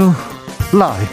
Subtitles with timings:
[0.00, 0.12] 주진우
[0.72, 1.12] 라이브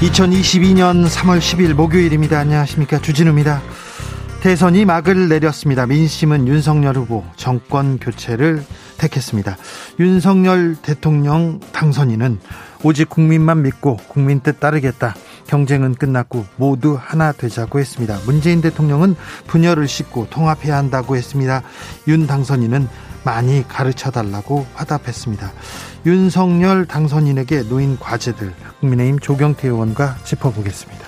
[0.00, 2.40] (2022년 3월 10일) 목요일입니다.
[2.40, 3.00] 안녕하십니까?
[3.00, 3.62] 주진우입니다.
[4.42, 5.86] 대선이 막을 내렸습니다.
[5.86, 8.64] 민심은 윤석열 후보 정권 교체를
[8.98, 9.56] 택했습니다.
[10.00, 12.40] 윤석열 대통령 당선인은
[12.82, 15.14] 오직 국민만 믿고 국민 뜻 따르겠다
[15.46, 18.18] 경쟁은 끝났고 모두 하나 되자고 했습니다.
[18.26, 19.16] 문재인 대통령은
[19.46, 21.62] 분열을 씻고 통합해야 한다고 했습니다.
[22.08, 22.88] 윤 당선인은
[23.24, 25.52] 많이 가르쳐 달라고 화답했습니다.
[26.06, 31.04] 윤석열 당선인에게 놓인 과제들 국민의힘 조경태 의원과 짚어보겠습니다.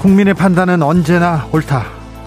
[0.00, 1.84] 국민의 판단은 언제나 옳다.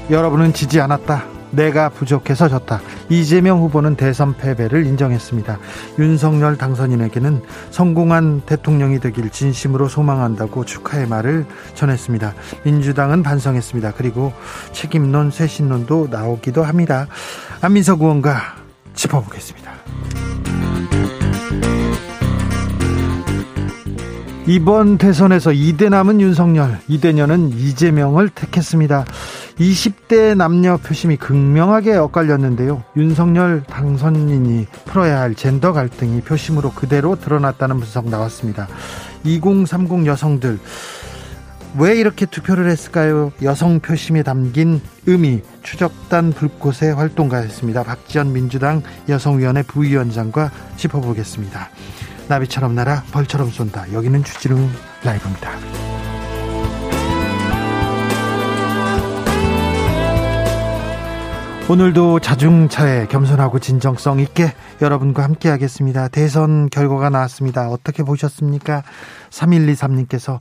[0.09, 1.38] 여러분은 지지 않았다.
[1.51, 2.81] 내가 부족해서 졌다.
[3.09, 5.59] 이재명 후보는 대선 패배를 인정했습니다.
[5.99, 7.41] 윤석열 당선인에게는
[7.71, 12.33] 성공한 대통령이 되길 진심으로 소망한다고 축하의 말을 전했습니다.
[12.63, 13.93] 민주당은 반성했습니다.
[13.97, 14.33] 그리고
[14.71, 17.07] 책임론, 쇄신론도 나오기도 합니다.
[17.61, 18.55] 안민석 의원과
[18.93, 19.69] 짚어보겠습니다.
[24.49, 29.05] 이번 대선에서 2대 남은 윤석열, 2대녀는 이재명을 택했습니다.
[29.59, 32.83] 20대 남녀 표심이 극명하게 엇갈렸는데요.
[32.95, 38.67] 윤석열 당선인이 풀어야 할 젠더 갈등이 표심으로 그대로 드러났다는 분석 나왔습니다.
[39.25, 40.59] 2030 여성들
[41.77, 43.31] 왜 이렇게 투표를 했을까요?
[43.43, 47.83] 여성 표심에 담긴 의미 추적단 불꽃의 활동가였습니다.
[47.83, 51.69] 박지원 민주당 여성위원회 부위원장과 짚어보겠습니다.
[52.27, 53.91] 나비처럼 날아 벌처럼 쏜다.
[53.93, 54.67] 여기는 주진우
[55.03, 55.51] 라이브입니다.
[61.69, 66.07] 오늘도 자중차에 겸손하고 진정성 있게 여러분과 함께 하겠습니다.
[66.07, 67.69] 대선 결과가 나왔습니다.
[67.69, 68.81] 어떻게 보셨습니까?
[69.29, 70.39] 3123님께서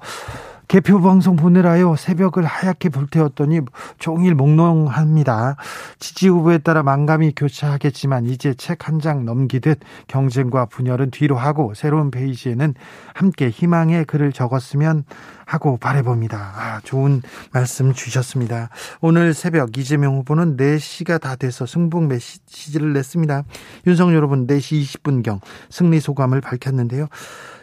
[0.69, 1.97] 개표 방송 보내라요.
[1.97, 3.61] 새벽을 하얗게 불태웠더니
[3.99, 5.57] 종일 몽롱합니다.
[5.99, 12.11] 지지 후보에 따라 망감이 교차하겠지만 이제 책 한 장 넘기듯 경쟁과 분열은 뒤로 하고 새로운
[12.11, 12.75] 페이지에는
[13.15, 15.05] 함께 희망의 글을 적었으면
[15.47, 16.37] 하고 바래봅니다.
[16.37, 18.69] 아, 좋은 말씀 주셨습니다.
[19.01, 23.45] 오늘 새벽 이재명 후보는 4시가 다 돼서 승복 메시지를 냈습니다.
[23.87, 25.41] 윤석 여러분 4시 20분경
[25.71, 27.07] 승리 소감을 밝혔는데요.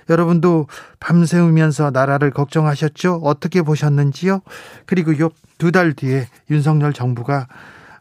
[0.10, 0.68] 여러분도
[1.00, 3.22] 밤새우면서 나라를 걱정하셨죠?
[3.24, 4.42] 어떻게 보셨는지요?
[4.86, 7.48] 그리고 요 두 달 뒤에 윤석열 정부가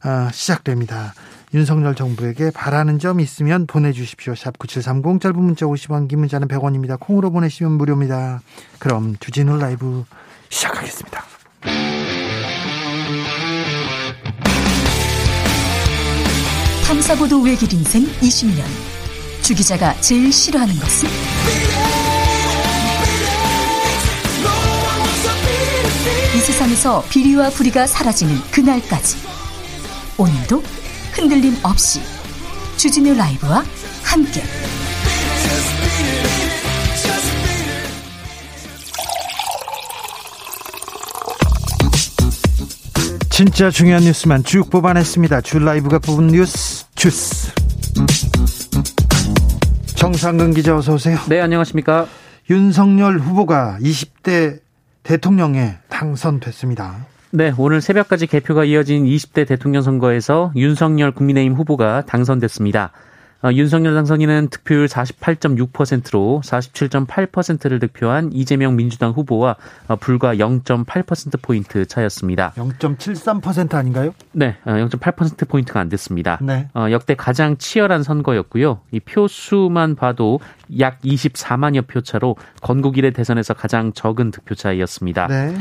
[0.05, 1.15] 어, 시작됩니다.
[1.55, 4.35] 윤석열 정부에게 바라는 점 있으면 보내주십시오.
[4.35, 6.99] 샵 9730 짧은 문자 50원 긴 문자는 100원입니다.
[6.99, 8.41] 콩으로 보내시면 무료입니다.
[8.81, 10.05] 그럼 주진우 라이브
[10.49, 11.25] 시작하겠습니다.
[16.87, 18.63] 탐사보도 외길 인생 20년
[19.43, 21.09] 주 기자가 제일 싫어하는 것은?
[26.35, 29.19] 이 세상에서 비리와 부리가 사라지는 그날까지
[30.19, 30.65] 오늘도
[31.13, 32.01] 흔들림 없이
[32.77, 33.63] 주진우 라이브와
[34.03, 34.43] 함께
[43.31, 45.41] 진짜 중요한 뉴스만 쭉 뽑아냈습니다.
[45.43, 47.53] 주 라이브가 뽑은 뉴스 주스.
[49.97, 51.19] 정상근 기자 어서 오세요.
[51.29, 52.09] 네, 안녕하십니까?
[52.51, 54.64] 윤석열 후보가 20대
[55.05, 57.07] 대통령에 당선됐습니다.
[57.31, 62.91] 네, 오늘 새벽까지 개표가 이어진 20대 대통령 선거에서 윤석열 국민의힘 후보가 당선됐습니다.
[63.45, 69.57] 어, 윤석열 당선인은 득표율 48.6%로 47.8%를 득표한 이재명 민주당 후보와
[69.87, 72.55] 어, 불과 0.8%포인트 차였습니다.
[72.57, 74.15] 0.73% 아닌가요?
[74.33, 76.39] 네, 0.8%포인트가 어, 안 됐습니다.
[76.41, 76.69] 네.
[76.73, 78.81] 어, 역대 가장 치열한 선거였고요.
[78.93, 80.41] 이 표수만 봐도
[80.79, 85.27] 약 24만여 표 차로 건국 이래 대선에서 가장 적은 득표 차이였습니다.
[85.27, 85.55] 네.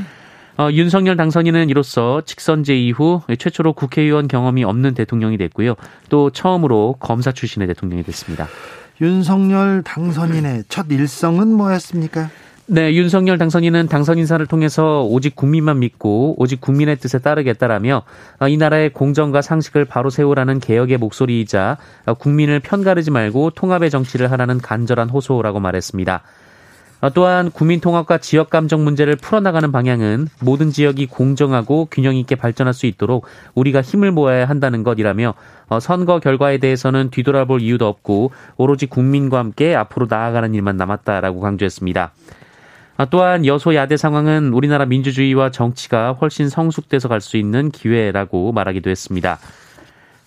[0.58, 5.76] 어, 윤석열 당선인은 이로써 직선제 이후 최초로 국회의원 경험이 없는 대통령이 됐고요.
[6.10, 8.48] 또 처음으로 검사 출신의 대통령이 됐습니다.
[9.02, 12.30] 윤석열 당선인의 첫 일성은 뭐였습니까?
[12.66, 18.04] 네, 윤석열 당선인은 당선 인사를 통해서 오직 국민만 믿고 오직 국민의 뜻에 따르겠다라며
[18.40, 24.32] 어, 이 나라의 공정과 상식을 바로 세우라는 개혁의 목소리이자 어, 국민을 편가르지 말고 통합의 정치를
[24.32, 26.22] 하라는 간절한 호소라고 말했습니다.
[27.04, 32.74] 어, 또한 국민 통합과 지역 감정 문제를 풀어나가는 방향은 모든 지역이 공정하고 균형 있게 발전할
[32.74, 35.34] 수 있도록 우리가 힘을 모아야 한다는 것이라며
[35.68, 42.14] 어, 선거 결과에 대해서는 뒤돌아볼 이유도 없고 오로지 국민과 함께 앞으로 나아가는 일만 남았다라고 강조했습니다.
[42.96, 49.40] 어, 또한 여소야대 상황은 우리나라 민주주의와 정치가 훨씬 성숙돼서 갈 수 있는 기회라고 말하기도 했습니다.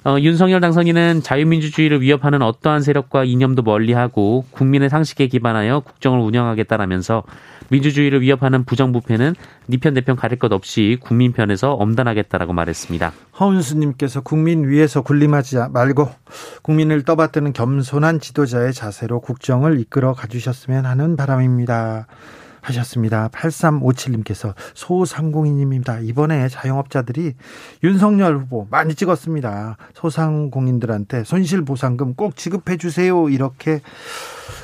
[0.07, 7.25] 어, 윤석열 당선인은 자유민주주의를 위협하는 어떠한 세력과 이념도 멀리하고 국민의 상식에 기반하여 국정을 운영하겠다라면서
[7.71, 9.35] 민주주의를 위협하는 부정부패는
[9.69, 13.13] 니편 네 내편 가릴 것 없이 국민 편에서 엄단하겠다라고 말했습니다.
[13.41, 16.09] 허은수님께서 국민 위에서 군림하지 말고
[16.63, 22.07] 국민을 떠받드는 겸손한 지도자의 자세로 국정을 이끌어 가주셨으면 하는 바람입니다.
[22.67, 23.29] 하셨습니다.
[23.29, 26.01] 8357님께서 소상공인입니다.
[26.01, 27.35] 이번에 자영업자들이
[27.85, 29.77] 윤석열 후보 많이 찍었습니다.
[29.95, 33.29] 소상공인들한테 손실보상금 꼭 지급해 주세요.
[33.29, 33.81] 이렇게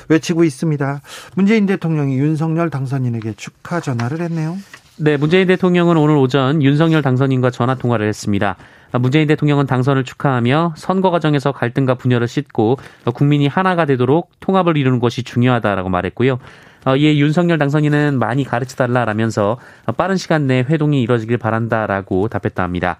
[0.09, 1.01] 외치고 있습니다.
[1.35, 4.57] 문재인 대통령이 윤석열 당선인에게 축하 전화를 했네요.
[4.97, 8.57] 네, 문재인 대통령은 오늘 오전 윤석열 당선인과 전화 통화를 했습니다.
[8.99, 12.77] 문재인 대통령은 당선을 축하하며 선거 과정에서 갈등과 분열을 씻고
[13.15, 16.37] 국민이 하나가 되도록 통합을 이루는 것이 중요하다라고 말했고요.
[16.85, 19.57] 어, 이에 윤석열 당선인은 많이 가르쳐 달라라면서
[19.97, 22.97] 빠른 시간 내에 회동이 이뤄지길 바란다라고 답했다 합니다.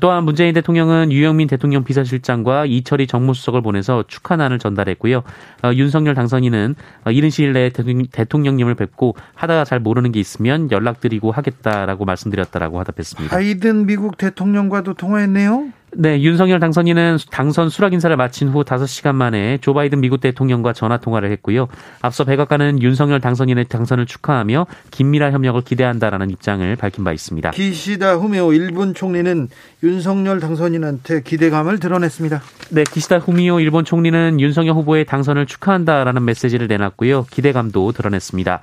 [0.00, 5.22] 또한 문재인 대통령은 유영민 대통령 비서실장과 이철희 정무수석을 보내서 축하난을 전달했고요.
[5.62, 6.74] 어, 윤석열 당선인은
[7.10, 13.34] 이른 시일 내에 대통령님을 뵙고 하다가 잘 모르는 게 있으면 연락드리고 하겠다라고 말씀드렸다라고 화답했습니다.
[13.34, 15.72] 바이든 미국 대통령과도 통화했네요.
[16.00, 20.96] 네, 윤석열 당선인은 당선 수락 인사를 마친 후 5시간 만에 조 바이든 미국 대통령과 전화
[20.96, 21.66] 통화를 했고요.
[22.02, 27.50] 앞서 백악관은 윤석열 당선인의 당선을 축하하며 긴밀한 협력을 기대한다라는 입장을 밝힌 바 있습니다.
[27.50, 29.48] 기시다 후미오 일본 총리는
[29.82, 32.42] 윤석열 당선인한테 기대감을 드러냈습니다.
[32.70, 37.26] 네, 기시다 후미오 일본 총리는 윤석열 후보의 당선을 축하한다라는 메시지를 내놨고요.
[37.28, 38.60] 기대감도 드러냈습니다.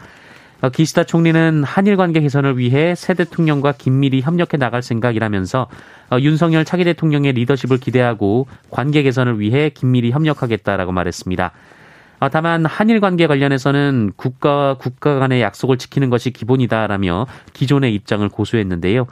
[0.61, 5.67] 어, 기시다 총리는 한일 관계 개선을 위해 새 대통령과 긴밀히 협력해 나갈 생각이라면서
[6.11, 11.51] 어, 윤석열 차기 대통령의 리더십을 기대하고 관계 개선을 위해 긴밀히 협력하겠다라고 말했습니다.
[12.19, 19.07] 어, 다만 한일 관계 관련해서는 국가와 국가 간의 약속을 지키는 것이 기본이다라며 기존의 입장을 고수했는데요.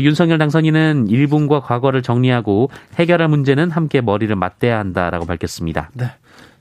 [0.00, 5.90] 윤석열 당선인은 일본과 과거를 정리하고 해결할 문제는 함께 머리를 맞대야 한다라고 밝혔습니다.
[5.92, 6.06] 네.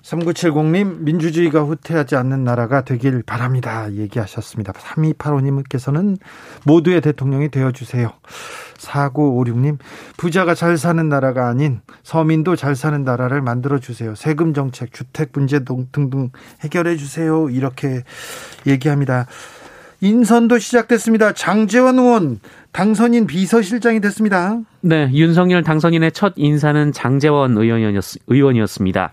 [0.04, 3.92] 3970님, 민주주의가 후퇴하지 않는 나라가 되길 바랍니다.
[3.94, 4.74] 얘기하셨습니다.
[4.74, 6.18] 3285님께서는
[6.66, 8.12] 모두의 대통령이 되어주세요.
[8.78, 9.78] 4956님,
[10.18, 14.16] 부자가 잘 사는 나라가 아닌 서민도 잘 사는 나라를 만들어주세요.
[14.16, 16.32] 세금 정책, 주택 문제 등등
[16.62, 17.50] 해결해주세요.
[17.52, 18.04] 이렇게
[18.66, 19.28] 얘기합니다.
[20.04, 21.34] 인선도 시작됐습니다.
[21.34, 22.40] 장재원 의원
[22.72, 24.60] 당선인 비서실장이 됐습니다.
[24.82, 29.12] 네, 윤석열 당선인의 첫 인사는 장재원 의원이었, 의원이었습니다.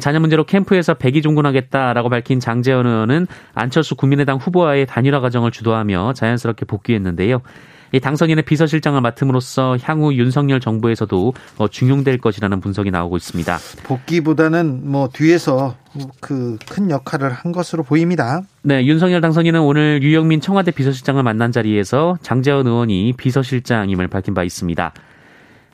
[0.00, 7.42] 자녀 문제로 캠프에서 백의종군하겠다라고 밝힌 장재원 의원은 안철수 국민의당 후보와의 단일화 과정을 주도하며 자연스럽게 복귀했는데요.
[7.94, 13.58] 이 당선인의 비서실장을 맡음으로써 향후 윤석열 정부에서도 어, 중용될 것이라는 분석이 나오고 있습니다.
[13.84, 15.76] 복귀보다는 뭐 뒤에서
[16.20, 18.42] 그 큰 역할을 한 것으로 보입니다.
[18.62, 24.92] 네, 윤석열 당선인은 오늘 유영민 청와대 비서실장을 만난 자리에서 장재원 의원이 비서실장임을 밝힌 바 있습니다.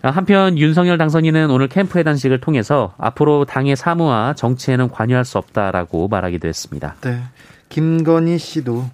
[0.02, 6.46] 한편 윤석열 당선인은 오늘 캠프 회단식을 통해서 앞으로 당의 사무와 정치에는 관여할 수 없다라고 말하기도
[6.46, 6.94] 했습니다.
[7.00, 7.20] 네.
[7.68, 8.84] 김건희 씨도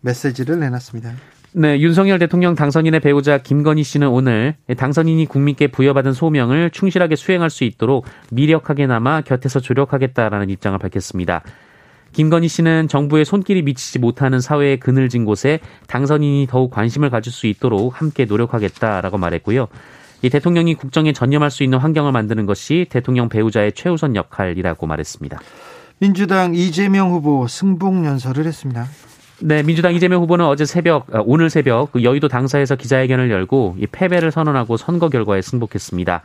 [0.00, 1.12] 메시지를 내놨습니다.
[1.56, 7.62] 네, 윤석열 대통령 당선인의 배우자 김건희 씨는 오늘 당선인이 국민께 부여받은 소명을 충실하게 수행할 수
[7.62, 11.42] 있도록 미력하게 남아 곁에서 조력하겠다라는 입장을 밝혔습니다.
[12.12, 18.00] 김건희 씨는 정부의 손길이 미치지 못하는 사회의 그늘진 곳에 당선인이 더욱 관심을 가질 수 있도록
[18.00, 19.68] 함께 노력하겠다라고 말했고요.
[20.24, 25.38] 이 대통령이 국정에 전념할 수 있는 환경을 만드는 것이 대통령 배우자의 최우선 역할이라고 말했습니다.
[25.98, 28.86] 민주당 이재명 후보 승복 연설을 했습니다.
[29.40, 33.86] 네, 민주당 이재명 후보는 어제 새벽, 아, 오늘 새벽 그 여의도 당사에서 기자회견을 열고 이
[33.86, 36.22] 패배를 선언하고 선거 결과에 승복했습니다.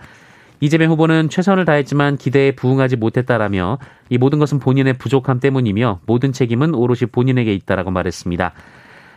[0.62, 3.80] 이재명 후보는 최선을 다했지만 기대에 부응하지 못했다라며
[4.10, 8.54] 이 모든 것은 본인의 부족함 때문이며 모든 책임은 오롯이 본인에게 있다라고 말했습니다.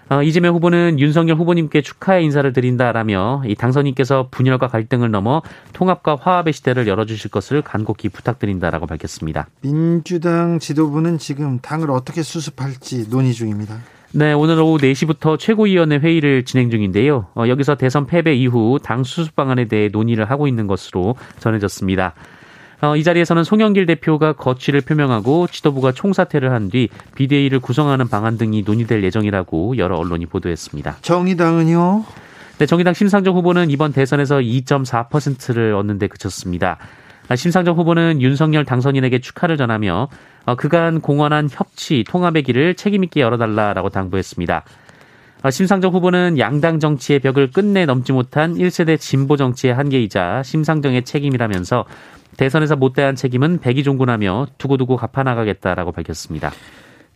[0.09, 5.43] 어, 이재명 후보는 윤석열 후보님께 축하의 인사를 드린다라며 이 당선인께서 분열과 갈등을 넘어
[5.73, 9.49] 통합과 화합의 시대를 열어주실 것을 간곡히 부탁드린다라고 밝혔습니다.
[9.63, 13.79] 민주당 지도부는 지금 당을 어떻게 수습할지 논의 중입니다.
[14.15, 17.29] 네, 오늘 오후 4시부터 최고위원회 회의를 진행 중인데요.
[17.35, 22.15] 어, 여기서 대선 패배 이후 당 수습 방안에 대해 논의를 하고 있는 것으로 전해졌습니다.
[22.83, 28.62] 어, 이 자리에서는 송영길 대표가 거취를 표명하고 지도부가 총사퇴를 한 뒤 비대위를 구성하는 방안 등이
[28.62, 30.97] 논의될 예정이라고 여러 언론이 보도했습니다.
[31.03, 32.05] 정의당은요?
[32.59, 36.79] 네, 정의당 심상정 후보는 이번 대선에서 2.4%를 얻는 데 그쳤습니다.
[37.29, 40.09] 아, 심상정 후보는 윤석열 당선인에게 축하를 전하며
[40.47, 44.65] 어, 그간 공헌한 협치, 통합의 길을 책임있게 열어달라라고 당부했습니다.
[45.43, 51.85] 아, 심상정 후보는 양당 정치의 벽을 끝내 넘지 못한 1세대 진보 정치의 한계이자 심상정의 책임이라면서
[52.37, 56.53] 대선에서 못다한 책임은 백이종군하며 두고두고 갚아나가겠다라고 밝혔습니다.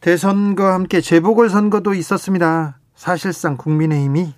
[0.00, 2.78] 대선과 함께 재보궐선거도 있었습니다.
[2.96, 4.34] 사실상 국민의힘이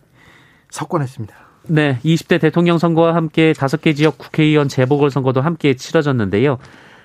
[0.71, 1.35] 석권했습니다.
[1.69, 6.59] 네, 20대 대통령 선거와 함께 5개 지역 국회의원 재보궐 선거도 함께 치러졌는데요.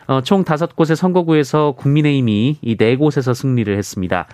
[0.08, 4.28] 어, 총 5곳의 선거구에서 국민의힘이 이 4곳에서 승리를 했습니다.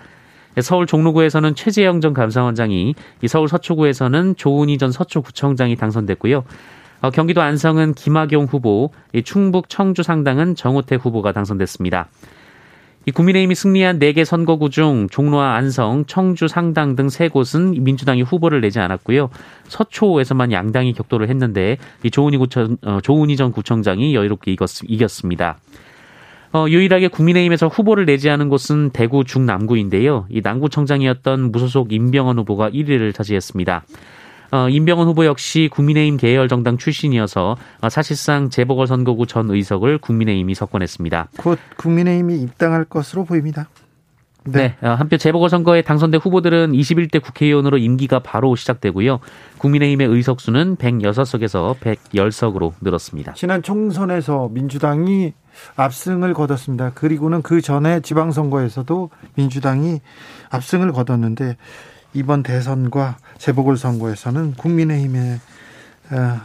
[0.62, 6.44] 서울 종로구에서는 최재영 전 감사원장이, 이 서울 서초구에서는 조은희 전 서초구청장이 당선됐고요.
[7.02, 12.08] 어, 경기도 안성은 김학용 후보, 이 충북 청주 상당은 정우태 후보가 당선됐습니다.
[13.06, 18.78] 이 국민의힘이 승리한 4개 선거구 중 종로와 안성, 청주 상당 등 3곳은 민주당이 후보를 내지
[18.78, 19.30] 않았고요.
[19.68, 25.56] 서초에서만 양당이 격돌을 했는데 이 조은희 구청 어, 조은희 전 구청장이 여유롭게 이겼, 이겼습니다.
[26.52, 30.26] 어, 유일하게 국민의힘에서 후보를 내지 않은 곳은 대구 중남구인데요.
[30.30, 33.84] 이 남구청장이었던 무소속 임병헌 후보가 1위를 차지했습니다.
[34.52, 40.56] 어, 임병헌 후보 역시 국민의힘 계열 정당 출신이어서 어, 사실상 재보궐 선거구 전 의석을 국민의힘이
[40.56, 41.28] 석권했습니다.
[41.36, 43.68] 곧 국민의힘이 입당할 것으로 보입니다.
[44.44, 44.74] 네.
[44.80, 44.88] 네.
[44.88, 49.20] 한편 재보궐선거에 당선된 후보들은 21대 국회의원으로 임기가 바로 시작되고요.
[49.58, 53.34] 국민의힘의 의석수는 106석에서 110석으로 늘었습니다.
[53.34, 55.34] 지난 총선에서 민주당이
[55.76, 56.92] 압승을 거뒀습니다.
[56.94, 60.00] 그리고는 그 전에 지방선거에서도 민주당이
[60.50, 61.56] 압승을 거뒀는데
[62.12, 65.40] 이번 대선과 재보궐선거에서는 국민의힘의
[66.12, 66.40] 어,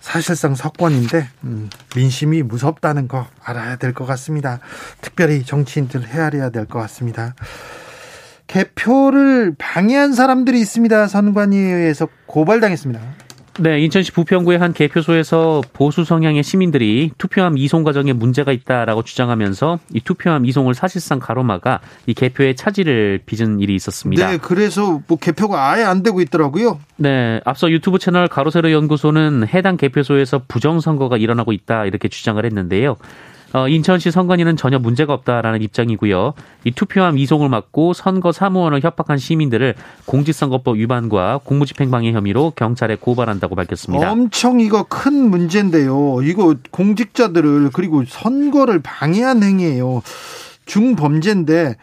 [0.00, 4.58] 사실상 석권인데 음, 민심이 무섭다는 거 알아야 될 것 같습니다.
[5.00, 7.34] 특별히 정치인들 헤아려야 될 것 같습니다.
[8.48, 11.06] 개표를 방해한 사람들이 있습니다.
[11.06, 13.00] 선관위에서 고발당했습니다.
[13.58, 20.00] 네, 인천시 부평구의 한 개표소에서 보수 성향의 시민들이 투표함 이송 과정에 문제가 있다라고 주장하면서 이
[20.00, 24.30] 투표함 이송을 사실상 가로막아 이 개표의 차질을 빚은 일이 있었습니다.
[24.30, 26.80] 네, 그래서 뭐 개표가 아예 안 되고 있더라고요.
[26.96, 32.96] 네, 앞서 유튜브 채널 가로세로 연구소는 해당 개표소에서 부정 선거가 일어나고 있다 이렇게 주장을 했는데요.
[33.54, 36.34] 어, 인천시 선관위는 전혀 문제가 없다라는 입장이고요.
[36.64, 39.74] 이 투표함 이송을 막고 선거 사무원을 협박한 시민들을
[40.06, 44.10] 공직선거법 위반과 공무집행방해 혐의로 경찰에 고발한다고 밝혔습니다.
[44.10, 46.22] 엄청 이거 큰 문제인데요.
[46.22, 50.02] 이거 공직자들을 그리고 선거를 방해한 행위예요.
[50.66, 51.76] 중범죄인데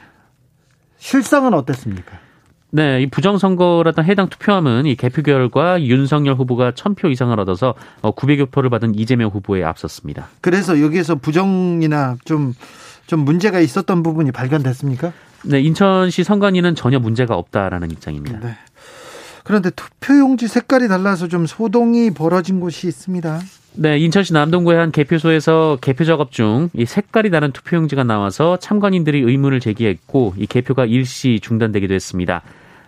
[0.97, 2.28] 실상은 어땠습니까?
[2.71, 8.45] 네, 이 부정선거라던 해당 투표함은 이 개표 결과 윤석열 후보가 1000표 이상을 얻어서 900여 어,
[8.45, 10.29] 표를 받은 이재명 후보에 앞섰습니다.
[10.41, 12.53] 그래서 여기에서 부정이나 좀,
[13.07, 15.11] 좀 문제가 있었던 부분이 발견됐습니까?
[15.45, 18.39] 네, 인천시 선관위는 전혀 문제가 없다라는 입장입니다.
[18.39, 18.55] 네.
[19.43, 23.39] 그런데 투표용지 색깔이 달라서 좀 소동이 벌어진 곳이 있습니다.
[23.73, 29.59] 네, 인천시 남동구의 한 개표소에서 개표 작업 중 이 색깔이 다른 투표용지가 나와서 참관인들이 의문을
[29.59, 32.41] 제기했고 이 개표가 일시 중단되기도 했습니다.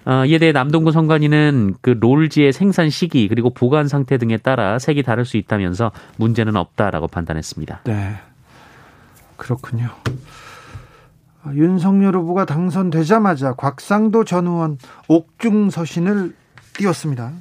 [0.05, 5.03] 어, 이에 대해 남동구 선관위는 그 롤지의 생산 시기 그리고 보관 상태 등에 따라 색이
[5.03, 7.81] 다를 수 있다면서 문제는 없다라고 판단했습니다.
[7.85, 8.15] 네.
[9.37, 9.89] 그렇군요.
[11.53, 16.35] 윤석열 후보가 당선되자마자 곽상도 전 의원 옥중 서신을
[16.77, 17.31] 띄웠습니다.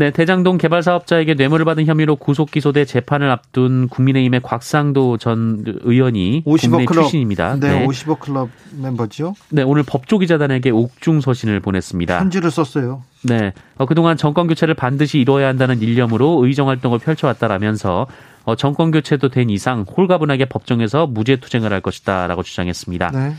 [0.00, 6.44] 네, 대장동 개발 사업자에게 뇌물을 받은 혐의로 구속 기소돼 재판을 앞둔 국민의힘의 곽상도 전 의원이
[6.46, 7.56] 50억 클럽 출신입니다.
[7.60, 8.48] 네, 네, 50억 클럽
[8.80, 9.34] 멤버죠.
[9.50, 12.18] 네, 오늘 법조기자단에게 옥중 서신을 보냈습니다.
[12.18, 13.02] 편지를 썼어요.
[13.24, 18.06] 네, 어, 그동안 정권 교체를 반드시 이뤄야 한다는 일념으로 의정 활동을 펼쳐왔다라면서
[18.44, 23.10] 어, 정권 교체도 된 이상 홀가분하게 법정에서 무죄 투쟁을 할 것이다라고 주장했습니다.
[23.10, 23.34] 네.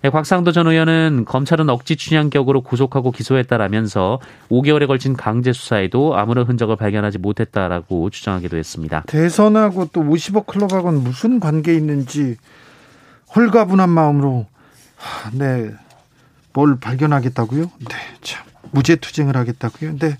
[0.00, 6.76] 네, 곽상도 전 의원은 검찰은 억지 춘향격으로 구속하고 기소했다라면서 5개월에 걸친 강제 수사에도 아무런 흔적을
[6.76, 9.02] 발견하지 못했다라고 주장하기도 했습니다.
[9.08, 12.36] 대선하고 또 50억 클럽하고는 무슨 관계 있는지
[13.34, 14.46] 홀가분한 마음으로
[15.32, 15.70] 네.
[16.52, 17.62] 뭘 발견하겠다고요?
[17.62, 19.96] 네, 참 무죄 투쟁을 하겠다고요.
[19.98, 20.16] 네.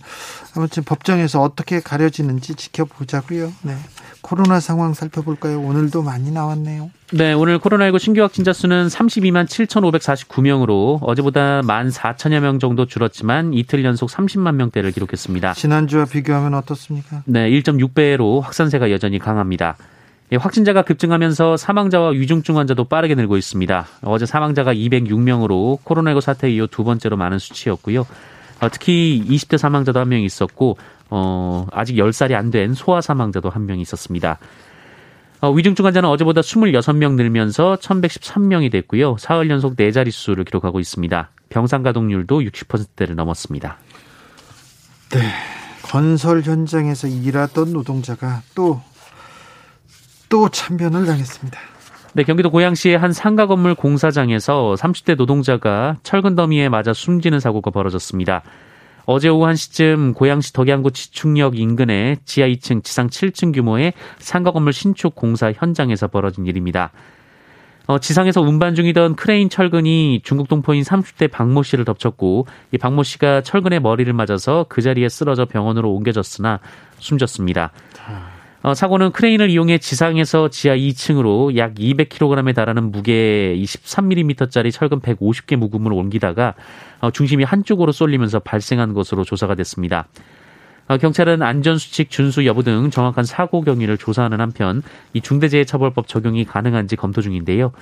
[0.56, 3.52] 아무튼 법정에서 어떻게 가려지는지 지켜보자고요.
[3.62, 3.76] 네.
[4.20, 5.60] 코로나 상황 살펴볼까요?
[5.60, 6.90] 오늘도 많이 나왔네요.
[7.12, 13.84] 네, 오늘 코로나19 신규 확진자 수는 32만 7,549명으로 어제보다 1만 4천여 명 정도 줄었지만 이틀
[13.84, 15.54] 연속 30만 명대를 기록했습니다.
[15.54, 17.22] 지난주와 비교하면 어떻습니까?
[17.24, 19.76] 네, 1.6배로 확산세가 여전히 강합니다.
[20.30, 23.86] 예, 확진자가 급증하면서 사망자와 위중증 환자도 빠르게 늘고 있습니다.
[24.02, 28.06] 어제 사망자가 206명으로 코로나19 사태 이후 두 번째로 많은 수치였고요.
[28.60, 30.76] 어, 특히 20대 사망자도 한 명 있었고
[31.10, 34.38] 어, 아직 10살이 안 된 소아 사망자도 한 명 있었습니다.
[35.40, 39.16] 어, 위중증 환자는 어제보다 26명 늘면서 1113명이 됐고요.
[39.18, 41.30] 사흘 연속 네 자릿수를 기록하고 있습니다.
[41.48, 43.78] 병상 가동률도 60%대를 넘었습니다.
[45.10, 45.20] 네.
[45.82, 48.82] 건설 현장에서 일하던 노동자가 또,
[50.28, 51.58] 또 참변을 당했습니다.
[52.14, 58.42] 네, 경기도 고양시의 한 상가 건물 공사장에서 30대 노동자가 철근 더미에 맞아 숨지는 사고가 벌어졌습니다.
[59.04, 65.14] 어제 오후 1시쯤 고양시 덕양구 지축역 인근의 지하 2층, 지상 7층 규모의 상가 건물 신축
[65.14, 66.90] 공사 현장에서 벌어진 일입니다.
[67.86, 73.40] 어, 지상에서 운반 중이던 크레인 철근이 중국 동포인 30대 박모 씨를 덮쳤고 이 박모 씨가
[73.42, 76.60] 철근에 머리를 맞아서 그 자리에 쓰러져 병원으로 옮겨졌으나
[76.98, 77.70] 숨졌습니다.
[78.62, 85.92] 어, 사고는 크레인을 이용해 지상에서 지하 2층으로 약 200kg에 달하는 무게 23mm짜리 철근 150개 묶음을
[85.92, 86.54] 옮기다가
[87.00, 90.08] 어, 중심이 한쪽으로 쏠리면서 발생한 것으로 조사가 됐습니다.
[90.88, 96.96] 어, 경찰은 안전수칙 준수 여부 등 정확한 사고 경위를 조사하는 한편 이 중대재해처벌법 적용이 가능한지
[96.96, 97.72] 검토 중인데요.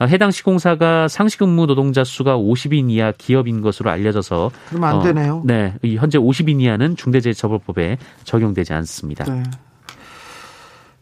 [0.00, 5.36] 어, 해당 시공사가 상시 근무 노동자 수가 50인 이하 기업인 것으로 알려져서 그러면 안 되네요.
[5.36, 9.24] 어, 네, 현재 50인 이하는 중대재해처벌법에 적용되지 않습니다.
[9.24, 9.44] 네.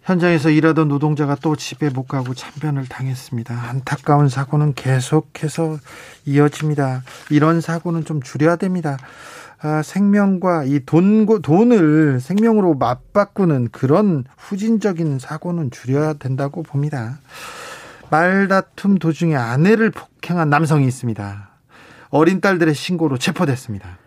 [0.02, 3.54] 현장에서 일하던 노동자가 또 집에 못 가고 참변을 당했습니다.
[3.54, 5.78] 안타까운 사고는 계속해서
[6.26, 7.02] 이어집니다.
[7.30, 8.96] 이런 사고는 좀 줄여야 됩니다.
[9.60, 17.20] 아, 생명과 이 돈, 돈을 생명으로 맞바꾸는 그런 후진적인 사고는 줄여야 된다고 봅니다.
[18.10, 21.48] 말다툼 도중에 아내를 폭행한 남성이 있습니다.
[22.10, 23.98] 어린 딸들의 신고로 체포됐습니다.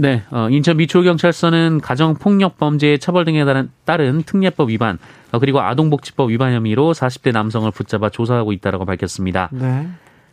[0.00, 4.98] 네, 어, 인천 미추홀경찰서는 가정폭력 범죄 처벌 등에 따른, 따른 특례법 위반
[5.30, 9.50] 어, 그리고 아동복지법 위반 혐의로 40대 남성을 붙잡아 조사하고 있다고 밝혔습니다.
[9.52, 9.88] 네.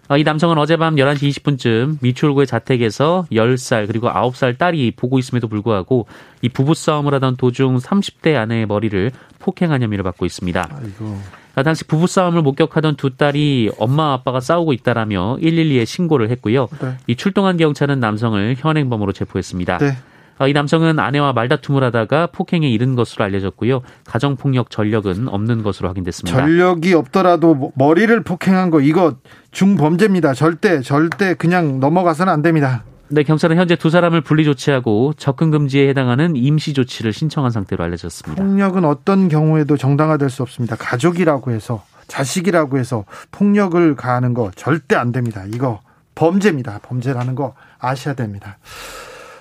[0.08, 6.08] 어, 이 남성은 어젯밤 11시 20분쯤 미추홀구의 자택에서 10살 그리고 9살 딸이 보고 있음에도 불구하고
[6.42, 10.70] 이 부부싸움을 하던 도중 30대 아내의 머리를 폭행한 혐의를 받고 있습니다.
[10.72, 11.20] 아이고.
[11.58, 16.68] 아, 당시 부부싸움을 목격하던 두 딸이 엄마 아빠가 싸우고 있다라며 112에 신고를 했고요.
[16.80, 16.98] 네.
[17.08, 19.80] 이 출동한 경찰은 남성을 현행범으로 체포했습니다.
[19.80, 19.98] 네.
[20.38, 23.82] 아, 이 남성은 아내와 말다툼을 하다가 폭행에 이른 것으로 알려졌고요.
[24.06, 26.40] 가정폭력 전력은 없는 것으로 확인됐습니다.
[26.40, 29.16] 전력이 없더라도 뭐 머리를 폭행한 거 이거
[29.50, 30.36] 중범죄입니다.
[30.36, 32.84] 절대 절대 그냥 넘어가서는 안 됩니다.
[33.10, 38.44] 네, 경찰은 현재 두 사람을 분리 조치하고 접근 금지에 해당하는 임시 조치를 신청한 상태로 알려졌습니다.
[38.44, 40.76] 폭력은 어떤 경우에도 정당화될 수 없습니다.
[40.76, 45.44] 가족이라고 해서 자식이라고 해서 폭력을 가하는 거 절대 안 됩니다.
[45.54, 45.82] 이거
[46.16, 46.80] 범죄입니다.
[46.84, 48.58] 범죄라는 거 아셔야 됩니다.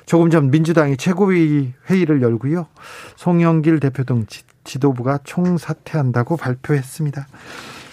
[0.05, 2.67] 조금 전 민주당이 최고위 회의를 열고요.
[3.17, 4.27] 송영길 대표 등
[4.67, 7.27] 지 도부가 총사퇴한다고 발표했습니다.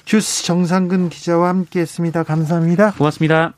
[0.06, 2.24] 주스 정상근 기자와 함께했습니다.
[2.24, 2.92] 감사합니다.
[2.94, 3.54] 고맙습니다.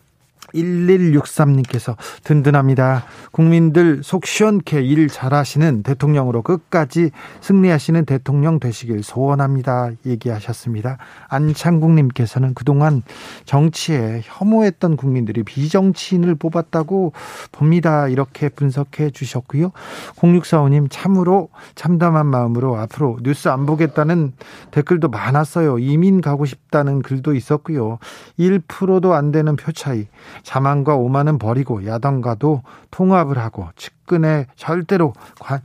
[0.53, 3.05] 1163님께서 든든합니다.
[3.31, 9.91] 국민들 속 시원케 일 잘하시는 대통령으로 끝까지 승리하시는 대통령 되시길 소원합니다.
[10.05, 10.97] 얘기하셨습니다.
[11.27, 13.01] 안창국님께서는 그동안
[13.45, 17.13] 정치에 혐오했던 국민들이 비정치인을 뽑았다고
[17.51, 18.07] 봅니다.
[18.07, 19.71] 이렇게 분석해 주셨고요.
[20.15, 24.33] 0645님 참으로 참담한 마음으로 앞으로 뉴스 안 보겠다는
[24.71, 25.79] 댓글도 많았어요.
[25.79, 27.99] 이민 가고 싶다는 글도 있었고요.
[28.39, 30.07] 1%도 안 되는 표 차이.
[30.45, 35.61] 자만과 오만은 버리고 야당과도 통합을 하고 측근에 절대로 관,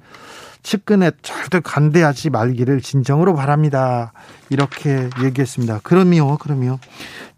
[0.62, 4.12] 측근에 절대 관대하지 말기를 진정으로 바랍니다.
[4.48, 5.80] 이렇게 얘기했습니다.
[5.82, 6.78] 그럼요, 그럼요.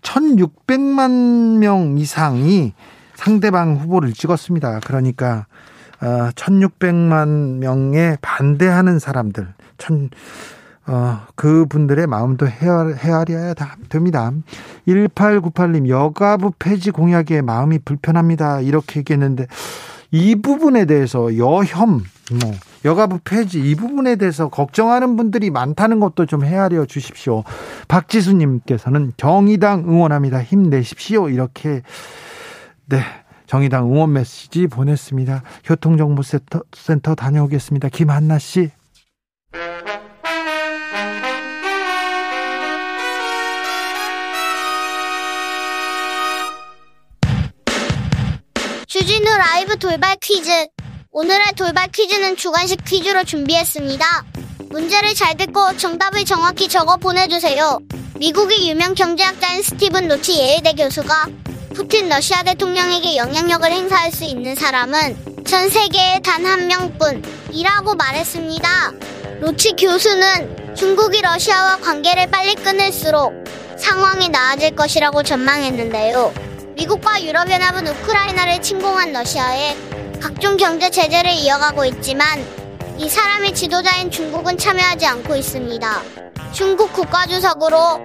[0.03, 2.75] 1600만 명 이상이
[3.15, 4.81] 상대방 후보를 찍었습니다.
[4.85, 5.47] 그러니까
[6.01, 9.53] 1600만 어, 명에 반대하는 사람들,
[10.87, 13.55] 어, 그 분들의 마음도 헤아려, 헤아려야
[13.89, 14.33] 됩니다.
[14.89, 18.61] 1898님, 여가부 폐지 공약에 마음이 불편합니다.
[18.61, 19.47] 이렇게 얘기했는데,
[20.11, 22.03] 이 부분에 대해서 여혐,
[22.41, 22.53] 뭐,
[22.85, 27.45] 여가부 폐지 이 부분에 대해서 걱정하는 분들이 많다는 것도 좀 헤아려 주십시오.
[27.89, 30.43] 박지수님께서는 정의당 응원합니다.
[30.43, 31.29] 힘내십시오.
[31.29, 31.83] 이렇게,
[32.87, 33.01] 네.
[33.47, 35.43] 정의당 응원 메시지 보냈습니다.
[35.65, 37.91] 교통정보센터 센터 다녀오겠습니다.
[37.91, 38.71] 김한나 씨.
[49.03, 50.49] 주진우 라이브 돌발 퀴즈.
[51.11, 54.25] 오늘의 돌발 퀴즈는 주관식 퀴즈로 준비했습니다.
[54.71, 57.81] 문제를 잘 듣고 정답을 정확히 적어 보내주세요.
[58.21, 61.27] 미국의 유명 경제학자인 스티븐 노치 예일대 교수가
[61.75, 68.93] 푸틴 러시아 대통령에게 영향력을 행사할 수 있는 사람은 전 세계에 단 한 명뿐이라고 말했습니다.
[69.41, 73.33] 로치 교수는 중국이 러시아와 관계를 빨리 끊을수록
[73.77, 76.52] 상황이 나아질 것이라고 전망했는데요.
[76.77, 79.77] 미국과 유럽연합은 우크라이나를 침공한 러시아에
[80.21, 82.45] 각종 경제 제재를 이어가고 있지만
[82.99, 86.03] 이 사람이 지도자인 중국은 참여하지 않고 있습니다.
[86.53, 88.01] 중국 국가주석으로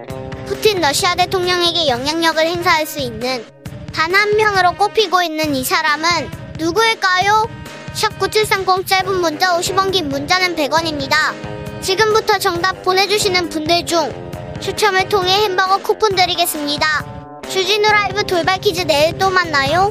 [0.46, 3.44] 푸틴 러시아 대통령에게 영향력을 행사할 수 있는
[3.92, 6.08] 단 한 명으로 꼽히고 있는 이 사람은
[6.58, 7.48] 누구일까요?
[7.94, 11.14] 샵9730 짧은 문자 50원 긴 문자는 100원입니다.
[11.82, 17.17] 지금부터 정답 보내주시는 분들 중 추첨을 통해 햄버거 쿠폰 드리겠습니다.
[17.48, 19.88] 주진우 라이브 돌발 퀴즈 내일 또 만나요.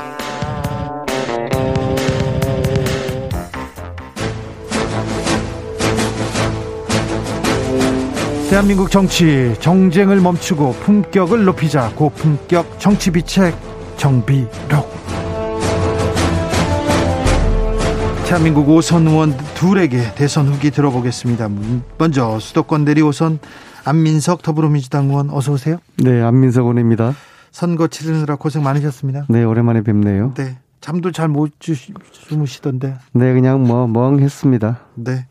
[8.50, 13.56] 대한민국 정치 정쟁을 멈추고 품격을 높이자 고품격 정치 비책
[13.98, 14.96] 정비록
[18.26, 21.50] 대한민국 오선 의원 둘에게 대선 후기 들어보겠습니다.
[21.98, 23.40] 먼저 수도권 내리 오선
[23.84, 25.80] 안민석 더불어민주당 의원 어서 오세요.
[25.98, 27.16] 네, 안민석 의원입니다.
[27.58, 29.26] 선거 치르느라 고생 많으셨습니다.
[29.30, 30.36] 네, 오랜만에 뵙네요.
[30.36, 32.96] 네, 잠도 잘 못 주무시던데.
[33.14, 34.80] 네, 그냥 뭐 멍했습니다.
[34.94, 35.26] 네.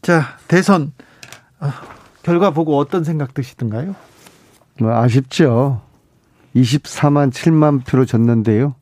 [0.00, 0.94] 자, 대선
[1.60, 1.68] 어,
[2.22, 3.94] 결과 보고 어떤 생각 드시던가요?
[4.80, 5.82] 뭐 아쉽죠.
[6.54, 8.74] 24만 7만 표로 졌는데요.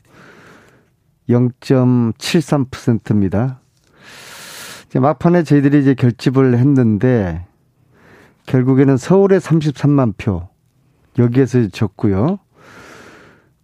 [1.28, 3.58] 0.73%입니다.
[4.86, 7.44] 이제 막판에 저희들이 이제 결집을 했는데
[8.46, 10.53] 결국에는 서울에 33만 표
[11.18, 12.38] 여기에서 졌고요.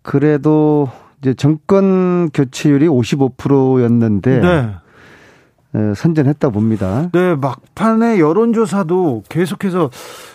[0.03, 0.89] 그래도
[1.21, 5.95] 이제 정권 교체율이 55%였는데 네.
[5.95, 7.11] 선전했다 봅니다.
[7.13, 9.91] 네, 막판에 여론조사도 계속해서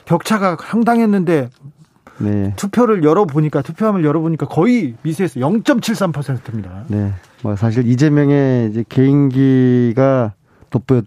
[0.05, 1.49] 격차가 상당했는데
[2.19, 2.53] 네.
[2.55, 6.85] 투표를 열어보니까 투표함을 열어보니까 거의 미세에서 0.73%입니다.
[6.87, 10.33] 네, 뭐 사실 이재명의 이제 개인기가
[10.69, 11.05] 돋보였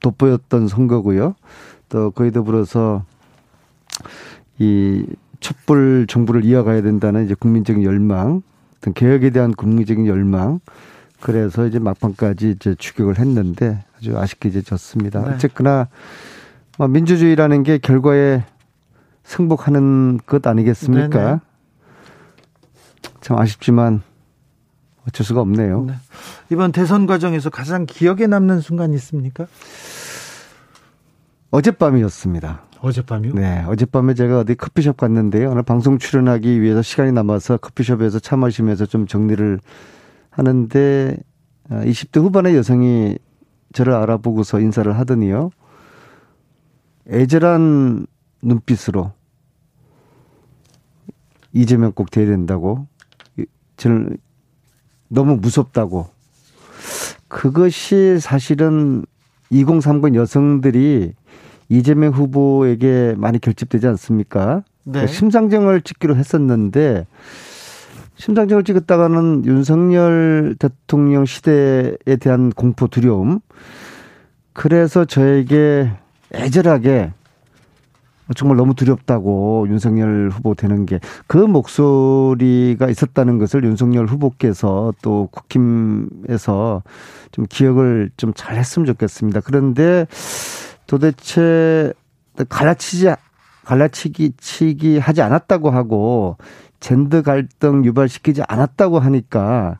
[0.00, 1.36] 돋보였던 선거고요.
[1.88, 3.04] 또 거의 더불어서
[4.60, 5.04] 이
[5.40, 8.42] 촛불 정부를 이어가야 된다는 이제 국민적인 열망,
[8.76, 10.60] 어떤 개혁에 대한 국민적인 열망.
[11.20, 15.22] 그래서 이제 막판까지 이제 추격을 했는데 아주 아쉽게 이제 졌습니다.
[15.22, 15.34] 네.
[15.34, 15.88] 어쨌거나
[16.78, 18.44] 뭐 민주주의라는 게 결과에
[19.24, 21.18] 승복하는 것 아니겠습니까?
[21.18, 21.38] 네네.
[23.20, 24.02] 참 아쉽지만
[25.06, 25.84] 어쩔 수가 없네요.
[25.84, 25.94] 네.
[26.50, 29.46] 이번 대선 과정에서 가장 기억에 남는 순간이 있습니까?
[31.50, 32.69] 어젯밤이었습니다.
[32.82, 33.34] 어젯밤이요?
[33.34, 33.62] 네.
[33.66, 35.50] 어젯밤에 제가 어디 커피숍 갔는데요.
[35.50, 39.60] 오늘 방송 출연하기 위해서 시간이 남아서 커피숍에서 차 마시면서 좀 정리를
[40.30, 41.16] 하는데
[41.68, 43.18] 20대 어, 후반의 여성이
[43.72, 45.50] 저를 알아보고서 인사를 하더니요.
[47.08, 48.06] 애절한
[48.42, 49.12] 눈빛으로
[51.52, 52.86] 이재명 꼭 돼야 된다고
[53.76, 54.16] 저는
[55.08, 56.08] 너무 무섭다고
[57.28, 59.04] 그것이 사실은
[59.50, 61.12] 2030 여성들이
[61.70, 64.62] 이재명 후보에게 많이 결집되지 않습니까?
[64.84, 65.06] 네.
[65.06, 67.06] 심상정을 찍기로 했었는데
[68.16, 73.40] 심상정을 찍었다가는 윤석열 대통령 시대에 대한 공포 두려움
[74.52, 75.90] 그래서 저에게
[76.34, 77.12] 애절하게
[78.36, 86.82] 정말 너무 두렵다고 윤석열 후보 되는 게 그 목소리가 있었다는 것을 윤석열 후보께서 또 국힘에서
[87.32, 89.40] 좀 기억을 좀 잘 했으면 좋겠습니다.
[89.40, 90.06] 그런데
[90.90, 91.92] 도대체
[92.48, 93.14] 갈라치지
[93.64, 96.36] 갈라치기 치기 하지 않았다고 하고
[96.80, 99.78] 젠더 갈등 유발시키지 않았다고 하니까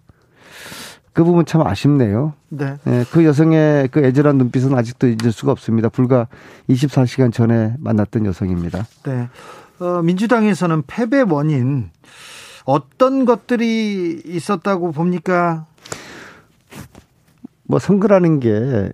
[1.12, 2.34] 그 부분 참 아쉽네요.
[2.48, 2.76] 네.
[2.84, 3.04] 네.
[3.10, 5.88] 그 여성의 그 애절한 눈빛은 아직도 잊을 수가 없습니다.
[5.88, 6.28] 불과
[6.68, 8.86] 24시간 전에 만났던 여성입니다.
[9.02, 9.28] 네.
[9.80, 11.90] 어, 민주당에서는 패배 원인
[12.64, 15.66] 어떤 것들이 있었다고 봅니까?
[17.64, 18.92] 뭐 선거라는 게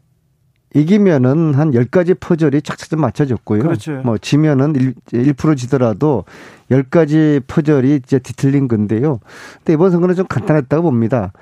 [0.76, 3.62] 이기면은 한 10가지 퍼즐이 착착 맞춰졌고요.
[3.62, 4.02] 그렇죠.
[4.04, 4.94] 뭐 지면은 1,
[5.32, 6.24] 1% 지더라도
[6.70, 9.20] 10가지 퍼즐이 이제 뒤틀린 건데요.
[9.58, 11.32] 근데 이번 선거는 좀 간단했다고 봅니다.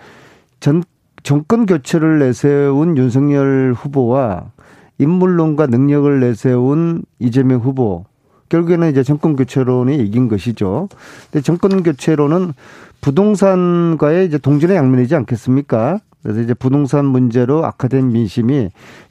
[0.61, 0.85] 전
[1.25, 4.53] 정권 교체를 내세운 윤석열 후보와
[4.99, 8.05] 인물론과 능력을 내세운 이재명 후보
[8.51, 10.89] 결국에는 이제 정권 교체론이 이긴 것이죠.
[11.33, 12.53] 근데 정권 교체론은
[13.01, 15.99] 부동산과의 이제 동전의 양면이지 않겠습니까?
[16.25, 18.71] 그래서 이제 부동산 문제로 악화된 민심이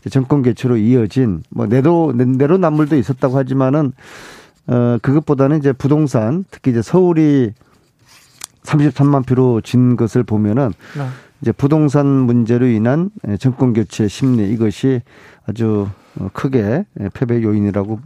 [0.10, 3.94] 정권 교체로 이어진 뭐 내로 내로 남물도 있었다고 하지만은
[4.66, 7.54] 어 그것보다는 이제 부동산 특히 이제 서울이
[8.64, 11.08] 33만 표로 진 것을 보면은 네.
[11.42, 15.02] 이제 부동산 문제로 인한 정권 교체 심리 이것이
[15.46, 15.88] 아주
[16.32, 18.00] 크게 패배 요인이라고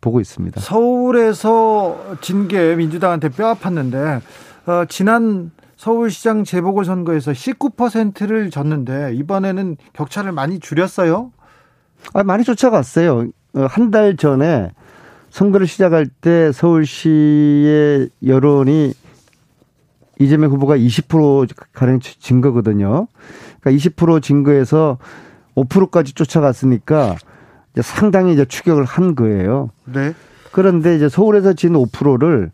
[0.00, 0.60] 보고 있습니다.
[0.60, 4.20] 서울에서 진 게 민주당한테 뼈 아팠는데
[4.66, 11.30] 어, 지난 서울시장 재보궐 선거에서 19%를 졌는데 이번에는 격차를 많이 줄였어요?
[12.12, 13.28] 아, 많이 쫓아갔어요.
[13.54, 14.72] 어, 한달 전에
[15.30, 18.92] 선거를 시작할 때 서울시의 여론이
[20.18, 23.06] 이재명 후보가 20% 가량 진 거거든요.
[23.60, 24.98] 그러니까 20% 증거에서
[25.54, 27.14] 5%까지 쫓아갔으니까
[27.72, 29.70] 이제 상당히 이제 추격을 한 거예요.
[29.84, 30.12] 네.
[30.52, 32.50] 그런데 이제 서울에서 진 5%를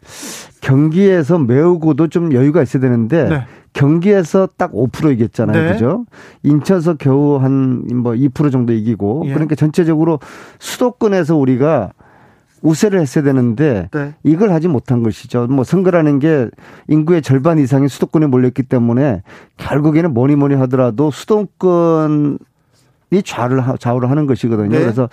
[0.60, 3.42] 경기에서 메우고도 좀 여유가 있어야 되는데 네.
[3.72, 5.62] 경기에서 딱 5% 이겼잖아요.
[5.62, 5.72] 네.
[5.72, 6.06] 그죠?
[6.42, 9.32] 인천에서 겨우 한 뭐 2% 정도 이기고 예.
[9.32, 10.20] 그러니까 전체적으로
[10.58, 11.92] 수도권에서 우리가
[12.62, 14.14] 우세를 했어야 되는데 네.
[14.22, 15.46] 이걸 하지 못한 것이죠.
[15.48, 16.48] 뭐 선거라는 게
[16.88, 19.22] 인구의 절반 이상이 수도권에 몰렸기 때문에
[19.58, 22.38] 결국에는 뭐니 뭐니 하더라도 수도권
[23.14, 24.70] 이 좌를 좌우를 하는 것이거든요.
[24.70, 24.80] 네.
[24.80, 25.08] 그래서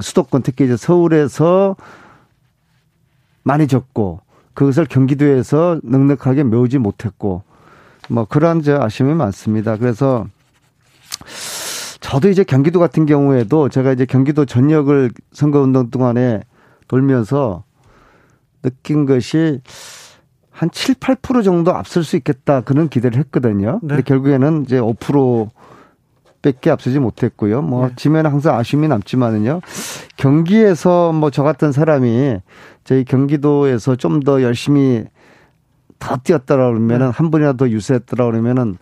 [0.00, 1.76] 수도권 특히 이제 서울에서
[3.42, 4.20] 많이 적고
[4.54, 7.42] 그것을 경기도에서 넉넉하게 메우지 못했고
[8.08, 9.76] 뭐 그러한 저 아쉬움이 많습니다.
[9.76, 10.26] 그래서
[12.00, 16.42] 저도 이제 경기도 같은 경우에도 제가 이제 경기도 전역을 선거운동 동안에
[16.86, 17.64] 돌면서
[18.62, 19.60] 느낀 것이
[20.50, 23.80] 한 7, 8% 정도 앞설 수 있겠다 그런 기대를 했거든요.
[23.82, 23.88] 네.
[23.88, 25.50] 근데 결국에는 이제 5%
[26.52, 27.62] 밖에 앞서지 못했고요.
[27.62, 27.94] 뭐 네.
[27.96, 29.60] 지면 항상 아쉬움이 남지만은요.
[30.16, 32.38] 경기에서 뭐 저 같은 사람이
[32.84, 35.04] 저희 경기도에서 좀 더 열심히
[35.98, 37.12] 더 뛰었더라 그러면은 네.
[37.14, 38.76] 한 번이라도 유세했더라 그러면은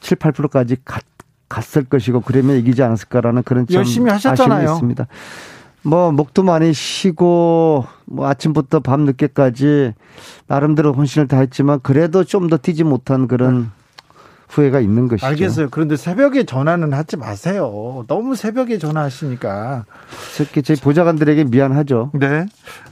[0.00, 1.02] 7, 8%까지 갔,
[1.48, 4.58] 갔을 것이고 그러면 이기지 않았을까라는 그런 열심히 하셨잖아요.
[4.58, 5.06] 아쉬움이 있습니다.
[5.84, 9.94] 뭐 목도 많이 쉬고 뭐 아침부터 밤 늦게까지
[10.46, 13.68] 나름대로 혼신을 다했지만 그래도 좀 더 뛰지 못한 그런 네.
[14.52, 15.26] 후회가 있는 것이죠.
[15.26, 15.68] 알겠어요.
[15.70, 18.04] 그런데 새벽에 전화는 하지 마세요.
[18.06, 19.86] 너무 새벽에 전화하시니까.
[20.36, 22.10] 특히 제 보좌관들에게 미안하죠.
[22.14, 22.46] 네.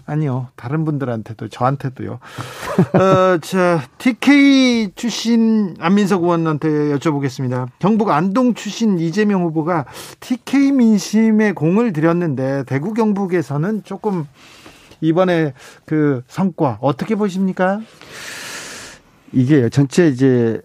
[0.06, 0.48] 아니요.
[0.56, 2.12] 다른 분들한테도 저한테도요.
[2.12, 7.68] 어, 자, TK 출신 안민석 의원한테 여쭤보겠습니다.
[7.78, 9.84] 경북 안동 출신 이재명 후보가
[10.20, 14.26] TK 민심에 공을 들였는데 대구 경북에서는 조금
[15.02, 15.52] 이번에
[15.84, 17.80] 그 성과 어떻게 보십니까?
[19.32, 20.60] 이게 전체 이제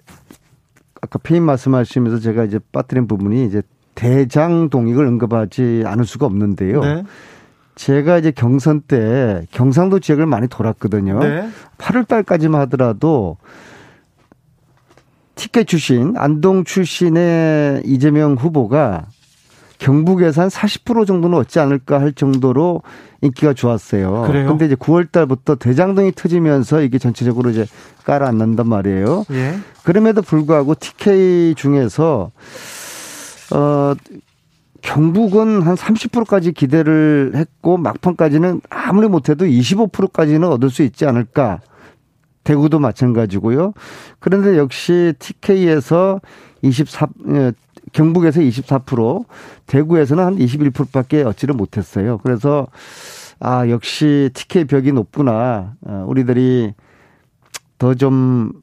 [1.05, 3.61] 아까 피임 말씀하시면서 제가 이제 빠뜨린 부분이 이제
[3.93, 6.81] 대장 동익을 언급하지 않을 수가 없는데요.
[6.81, 7.03] 네.
[7.75, 11.19] 제가 이제 경선 때 경상도 지역을 많이 돌았거든요.
[11.19, 11.49] 네.
[11.77, 13.37] 8월 달까지만 하더라도
[15.35, 19.05] 티켓 출신, 안동 출신의 이재명 후보가
[19.77, 22.81] 경북에서 한 40% 정도는 얻지 않을까 할 정도로
[23.21, 24.23] 인기가 좋았어요.
[24.27, 24.47] 그래요?
[24.47, 27.65] 근데 이제 9월 달부터 대장동이 터지면서 이게 전체적으로 이제
[28.05, 29.25] 깔아앉는단 말이에요.
[29.31, 29.55] 예.
[29.83, 32.31] 그럼에도 불구하고 TK 중에서
[33.53, 33.93] 어
[34.81, 41.59] 경북은 한 30%까지 기대를 했고 막판까지는 아무리 못해도 25%까지는 얻을 수 있지 않을까.
[42.43, 43.73] 대구도 마찬가지고요.
[44.19, 46.21] 그런데 역시 TK에서
[46.61, 47.07] 24
[47.93, 49.25] 경북에서 24%,
[49.67, 52.17] 대구에서는 한 21%밖에 얻지를 못했어요.
[52.19, 52.67] 그래서
[53.39, 55.75] 아 역시 TK 벽이 높구나.
[55.85, 56.73] 어, 우리들이
[57.77, 58.53] 더 좀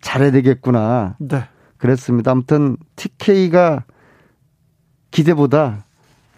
[0.00, 1.16] 잘해야 되겠구나.
[1.18, 1.44] 네.
[1.78, 2.30] 그랬습니다.
[2.30, 3.84] 아무튼 TK가
[5.10, 5.86] 기대보다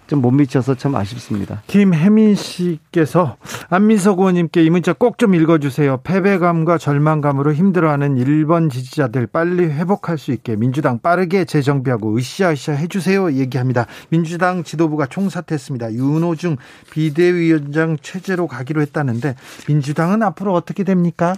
[0.06, 1.62] 좀 못 미쳐서 참 아쉽습니다.
[1.66, 3.36] 김혜민 씨께서
[3.68, 5.98] 안민석 의원님께 이 문자 꼭 좀 읽어주세요.
[6.02, 13.32] 패배감과 절망감으로 힘들어하는 1번 지지자들 빨리 회복할 수 있게 민주당 빠르게 재정비하고 으쌰으쌰 해주세요.
[13.32, 13.86] 얘기합니다.
[14.08, 15.92] 민주당 지도부가 총사퇴했습니다.
[15.94, 16.56] 윤호중
[16.90, 19.34] 비대위원장 체제로 가기로 했다는데
[19.68, 21.34] 민주당은 앞으로 어떻게 됩니까?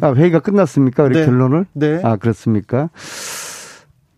[0.00, 1.04] 아, 회의가 끝났습니까?
[1.04, 1.26] 우리 네.
[1.26, 1.66] 결론을?
[1.72, 2.00] 네.
[2.02, 2.90] 아, 그렇습니까?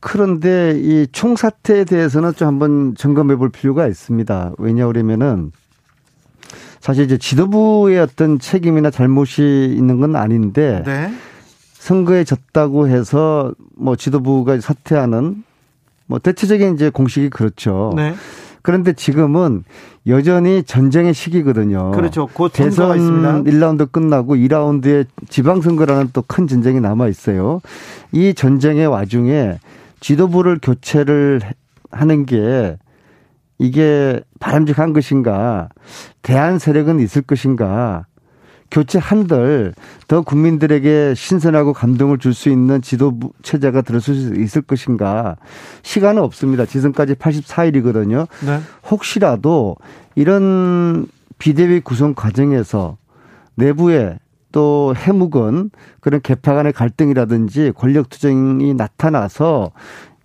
[0.01, 4.53] 그런데 이 총사태에 대해서는 좀 한번 점검해 볼 필요가 있습니다.
[4.59, 5.53] 왜냐 그러면은
[6.81, 11.13] 사실 이제 지도부의 어떤 책임이나 잘못이 있는 건 아닌데 네.
[11.75, 15.43] 선거에 졌다고 해서 뭐 지도부가 사퇴하는
[16.07, 17.93] 뭐 대체적인 이제 공식이 그렇죠.
[17.97, 18.15] 네.
[18.63, 19.65] 그런데 지금은
[20.07, 21.91] 여전히 전쟁의 시기거든요.
[21.93, 22.29] 그렇죠.
[22.33, 23.43] 곧 대선 있습니다.
[23.43, 27.61] 1라운드 끝나고 2라운드에 지방선거라는 또 큰 전쟁이 남아 있어요.
[28.13, 29.59] 이 전쟁의 와중에
[30.01, 31.41] 지도부를 교체를
[31.91, 32.77] 하는 게
[33.59, 35.69] 이게 바람직한 것인가,
[36.23, 38.07] 대안 세력은 있을 것인가,
[38.71, 39.75] 교체 한들
[40.09, 45.37] 더 국민들에게 신선하고 감동을 줄 수 있는 지도부 체제가 들어설 수 있을 것인가
[45.83, 46.67] 시간은 없습니다.
[46.67, 48.29] 지금까지 84일이거든요.
[48.45, 48.61] 네.
[48.91, 49.77] 혹시라도
[50.15, 51.07] 이런
[51.39, 52.99] 비대위 구성 과정에서
[53.55, 54.19] 내부에
[54.53, 59.73] 또 해묵은 그런 개파 간의 갈등이라든지 권력 투쟁이 나타나서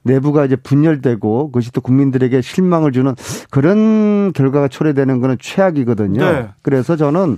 [0.04, 3.16] 내부가 이제 분열되고 그것이 또 국민들에게 실망을 주는
[3.50, 6.24] 그런 결과가 초래되는 거는 최악이거든요.
[6.24, 6.50] 네.
[6.62, 7.38] 그래서 저는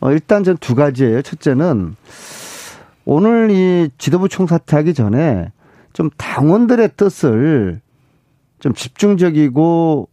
[0.00, 1.22] 어 일단 전 두 가지예요.
[1.22, 1.96] 첫째는
[3.04, 5.50] 오늘 이 지도부 총사퇴하기 전에
[5.92, 7.80] 좀 당원들의 뜻을
[8.60, 10.08] 좀 집중적이고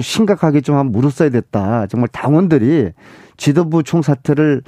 [0.00, 1.86] 심각하게 좀 한번 물었어야 됐다.
[1.86, 2.90] 정말 당원들이
[3.36, 4.62] 지도부 총사퇴를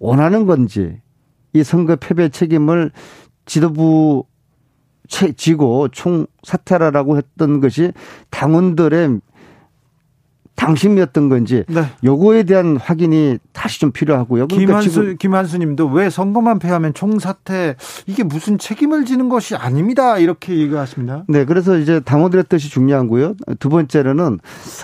[0.00, 1.00] 원하는 건지
[1.52, 2.90] 이 선거 패배 책임을
[3.46, 4.24] 지도부
[5.36, 7.92] 지고 총 사퇴하라고 했던 것이
[8.30, 9.20] 당원들의
[10.60, 11.84] 당심이었던 건지 네.
[12.04, 14.46] 요거에 대한 확인이 다시 좀 필요하고요.
[14.46, 21.24] 그러니까 김한수 김한수님도 왜 선거만 패하면 총사퇴 이게 무슨 책임을 지는 것이 아닙니다 이렇게 얘기하십니다.
[21.28, 23.36] 네, 그래서 이제 당원들의 뜻이 중요하고요.
[23.58, 24.38] 두 번째로는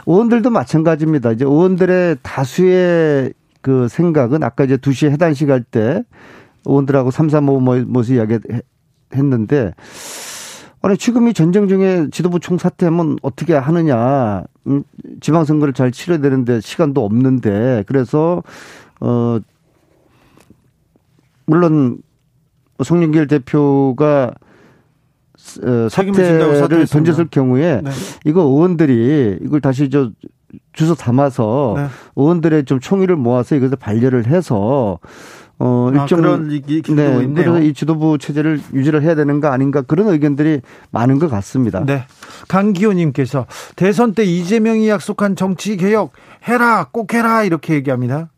[0.07, 1.33] 의원들도 마찬가지입니다.
[1.33, 3.35] 이제 의원들의 다수의
[3.67, 6.05] 그 생각은 아까 이제 2시에 해단식 할 때
[6.67, 8.39] 의원들하고 3, 3, 5 모습 이야기
[9.13, 9.73] 했는데
[10.83, 14.45] 아니 지금 이 전쟁 중에 지도부 총사퇴하면 어떻게 하느냐?
[14.69, 14.85] 음,
[15.21, 18.45] 지방선거를 잘 치러야 되는데 시간도 없는데 그래서
[19.01, 19.41] 어
[21.47, 21.99] 물론
[22.85, 24.33] 송영길 대표가
[25.65, 27.91] 어, 사퇴를 던졌을 경우에 네.
[28.25, 30.13] 이거 의원들이 이걸 다시 저
[30.73, 31.87] 주소 담아서 네.
[32.17, 34.99] 의원들의 좀 총의를 모아서 이것을 반려를 해서
[35.59, 37.35] 어 아, 일정 아, 그런 기도 네, 있네요.
[37.35, 41.83] 그래서 이 지도부 체제를 유지를 해야 되는 거 아닌가 그런 의견들이 많은 것 같습니다.
[41.85, 42.05] 네.
[42.49, 46.13] 강기호님께서 대선 때 이재명이 약속한 정치 개혁
[46.47, 48.31] 해라 꼭 해라 이렇게 얘기합니다.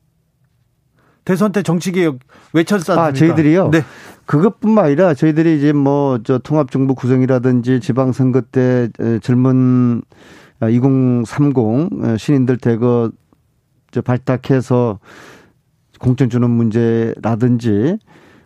[1.24, 2.20] 대선 때 정치 개혁
[2.52, 3.02] 외쳤지 않습니까?
[3.04, 3.70] 아, 저희들이요?
[3.70, 3.84] 네.
[4.26, 8.88] 그것뿐만 아니라 저희들이 이제 뭐 저 통합 정부 구성이라든지 지방 선거 때
[9.22, 10.02] 젊은
[10.62, 13.10] 2030 어, 신인들 대거
[13.90, 14.98] 저 발탁해서
[15.98, 17.98] 공천 주는 문제라든지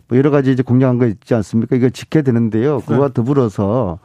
[0.08, 1.76] 뭐 여러 가지 이제 공략한 거 있지 않습니까?
[1.76, 2.80] 이거 지켜야 되는데요.
[2.80, 3.14] 그와 네.
[3.14, 3.98] 더불어서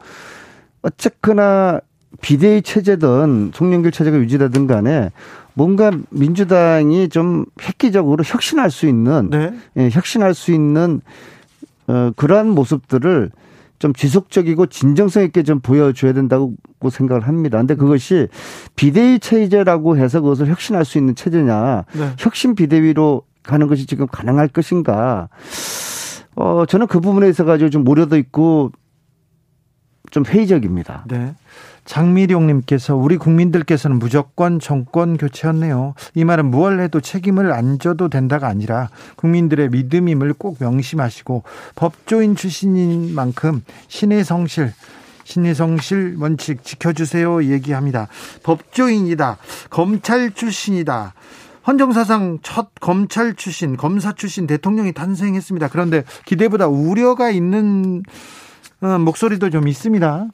[0.82, 1.80] 어쨌거나
[2.22, 5.10] 비대위 체제든 송영길 체제가 유지되든 간에
[5.54, 9.52] 뭔가 민주당이 좀 획기적으로 혁신할 수 있는 네.
[9.76, 11.00] 예, 혁신할 수 있는
[11.86, 13.30] 어 그러한 모습들을
[13.78, 16.54] 좀 지속적이고 진정성 있게 좀 보여줘야 된다고
[16.90, 17.58] 생각을 합니다.
[17.58, 18.28] 근데 그것이
[18.76, 22.12] 비대위 체제라고 해서 그것을 혁신할 수 있는 체제냐, 네.
[22.18, 25.28] 혁신 비대위로 가는 것이 지금 가능할 것인가.
[26.34, 28.72] 어, 저는 그 부분에 있어 가지고 좀 우려도 있고
[30.10, 31.04] 좀 회의적입니다.
[31.08, 31.34] 네.
[31.88, 35.94] 장미룡님께서 우리 국민들께서는 무조건 정권 교체였네요.
[36.14, 43.14] 이 말은 무얼 해도 책임을 안 져도 된다가 아니라 국민들의 믿음임을 꼭 명심하시고 법조인 출신인
[43.14, 44.72] 만큼 신의 성실
[45.24, 48.08] 신의 성실 원칙 지켜주세요 얘기합니다.
[48.42, 49.38] 법조인이다.
[49.70, 51.14] 검찰 출신이다.
[51.66, 55.68] 헌정사상 첫 검찰 출신, 검사 출신 대통령이 탄생했습니다.
[55.68, 58.02] 그런데 기대보다 우려가 있는
[58.80, 60.28] 어, 목소리도 좀 있습니다.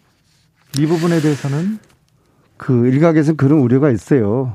[0.79, 1.79] 이 부분에 대해서는
[2.57, 4.55] 그 일각에서는 그런 우려가 있어요.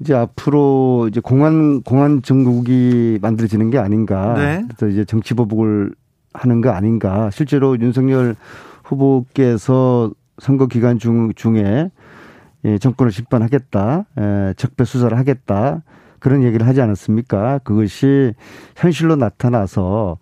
[0.00, 4.34] 이제 앞으로 이제 공안 공안 정국이 만들어지는 게 아닌가.
[4.34, 4.64] 네.
[4.68, 5.92] 그래서 이제 정치 보복을
[6.32, 7.30] 하는 거 아닌가.
[7.30, 8.36] 실제로 윤석열
[8.84, 11.90] 후보께서 선거 기간 중 중에
[12.64, 15.82] 예, 정권을 심판하겠다, 에, 적폐 수사를 하겠다
[16.18, 17.58] 그런 얘기를 하지 않았습니까?
[17.58, 18.34] 그것이
[18.76, 20.18] 현실로 나타나서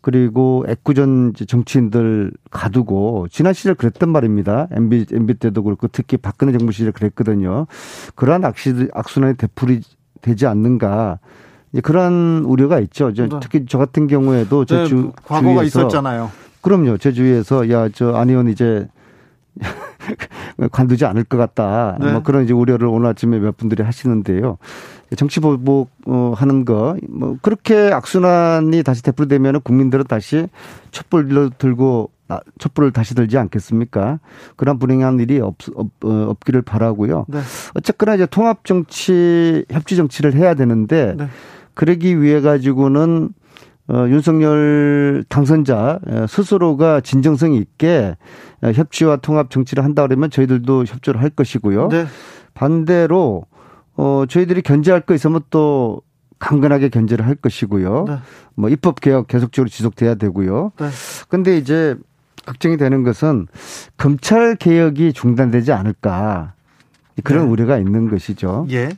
[0.00, 4.68] 그리고 애꿎은 정치인들 가두고 지난 시절 그랬단 말입니다.
[4.70, 7.66] MB MB 때도 그렇고 특히 박근혜 정부 시절 그랬거든요.
[8.14, 9.80] 그러한 악시 악순환이 되풀이
[10.20, 11.18] 되지 않는가.
[11.82, 13.12] 그러한 우려가 있죠.
[13.12, 13.28] 네.
[13.40, 16.30] 특히 저 같은 경우에도 제 네, 주, 과거가 주위에서 있었잖아요.
[16.60, 16.98] 그럼요.
[16.98, 18.88] 제 주위에서 야 저안 의원 이제
[20.72, 21.96] 관두지 않을 것 같다.
[22.00, 22.12] 네.
[22.12, 24.58] 뭐 그런 이제 우려를 오늘 아침에 몇 분들이 하시는데요.
[25.16, 30.46] 정치 보복 어 하는 거 뭐 그렇게 악순환이 다시 되풀이되면 국민들은 다시
[30.90, 32.10] 촛불을 들고
[32.58, 34.20] 촛불을 다시 들지 않겠습니까?
[34.56, 37.24] 그런 불행한 일이 없, 없, 어, 없기를 바라고요.
[37.28, 37.40] 네.
[37.74, 41.28] 어쨌거나 이제 통합 정치, 협치 정치를 해야 되는데 네.
[41.72, 43.30] 그러기 위해 가지고는
[43.88, 48.16] 어, 윤석열 당선자 어, 스스로가 진정성 있게
[48.62, 51.88] 어, 협치와 통합 정치를 한다 그러면 저희들도 협조를 할 것이고요.
[51.88, 52.06] 네.
[52.54, 53.44] 반대로
[53.96, 56.02] 어, 저희들이 견제할 거 있으면 또
[56.38, 58.04] 강건하게 견제를 할 것이고요.
[58.06, 58.18] 네.
[58.54, 60.72] 뭐 입법 개혁 계속적으로 지속돼야 되고요.
[60.78, 60.88] 네.
[61.28, 61.96] 근데 이제
[62.44, 63.46] 걱정이 되는 것은
[63.96, 66.52] 검찰 개혁이 중단되지 않을까
[67.24, 67.50] 그런 네.
[67.50, 68.66] 우려가 있는 것이죠.
[68.70, 68.90] 예.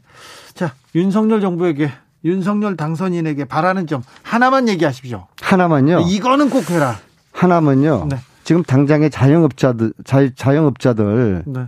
[0.54, 1.90] 자, 윤석열 정부에게
[2.24, 5.26] 윤석열 당선인에게 바라는 점 하나만 얘기하십시오.
[5.40, 6.00] 하나만요.
[6.08, 6.96] 이거는 꼭 해라.
[7.32, 8.06] 하나만요.
[8.10, 8.16] 네.
[8.44, 11.66] 지금 당장의 자영업자들 자, 자영업자들 네.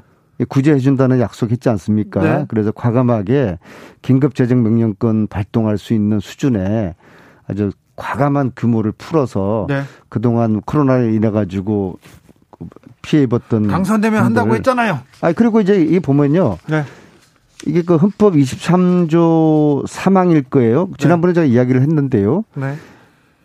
[0.49, 2.21] 구제해 준다는 약속했지 않습니까?
[2.21, 2.45] 네.
[2.49, 3.59] 그래서 과감하게
[4.03, 6.95] 긴급 재정 명령권 발동할 수 있는 수준의
[7.47, 9.83] 아주 과감한 규모를 풀어서 네.
[10.09, 11.99] 그동안 코로나로 인해 가지고
[13.03, 14.25] 피해 입었던 당선되면.
[14.25, 15.01] 한다고 했잖아요.
[15.21, 16.59] 아 그리고 이제 이 보면요.
[17.65, 17.71] 네.
[17.71, 20.91] 이게 그 헌법 23조 3항일 거예요.
[20.99, 21.41] 지난번에 네.
[21.41, 22.45] 제가 이야기를 했는데요.
[22.55, 22.75] 네.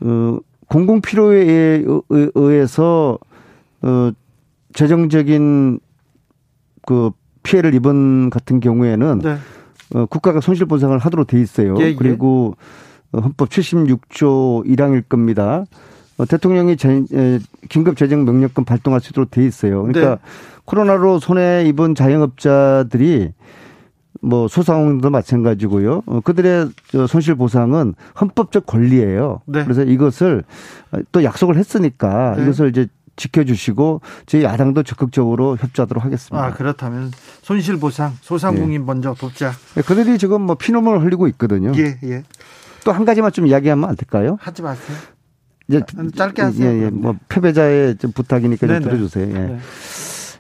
[0.02, 3.18] 어, 공공 필요에 의해서
[3.82, 4.12] 어
[4.74, 5.80] 재정적인
[6.86, 7.12] 그
[7.44, 9.38] 피해를 입은 같은 경우에는 네.
[9.94, 11.76] 어, 국가가 손실 보상을 하도록 돼 있어요.
[11.80, 11.96] 예, 예.
[11.96, 12.56] 그리고
[13.14, 15.64] 헌법 76조 1항일 겁니다.
[16.18, 17.40] 어, 대통령이 제, 에,
[17.70, 19.84] 긴급 재정 명령권 발동할 수 있도록 돼 있어요.
[19.84, 20.22] 그러니까 네.
[20.66, 23.32] 코로나로 손해 입은 자영업자들이
[24.22, 26.04] 뭐 소상공인도 마찬가지고요.
[26.06, 26.70] 어, 그들의
[27.08, 29.42] 손실 보상은 헌법적 권리예요.
[29.46, 29.64] 네.
[29.64, 30.44] 그래서 이것을
[31.12, 32.44] 또 약속을 했으니까 네.
[32.44, 36.46] 이것을 이제 지켜주시고 저희 야당도 적극적으로 협조하도록 하겠습니다.
[36.46, 37.12] 아 그렇다면
[37.42, 38.86] 손실 보상 소상공인 예.
[38.86, 39.52] 먼저 돕자.
[39.76, 41.72] 네, 그들이 지금 뭐 피눈물 흘리고 있거든요.
[41.78, 42.24] 예 예.
[42.86, 44.38] 또 한 가지만 좀 이야기하면 안 될까요?
[44.40, 44.98] 하지 마세요.
[45.68, 45.82] 이제
[46.16, 46.70] 짧게 하세요.
[46.70, 46.90] 예, 예.
[46.90, 48.80] 뭐 패배자의 좀 부탁이니까 네네.
[48.82, 49.28] 좀 들어주세요.
[49.30, 49.34] 예.
[49.34, 49.60] 네.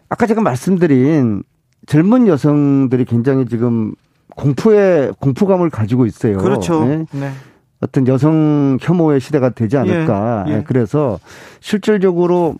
[0.09, 1.43] 아까 제가 말씀드린
[1.87, 3.93] 젊은 여성들이 굉장히 지금
[4.35, 6.37] 공포에 공포감을 가지고 있어요.
[6.37, 6.85] 그렇죠.
[6.85, 7.05] 네.
[7.11, 7.31] 네.
[7.79, 10.45] 어떤 여성 혐오의 시대가 되지 않을까.
[10.47, 10.53] 예.
[10.53, 10.63] 예.
[10.65, 11.19] 그래서
[11.59, 12.55] 실질적으로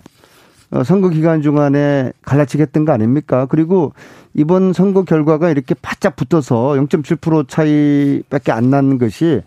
[0.69, 3.45] 어, 선거 기간 중간에 갈라치기 했던 거 아닙니까?
[3.49, 3.93] 그리고
[4.33, 9.41] 이번 선거 결과가 이렇게 바짝 붙어서 0.7% 차이밖에 안 난 것이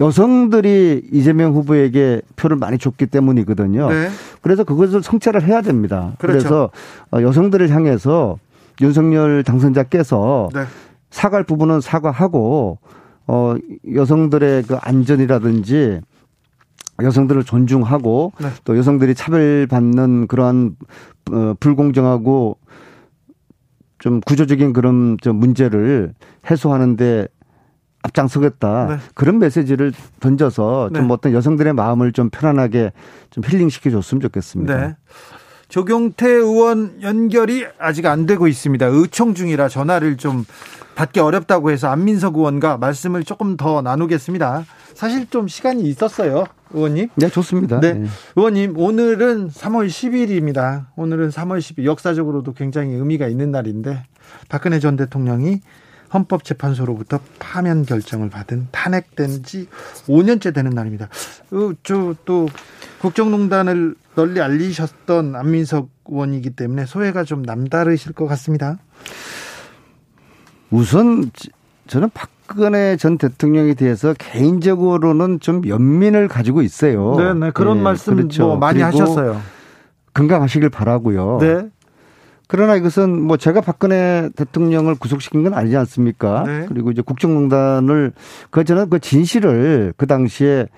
[0.00, 3.88] 여성들이 이재명 후보에게 표를 많이 줬기 때문이거든요.
[3.90, 4.08] 네.
[4.42, 6.12] 그래서 그것을 성찰을 해야 됩니다.
[6.18, 6.38] 그렇죠.
[6.38, 6.70] 그래서
[7.12, 8.38] 어, 여성들을 향해서
[8.80, 10.64] 윤석열 당선자께서 네.
[11.10, 12.78] 사과할 부분은 사과하고
[13.26, 13.54] 어
[13.94, 16.00] 여성들의 그 안전이라든지
[17.02, 18.48] 여성들을 존중하고 네.
[18.64, 20.76] 또 여성들이 차별받는 그러한
[21.32, 22.58] 어, 불공정하고
[23.98, 26.14] 좀 구조적인 그런 좀 문제를
[26.50, 27.26] 해소하는데
[28.02, 28.96] 앞장서겠다 네.
[29.14, 31.14] 그런 메시지를 던져서 좀 네.
[31.14, 32.92] 어떤 여성들의 마음을 좀 편안하게
[33.30, 34.76] 좀 힐링시켜 줬으면 좋겠습니다.
[34.76, 34.96] 네.
[35.74, 38.86] 조경태 의원 연결이 아직 안 되고 있습니다.
[38.86, 40.44] 의총 중이라 전화를 좀
[40.94, 44.66] 받기 어렵다고 해서 안민석 의원과 말씀을 조금 더 나누겠습니다.
[44.94, 47.08] 사실 좀 시간이 있었어요, 의원님.
[47.16, 47.80] 네, 좋습니다.
[47.80, 47.94] 네.
[47.94, 48.06] 네.
[48.36, 50.84] 의원님, 오늘은 3월 10일입니다.
[50.94, 54.04] 오늘은 3월 10일, 역사적으로도 굉장히 의미가 있는 날인데,
[54.48, 55.58] 박근혜 전 대통령이
[56.14, 59.66] 헌법재판소로부터 파면 결정을 받은 탄핵된 지
[60.06, 61.08] 5년째 되는 날입니다.
[61.50, 62.48] 어, 저또
[63.00, 68.78] 국정농단을 널리 알리셨던 안민석 의원이기 때문에 소회가 좀 남다르실 것 같습니다.
[70.70, 71.30] 우선
[71.86, 77.16] 저는 박근혜 전 대통령에 대해서 개인적으로는 좀 연민을 가지고 있어요.
[77.16, 77.50] 네, 네.
[77.52, 78.46] 그런 네, 말씀 그렇죠.
[78.46, 79.40] 뭐 많이 하셨어요.
[80.14, 81.38] 건강하시길 바라고요.
[81.40, 81.68] 네.
[82.46, 86.44] 그러나 이것은 뭐 제가 박근혜 대통령을 구속시킨 건 아니지 않습니까?
[86.46, 86.66] 네.
[86.68, 88.12] 그리고 이제 국정농단을
[88.50, 90.68] 그 저는 그 진실을 그 당시에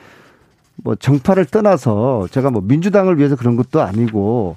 [0.76, 4.56] 뭐 정파를 떠나서 제가 뭐 민주당을 위해서 그런 것도 아니고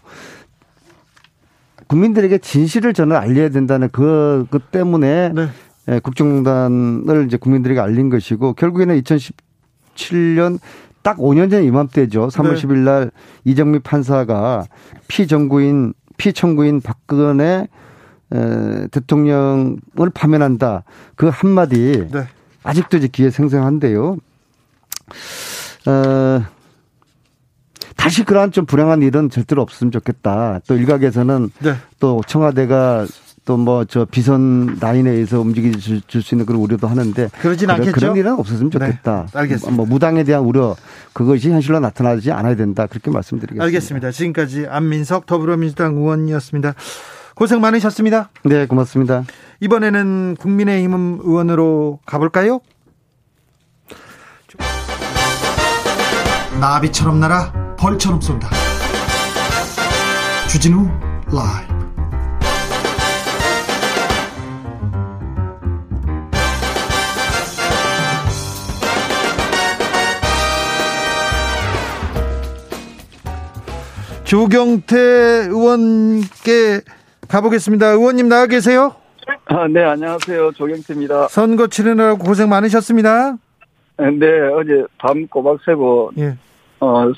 [1.88, 5.48] 국민들에게 진실을 저는 알려야 된다는 그, 그 때문에 네.
[5.90, 10.60] 예, 국정농단을 이제 국민들에게 알린 것이고 결국에는 2017년
[11.02, 12.28] 딱 5년 전 이맘때죠.
[12.28, 12.62] 3월 네.
[12.62, 13.12] 10일 날
[13.44, 14.66] 이정미 판사가
[15.08, 17.68] 피정구인 피청구인 박근혜
[18.32, 20.84] 에, 대통령을 파면한다.
[21.16, 22.26] 그 한마디 네.
[22.64, 24.18] 아직도 이제 기회 생생한데요.
[25.86, 26.42] 어,
[27.96, 30.62] 다시 그러한 좀 불행한 일은 절대로 없으면 좋겠다.
[30.68, 31.76] 또 일각에서는 네.
[32.00, 33.06] 또 청와대가
[33.46, 35.72] 또 뭐 저 비선 라인에 의해서 움직여
[36.06, 37.92] 줄수 있는 그런 우려도 하는데 그러진 않겠죠.
[37.94, 39.26] 그런 일은 없었으면 좋겠다.
[39.32, 39.76] 네, 알겠습니다.
[39.76, 40.76] 뭐 무당에 대한 우려
[41.14, 42.86] 그것이 현실로 나타나지 않아야 된다.
[42.86, 43.64] 그렇게 말씀드리겠습니다.
[43.64, 44.12] 알겠습니다.
[44.12, 46.76] 지금까지 안민석 더불어민주당 의원이었습니다.
[47.34, 48.30] 고생 많으셨습니다.
[48.44, 49.24] 네, 고맙습니다.
[49.62, 52.60] 이번에는 국민의힘 의원으로 가볼까요?
[56.60, 58.50] 나비처럼 날아 벌처럼 쏜다.
[60.50, 60.88] 주진우
[61.32, 61.80] 라이브.
[74.26, 74.98] 조경태
[75.50, 76.82] 의원께
[77.28, 77.88] 가보겠습니다.
[77.88, 78.94] 의원님 나와 계세요?
[79.46, 80.52] 아, 네, 안녕하세요.
[80.52, 81.30] 조경태입니다.
[81.30, 83.38] 선거 치르느라고 고생 많으셨습니다.
[83.98, 86.38] 네, 어제 밤 꼬박 새고 예.
[86.80, 87.12] 어,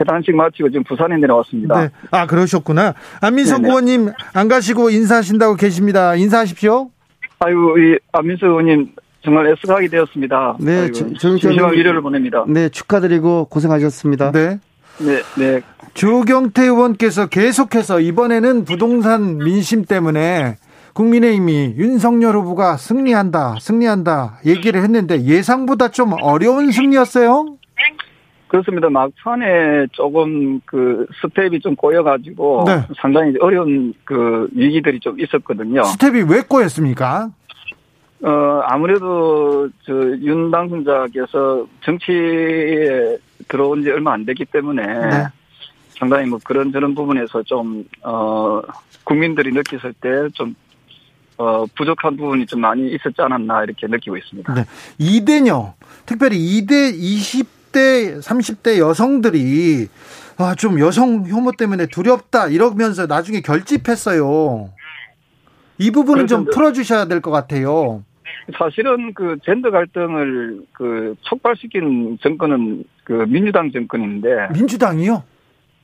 [0.00, 1.80] 해단식 마치고 지금 부산에 내려왔습니다.
[1.80, 1.90] 네.
[2.10, 2.94] 아, 그러셨구나.
[3.20, 6.14] 안민석 의원님 안 가시고 인사하신다고 계십니다.
[6.14, 6.90] 인사하십시오.
[7.40, 8.92] 아유, 이 안민석 의원님
[9.24, 10.56] 정말 애쓰하게 되었습니다.
[10.60, 12.44] 네, 심심한 위로를 보냅니다.
[12.48, 14.32] 네, 축하드리고 고생하셨습니다.
[14.32, 14.58] 네.
[14.98, 15.60] 네, 네.
[15.94, 20.56] 조경태 의원께서 계속해서 이번에는 부동산 민심 때문에
[20.94, 27.56] 국민의힘이 윤석열 후보가 승리한다, 승리한다 얘기를 했는데 예상보다 좀 어려운 승리였어요?
[28.52, 28.90] 그렇습니다.
[28.90, 32.82] 막판에 조금 그 스텝이 좀 꼬여가지고 네.
[33.00, 35.82] 상당히 어려운 그 위기들이 좀 있었거든요.
[35.84, 37.30] 스텝이 왜 꼬였습니까?
[38.22, 43.16] 어 아무래도 저 윤 당선자께서 정치에
[43.48, 45.26] 들어온 지 얼마 안 됐기 때문에 네.
[45.98, 48.60] 상당히 뭐 그런 저런 부분에서 좀 어
[49.04, 50.54] 국민들이 느꼈을 때 좀
[51.38, 54.54] 어, 부족한 부분이 좀 많이 있었지 않았나 이렇게 느끼고 있습니다.
[54.54, 54.64] 네.
[54.98, 55.72] 이대녀,
[56.04, 59.88] 특별히 2대 20 대, 30대 여성들이
[60.38, 64.70] 아, 좀 여성 혐오 때문에 두렵다 이러면서 나중에 결집했어요.
[65.78, 68.04] 이 부분은 좀 풀어주셔야 될 것 같아요.
[68.58, 74.48] 사실은 그 젠더 갈등을 그 촉발시킨 정권은 그 민주당 정권인데.
[74.52, 75.22] 민주당이요?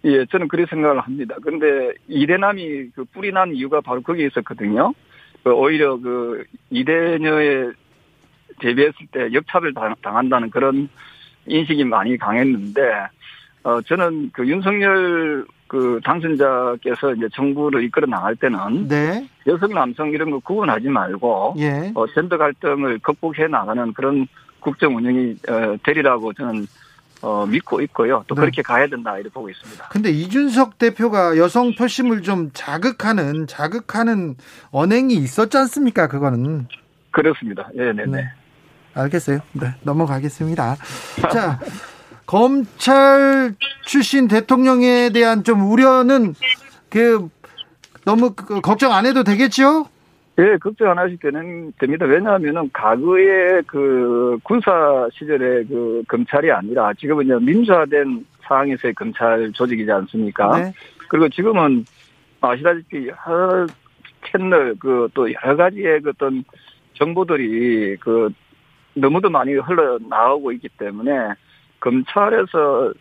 [0.05, 1.36] 예, 저는 그렇게 생각을 합니다.
[1.43, 4.93] 근데 이대남이 그 뿌리 난 이유가 바로 거기에 있었거든요.
[5.45, 7.70] 그 오히려 그 이대녀에
[8.61, 9.72] 대비했을 때 역차별
[10.03, 10.89] 당한다는 그런
[11.49, 12.80] 인식이 많이 강했는데
[13.64, 19.28] 어, 저는 그 윤석열 그 당선자께서 이제 정부를 이끌어 나갈 때는 네.
[19.46, 21.92] 여성 남성 이런 거 구분하지 말고 예.
[21.94, 24.26] 어, 젠더 갈등을 극복해 나가는 그런
[24.61, 26.66] 국정 운영이 어, 되리라고 저는
[27.20, 28.24] 어, 믿고 있고요.
[28.26, 28.42] 또 네.
[28.42, 29.88] 그렇게 가야 된다 이렇게 보고 있습니다.
[29.90, 34.36] 근데 이준석 대표가 여성 표심을 좀 자극하는 자극하는
[34.70, 36.09] 언행이 있었지 않습니까?
[36.09, 36.68] 그거는
[37.11, 37.68] 그렇습니다.
[37.76, 38.30] 예, 네, 네.
[38.95, 39.39] 알겠어요.
[39.53, 40.76] 네, 넘어가겠습니다.
[41.32, 41.59] 자,
[42.26, 46.34] 검찰 출신 대통령에 대한 좀 우려는
[46.91, 47.28] 그
[48.05, 49.86] 너무 그 걱정 안 해도 되겠죠?
[50.39, 52.07] 예, 걱정 안 하실 때는 됩니다.
[52.07, 54.70] 왜냐하면은 과거에 그 군사
[55.12, 60.59] 시절의 그 검찰이 아니라 지금은 이제 민주화된 상황에서의 검찰 조직이지 않습니까?
[60.59, 60.72] 네.
[61.09, 61.84] 그리고 지금은
[62.41, 63.66] 아시다시피 여러
[64.30, 66.45] 채널 그 또 여러 가지의 그 어떤
[66.95, 68.30] 정보들이 그
[69.01, 71.12] 너무도 많이 흘러나오고 있기 때문에
[71.80, 72.92] 검찰에서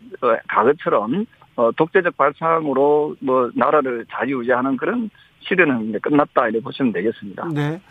[0.48, 1.26] 과거처럼
[1.56, 7.50] 어, 독재적 발상으로 뭐 나라를 자유유지하는 그런 시대는 이제 끝났다 이렇게 보시면 되겠습니다.
[7.54, 7.82] 네.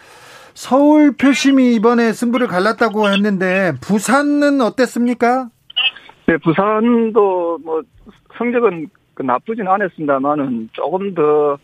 [0.54, 5.48] 서울 표심이 이번에 승부를 갈랐다고 했는데 부산은 어땠습니까?
[6.26, 7.82] 네, 부산도 뭐
[8.38, 11.58] 성적은 그 나쁘진 않았습니다만은 조금 더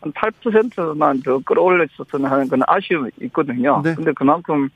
[0.00, 3.80] 한 8%만 더 끌어올렸었으면 하는 그런 아쉬움이 있거든요.
[3.82, 3.94] 네.
[3.94, 4.68] 근데 그만큼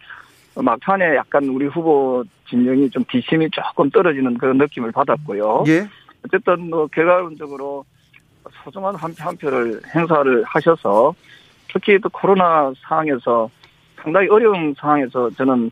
[0.57, 5.65] 막판에 약간 우리 후보 진영이 좀 비심이 조금 떨어지는 그런 느낌을 받았고요.
[5.69, 5.89] 예.
[6.25, 7.85] 어쨌든 뭐 결과론적으로
[8.65, 11.15] 소중한 한, 한 표를 행사를 하셔서
[11.73, 13.49] 특히 또 코로나 상황에서
[14.03, 15.71] 상당히 어려운 상황에서 저는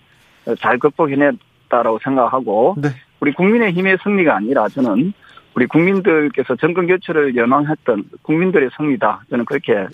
[0.59, 2.89] 잘 극복해냈다라고 생각하고 네.
[3.21, 5.13] 우리 국민의 힘의 승리가 아니라 저는
[5.55, 9.25] 우리 국민들께서 정권 교체를 열망했던 국민들의 승리다.
[9.31, 9.87] 저는 그렇게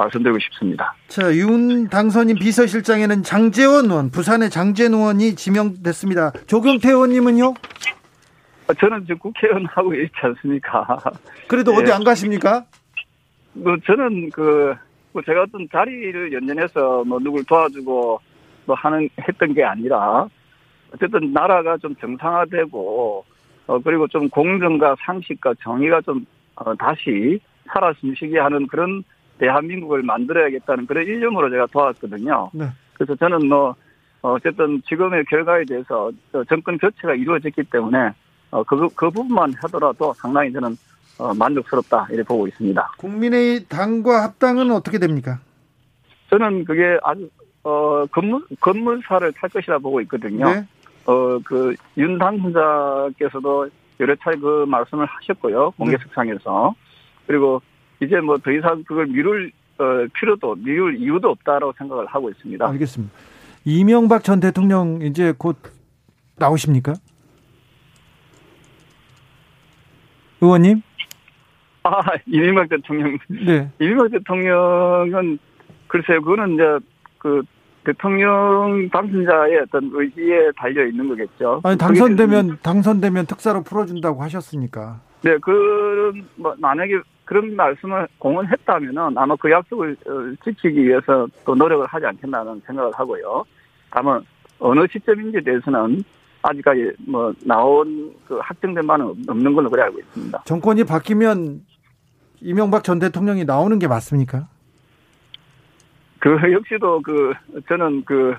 [0.00, 0.94] 말씀드리고 싶습니다.
[1.08, 6.32] 자, 윤 당선인 비서실장에는 장재원 의원, 부산의 장재원 의원이 지명됐습니다.
[6.46, 7.54] 조경태 의원님은요?
[8.78, 10.98] 저는 지금 국회의원 하고 있지 않습니까?
[11.48, 11.94] 그래도 어디 예.
[11.94, 12.64] 안 가십니까?
[13.52, 14.74] 뭐 저는 그,
[15.12, 18.20] 뭐 제가 어떤 자리를 연연해서 뭐 누굴 도와주고
[18.66, 20.28] 뭐 하는, 했던 게 아니라
[20.94, 23.24] 어쨌든 나라가 좀 정상화되고
[23.66, 26.26] 어, 그리고 좀 공정과 상식과 정의가 좀
[26.56, 27.40] 어, 다시
[27.72, 29.02] 살아 숨쉬게 하는 그런
[29.40, 32.50] 대한민국을 만들어야겠다는 그런 일념으로 제가 도왔거든요.
[32.52, 32.66] 네.
[32.94, 33.74] 그래서 저는 뭐
[34.22, 36.12] 어쨌든 지금의 결과에 대해서
[36.48, 38.12] 정권 교체가 이루어졌기 때문에
[38.50, 40.76] 어, 그, 그 부분만 하더라도 상당히 저는
[41.18, 42.92] 어, 만족스럽다 이렇게 보고 있습니다.
[42.98, 45.38] 국민의 당과 합당은 어떻게 됩니까?
[46.28, 47.28] 저는 그게 아주
[47.62, 50.46] 어 건물 건물사를 탈 것이라 보고 있거든요.
[50.46, 50.66] 네?
[51.04, 53.68] 어그 윤 당선자께서도
[54.00, 56.82] 여러 차례 그 말씀을 하셨고요 공개석상에서 네.
[57.26, 57.60] 그리고
[58.00, 59.84] 이제 뭐 더 이상 그걸 미룰 어,
[60.14, 62.66] 필요도 미룰 이유도 없다라고 생각을 하고 있습니다.
[62.68, 63.12] 알겠습니다.
[63.64, 65.56] 이명박 전 대통령 이제 곧
[66.36, 66.94] 나오십니까?
[70.40, 70.82] 의원님?
[71.82, 73.18] 아, 이명박 대통령.
[73.28, 73.70] 네.
[73.78, 75.38] 이명박 대통령은
[75.88, 76.62] 글쎄요, 그거는 이제
[77.18, 77.42] 그
[77.84, 81.60] 대통령 당선자의 어떤 의지에 달려 있는 거겠죠.
[81.64, 85.00] 아니 당선되면 당선되면 특사로 풀어준다고 하셨으니까.
[85.22, 91.86] 네, 그런 뭐 만약에 그런 말씀을 공언했다면은 아마 그 약속을 어, 지키기 위해서 또 노력을
[91.86, 93.44] 하지 않겠나는 생각을 하고요.
[93.88, 94.20] 다만
[94.58, 96.02] 어느 시점인지에 대해서는
[96.42, 100.42] 아직까지 뭐 나온 그 확정된 바는 없는 걸로 그래 알고 있습니다.
[100.44, 101.60] 정권이 바뀌면
[102.40, 104.48] 이명박 전 대통령이 나오는 게 맞습니까?
[106.18, 107.32] 그 역시도 그
[107.68, 108.34] 저는 그,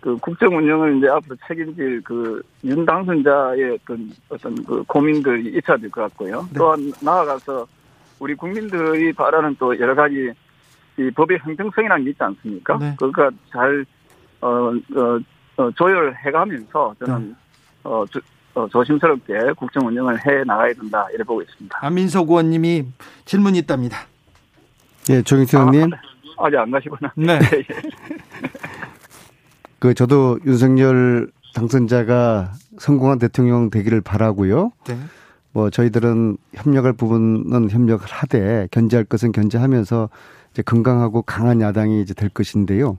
[0.00, 5.88] 그 국정 운영을 이제 앞으로 책임질 그 윤 당선자의 어떤 어떤 그 고민들이 있어야 될
[5.90, 6.42] 것 같고요.
[6.52, 6.58] 네.
[6.58, 7.66] 또한 나아가서
[8.18, 10.32] 우리 국민들이 바라는 또 여러 가지
[10.96, 12.78] 이 법의 형평성이라는 게 있지 않습니까?
[12.78, 12.94] 네.
[12.98, 13.84] 그러니까 잘
[14.40, 15.18] 어, 어,
[15.56, 17.34] 어, 조율해가면서 저는 네.
[17.84, 18.20] 어, 조,
[18.54, 21.78] 어, 조심스럽게 국정 운영을 해 나가야 된다 이렇게 보고 있습니다.
[21.80, 22.86] 안민석 의원님이
[23.24, 23.98] 질문이 있답니다.
[25.10, 25.92] 예, 조경태 의원님.
[25.92, 27.12] 아, 아직 안 가시구나.
[27.16, 27.38] 네.
[27.52, 27.64] 예.
[29.78, 34.72] 그 저도 윤석열 당선자가 성공한 대통령 되기를 바라고요.
[34.86, 34.96] 네.
[35.54, 40.10] 뭐 저희들은 협력할 부분은 협력을 하되 견제할 것은 견제하면서
[40.50, 42.98] 이제 건강하고 강한 야당이 이제 될 것인데요.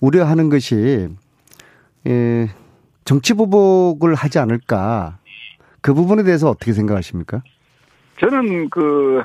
[0.00, 1.08] 우려하는 것이
[2.06, 2.48] 예,
[3.04, 5.18] 정치 보복을 하지 않을까
[5.80, 7.42] 그 부분에 대해서 어떻게 생각하십니까?
[8.20, 9.22] 저는 그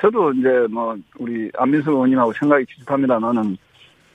[0.00, 3.56] 저도 이제 뭐 우리 안민석 의원님하고 생각이 비슷합니다만은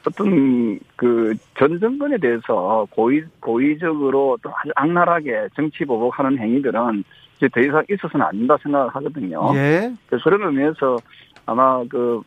[0.07, 7.03] 어떤 그 전 정권에 대해서 고의 고의적으로 또 아주 악랄하게 정치 보복하는 행위들은
[7.45, 9.51] 이제 더 이상 있어서는 안 된다 생각을 하거든요.
[9.55, 9.93] 예.
[10.07, 10.97] 그래서 그런 의미에서
[11.45, 12.21] 아마 그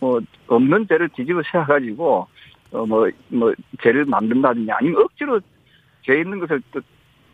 [0.00, 2.26] 뭐 없는 죄를 뒤집어 세워가지고
[2.72, 3.52] 어, 뭐, 뭐,
[3.82, 5.40] 죄를 만든다든지 아니면 억지로
[6.02, 6.80] 죄 있는 것을 또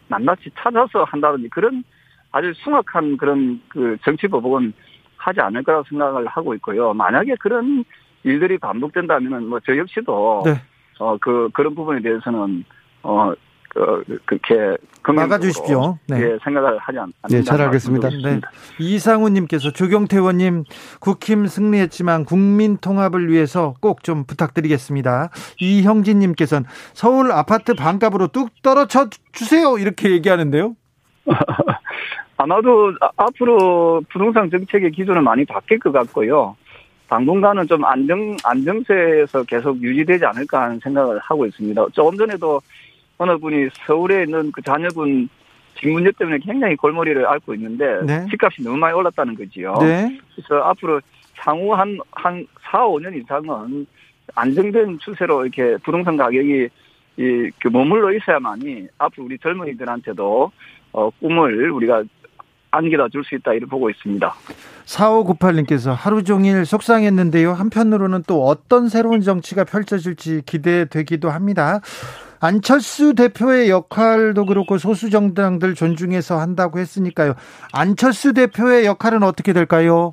[0.09, 1.84] 낱낱이 찾아서 한다든지 그런
[2.32, 4.72] 아주 숭악한 그런 그 정치 보복은
[5.16, 6.93] 하지 않을 거라고 생각을 하고 있고요.
[6.93, 7.84] 만약에 그런
[8.24, 10.55] 일들이 반복된다면은 뭐 저 역시도 네.
[10.99, 12.64] 어그 그런 부분에 대해서는
[13.03, 13.32] 어
[13.77, 15.99] 그, 그렇게 막아주십시오.
[16.09, 16.20] 네.
[16.20, 18.09] 예, 생각을 하지 않, 네, 잘 알겠습니다.
[18.09, 18.41] 네.
[18.81, 20.64] 이상우님께서 조경태 의원님
[21.01, 25.31] 국힘 승리했지만 국민 통합을 위해서 꼭 좀 부탁드리겠습니다.
[25.59, 26.64] 이형진님께서는
[26.95, 30.77] 서울 아파트 반값으로 뚝 떨어져 주세요 이렇게 얘기하는데요.
[32.37, 36.57] 아마도 앞으로 부동산 정책의 기조는 많이 바뀔 것 같고요.
[37.09, 41.87] 당분간은 좀 안정 안정세에서 계속 유지되지 않을까 하는 생각을 하고 있습니다.
[41.93, 42.61] 조금 전에도
[43.19, 45.29] 어느 분이 서울에 있는 그 자녀분
[45.79, 48.27] 집 문제 때문에 굉장히 골머리를 앓고 있는데 네.
[48.31, 49.75] 집값이 너무 많이 올랐다는 거지요.
[49.81, 50.19] 네.
[50.35, 51.01] 그래서 앞으로
[51.37, 53.87] 향후 한, 한 4, 5년 이상은
[54.35, 56.69] 안정된 추세로 이렇게 부동산 가격이
[57.19, 60.53] 이, 그 머물러 있어야만이 앞으로 우리 젊은이들한테도
[60.93, 62.03] 어, 꿈을 우리가
[62.71, 64.35] 안겨다 줄 수 있다 이렇게 보고 있습니다.
[64.85, 67.53] 4598님께서 하루 종일 속상했는데요.
[67.53, 71.81] 한편으로는 또 어떤 새로운 정치가 펼쳐질지 기대되기도 합니다.
[72.41, 77.34] 안철수 대표의 역할도 그렇고 소수 정당들 존중해서 한다고 했으니까요.
[77.72, 80.12] 안철수 대표의 역할은 어떻게 될까요?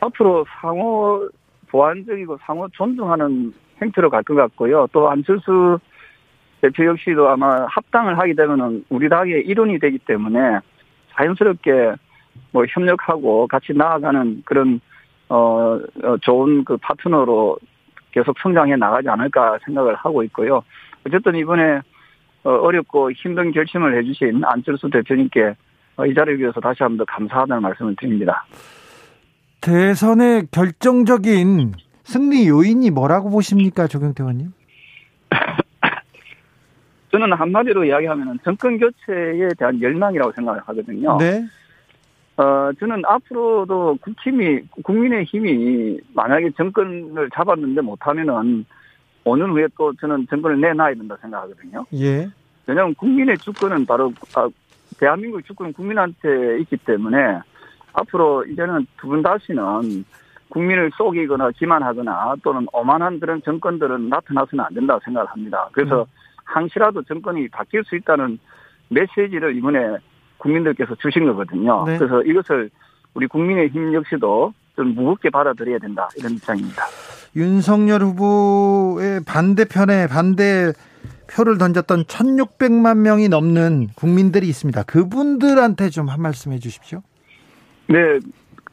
[0.00, 1.28] 앞으로 상호
[1.68, 3.52] 보완적이고 상호 존중하는
[3.82, 4.86] 행태로 갈 것 같고요.
[4.92, 5.78] 또 안철수
[6.60, 10.60] 대표 역시도 아마 합당을 하게 되면은 우리 당의 일원이 되기 때문에
[11.14, 11.94] 자연스럽게
[12.52, 14.80] 뭐 협력하고 같이 나아가는 그런
[15.28, 17.58] 어, 어 좋은 그 파트너로
[18.12, 20.62] 계속 성장해 나가지 않을까 생각을 하고 있고요.
[21.06, 21.80] 어쨌든 이번에
[22.44, 25.54] 어, 어렵고 힘든 결심을 해주신 안철수 대표님께
[25.96, 28.44] 어, 이 자리를 위해서 다시 한 번 더 감사하다는 말씀을 드립니다.
[29.60, 34.52] 대선의 결정적인 승리 요인이 뭐라고 보십니까, 조경태 의원님?
[37.10, 41.16] 저는 한마디로 이야기하면 정권 교체에 대한 열망이라고 생각을 하거든요.
[41.18, 41.44] 네.
[42.36, 48.66] 어, 저는 앞으로도 국힘이, 국민의 힘이 만약에 정권을 잡았는데 못하면은
[49.24, 51.84] 5년 후에 또 저는 정권을 내놔야 된다 생각하거든요.
[51.94, 52.28] 예.
[52.66, 54.48] 왜냐하면 국민의 주권은 바로 아,
[54.98, 57.40] 대한민국 주권은 국민한테 있기 때문에
[57.92, 60.04] 앞으로 이제는 두 분 다시는
[60.48, 65.68] 국민을 속이거나 기만하거나 또는 오만한 그런 정권들은 나타나서는 안 된다고 생각을 합니다.
[65.72, 66.06] 그래서 음.
[66.44, 68.38] 항시라도 정권이 바뀔 수 있다는
[68.88, 69.96] 메시지를 이번에
[70.38, 71.84] 국민들께서 주신 거거든요.
[71.86, 71.98] 네.
[71.98, 72.70] 그래서 이것을
[73.14, 76.84] 우리 국민의 힘 역시도 좀 무겁게 받아들여야 된다 이런 입장입니다.
[77.36, 80.72] 윤석열 후보의 반대편에 반대
[81.26, 84.82] 표를 던졌던 1,600만 명이 넘는 국민들이 있습니다.
[84.84, 87.02] 그분들한테 좀 한 말씀 해 주십시오.
[87.88, 88.18] 네,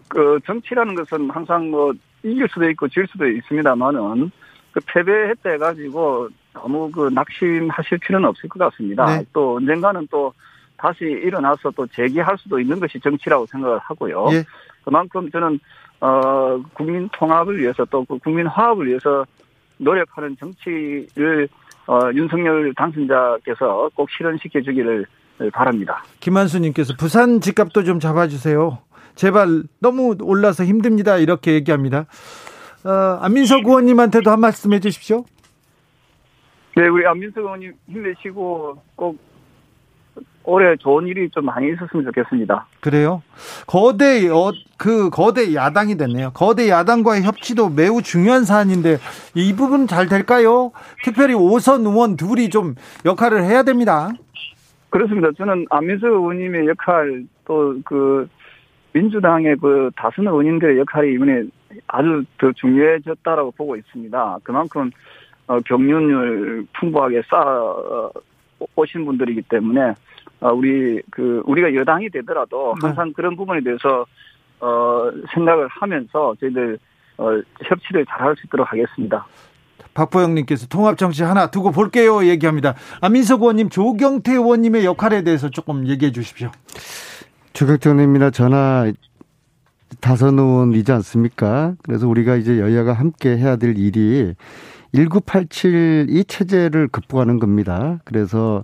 [0.08, 1.94] 그 정치라는 것은 항상 뭐
[2.24, 4.32] 이길 수도 있고 질 수도 있습니다만은
[4.74, 9.06] 그 패배했다 해가지고 너무 그 낙심하실 필요는 없을 것 같습니다.
[9.18, 9.26] 네.
[9.34, 10.34] 또 언젠가는 또
[10.78, 14.28] 다시 일어나서 또 재기할 수도 있는 것이 정치라고 생각을 하고요.
[14.32, 14.44] 예.
[14.84, 15.60] 그만큼 저는
[16.02, 19.26] 어, 국민 통합을 위해서 또 그 국민 화합을 위해서
[19.78, 21.48] 노력하는 정치를
[21.88, 25.06] 어, 윤석열 당선자께서 꼭 실현시켜 주기를
[25.54, 26.04] 바랍니다.
[26.20, 28.78] 김한수님께서 부산 집값도 좀 잡아주세요.
[29.16, 31.18] 제발 너무 올라서 힘듭니다.
[31.18, 32.06] 이렇게 얘기합니다.
[32.86, 32.90] 어,
[33.22, 35.26] 안민석 의원님한테도 한 말씀 해주십시오.
[36.76, 39.18] 네, 우리 안민석 의원님 힘내시고 꼭
[40.44, 42.66] 올해 좋은 일이 좀 많이 있었으면 좋겠습니다.
[42.80, 43.22] 그래요?
[43.68, 46.32] 거대 어, 그 거대 야당이 됐네요.
[46.34, 48.98] 거대 야당과의 협치도 매우 중요한 사안인데
[49.36, 50.72] 이 부분 잘 될까요?
[51.04, 52.76] 특별히 오선 의원 둘이 좀
[53.06, 54.10] 역할을 해야 됩니다.
[54.90, 55.30] 그렇습니다.
[55.38, 58.28] 저는 안민석 의원님의 역할 또 그
[58.94, 61.44] 민주당의 그 다수의 의원님들의 역할이 이번에
[61.88, 64.40] 아주 더 중요해졌다라고 보고 있습니다.
[64.44, 64.92] 그만큼
[65.48, 68.10] 어, 경륜을 풍부하게 쌓아
[68.76, 69.96] 오신 분들이기 때문에 어,
[70.50, 72.88] 우리 그 우리가 여당이 되더라도 네.
[72.88, 73.14] 항상 네.
[73.16, 74.06] 그런 부분에 대해서
[74.60, 76.80] 어 생각을 하면서 저희들
[77.18, 77.30] 어
[77.64, 79.26] 협치를 잘할 수 있도록 하겠습니다.
[79.94, 82.76] 박보영님께서 통합 정치 하나 두고 볼게요 얘기합니다.
[83.02, 86.50] 안민석 의원님, 조경태 의원님의 역할에 대해서 조금 얘기해 주십시오.
[87.54, 88.92] 조경태 의원님이나 전화
[90.00, 91.76] 다선 의원이지 않습니까?
[91.84, 94.34] 그래서 우리가 이제 여야가 함께 해야 될 일이
[94.94, 98.00] 1987 이 체제를 극복하는 겁니다.
[98.06, 98.64] 그래서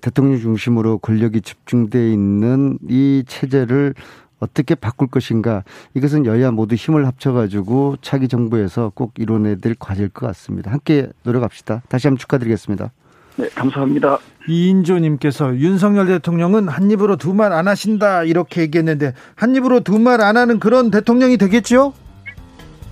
[0.00, 3.94] 대통령 중심으로 권력이 집중돼 있는 이 체제를
[4.40, 5.62] 어떻게 바꿀 것인가
[5.94, 10.72] 이것은 여야 모두 힘을 합쳐가지고 차기 정부에서 꼭 이뤄내야 될 과제일 것 같습니다.
[10.72, 11.82] 함께 노력합시다.
[11.88, 12.90] 다시 한번 축하드리겠습니다.
[13.36, 14.18] 네, 감사합니다.
[14.48, 20.20] 이인조님께서 윤석열 대통령은 한 입으로 두 말 안 하신다 이렇게 얘기했는데 한 입으로 두 말
[20.20, 21.92] 안 하는 그런 대통령이 되겠죠?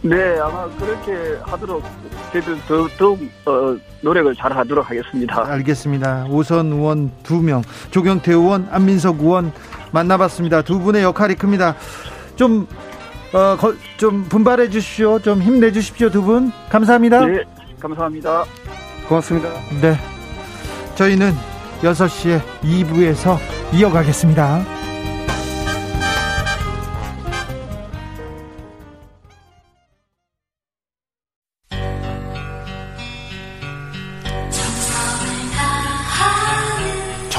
[0.03, 1.83] 네, 아마 그렇게 하도록
[2.33, 5.45] 저희들 더, 더욱 어, 노력을 잘 하도록 하겠습니다.
[5.47, 6.27] 알겠습니다.
[6.31, 9.53] 오선 의원 두 명, 조경태 의원, 안민석 의원
[9.93, 10.63] 만나봤습니다.
[10.63, 11.77] 두 분의 역할이 큽니다.
[12.35, 12.67] 좀,
[13.35, 15.19] 어, 거, 좀 분발해 주십시오.
[15.19, 16.09] 좀 힘내 주십시오.
[16.09, 16.51] 두 분.
[16.71, 17.27] 감사합니다.
[17.27, 17.43] 네,
[17.79, 18.45] 감사합니다.
[19.07, 19.51] 고맙습니다.
[19.83, 19.99] 네.
[20.95, 21.33] 저희는
[21.83, 23.37] 6시에 2부에서
[23.75, 24.80] 이어가겠습니다.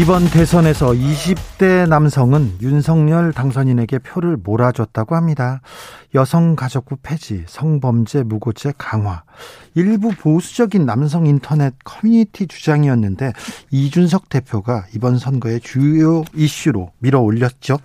[0.00, 5.60] 이번 대선에서 20대 남성은 윤석열 당선인에게 표를 몰아줬다고 합니다.
[6.14, 9.24] 여성가족부 폐지, 성범죄 무고죄 강화,
[9.74, 13.34] 일부 보수적인 남성 인터넷 커뮤니티 주장이었는데
[13.72, 17.76] 이준석 대표가 이번 선거의 주요 이슈로 밀어 올렸죠.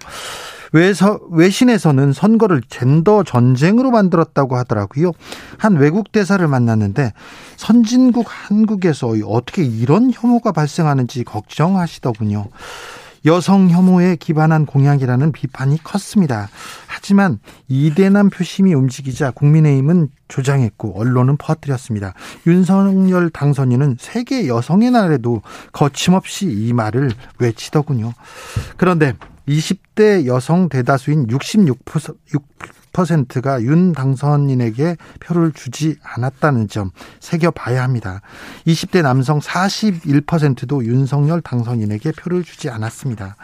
[0.75, 5.13] 외서, 외신에서는 선거를 젠더 전쟁으로 만들었다고 하더라고요.
[5.57, 7.13] 한 외국 대사를 만났는데
[7.55, 12.47] 선진국 한국에서 어떻게 이런 혐오가 발생하는지 걱정하시더군요.
[13.25, 16.49] 여성 혐오에 기반한 공약이라는 비판이 컸습니다.
[16.87, 22.13] 하지만 이대남 표심이 움직이자 국민의힘은 조장했고 언론은 퍼뜨렸습니다.
[22.47, 28.11] 윤석열 당선인은 세계 여성의 날에도 거침없이 이 말을 외치더군요.
[28.75, 29.13] 그런데
[29.47, 38.21] 20대 여성 대다수인 66%가 윤 당선인에게 표를 주지 않았다는 점 새겨봐야 합니다.
[38.65, 43.35] 20대 남성 41%도 윤석열 당선인에게 표를 주지 않았습니다.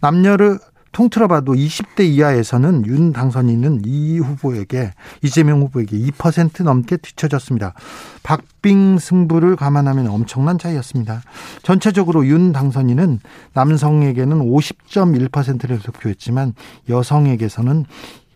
[0.00, 0.58] 남녀를
[0.92, 7.74] 통틀어 봐도 20대 이하에서는 윤 당선인은 이 후보에게 이재명 후보에게 2% 넘게 뒤쳐졌습니다.
[8.22, 11.22] 박빙 승부를 감안하면 엄청난 차이였습니다.
[11.62, 13.20] 전체적으로 윤 당선인은
[13.52, 16.54] 남성에게는 50.1%를 득표했지만
[16.88, 17.84] 여성에게서는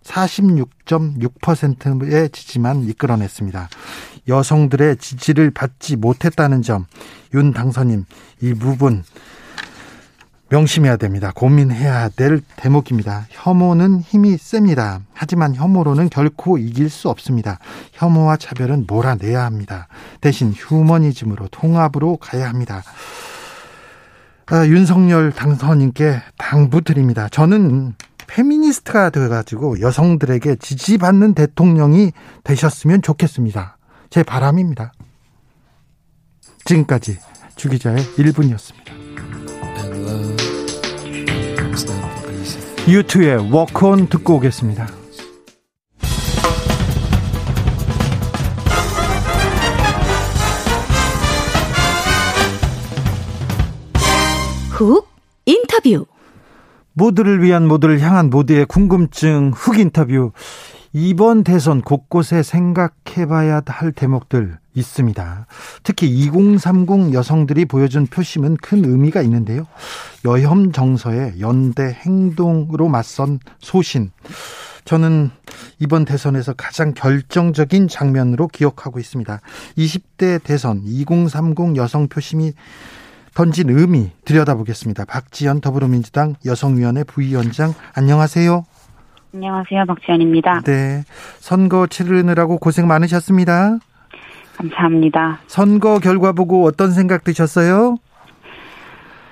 [0.05, 3.69] 46.6%의 지지만 이끌어냈습니다.
[4.29, 6.87] 여성들의 지지를 받지 못했다는 점,
[7.35, 8.07] 윤 당선인
[8.41, 9.03] 이 부분
[10.55, 11.33] 명심해야 됩니다.
[11.35, 13.27] 고민해야 될 대목입니다.
[13.31, 15.01] 혐오는 힘이 셉니다.
[15.13, 17.59] 하지만 혐오로는 결코 이길 수 없습니다.
[17.93, 19.89] 혐오와 차별은 몰아내야 합니다.
[20.21, 22.85] 대신 휴머니즘으로 통합으로 가야 합니다.
[24.47, 27.29] 아, 윤석열 당선인께 당부드립니다.
[27.31, 27.95] 저는
[28.29, 32.13] 페미니스트가 되어가지고 여성들에게 지지받는 대통령이
[32.45, 33.77] 되셨으면 좋겠습니다.
[34.09, 34.93] 제 바람입니다.
[36.65, 37.19] 지금까지
[37.57, 38.84] 주기자의 1분이었습니다.
[42.87, 44.87] 유투의 워크온 듣고 오겠습니다.
[54.71, 55.09] 훅
[55.47, 56.05] 인터뷰
[56.93, 60.33] 모두를 위한 모두를 향한 모두의 궁금증 훅 인터뷰
[60.97, 65.47] 이번 대선 곳곳에 생각해봐야 할 대목들 있습니다.
[65.83, 69.67] 특히 2030 여성들이 보여준 표심은 큰 의미가 있는데요.
[70.25, 74.13] 여혐 정서의 연대 행동으로 맞선 소신.
[74.85, 75.31] 저는
[75.81, 79.41] 이번 대선에서 가장 결정적인 장면으로 기억하고 있습니다.
[79.77, 82.53] 20대 대선 2030 여성 표심이
[83.35, 85.07] 던진 의미 들여다보겠습니다.
[85.07, 88.65] 박지연 더불어민주당 여성위원회 부위원장 안녕하세요.
[89.35, 89.87] 안녕하세요.
[89.87, 90.61] 박지연입니다.
[90.61, 91.03] 네.
[91.41, 93.79] 선거 치르느라고 고생 많으셨습니다.
[94.57, 95.41] 감사합니다.
[95.49, 97.97] 선거 결과 보고 어떤 생각 드셨어요?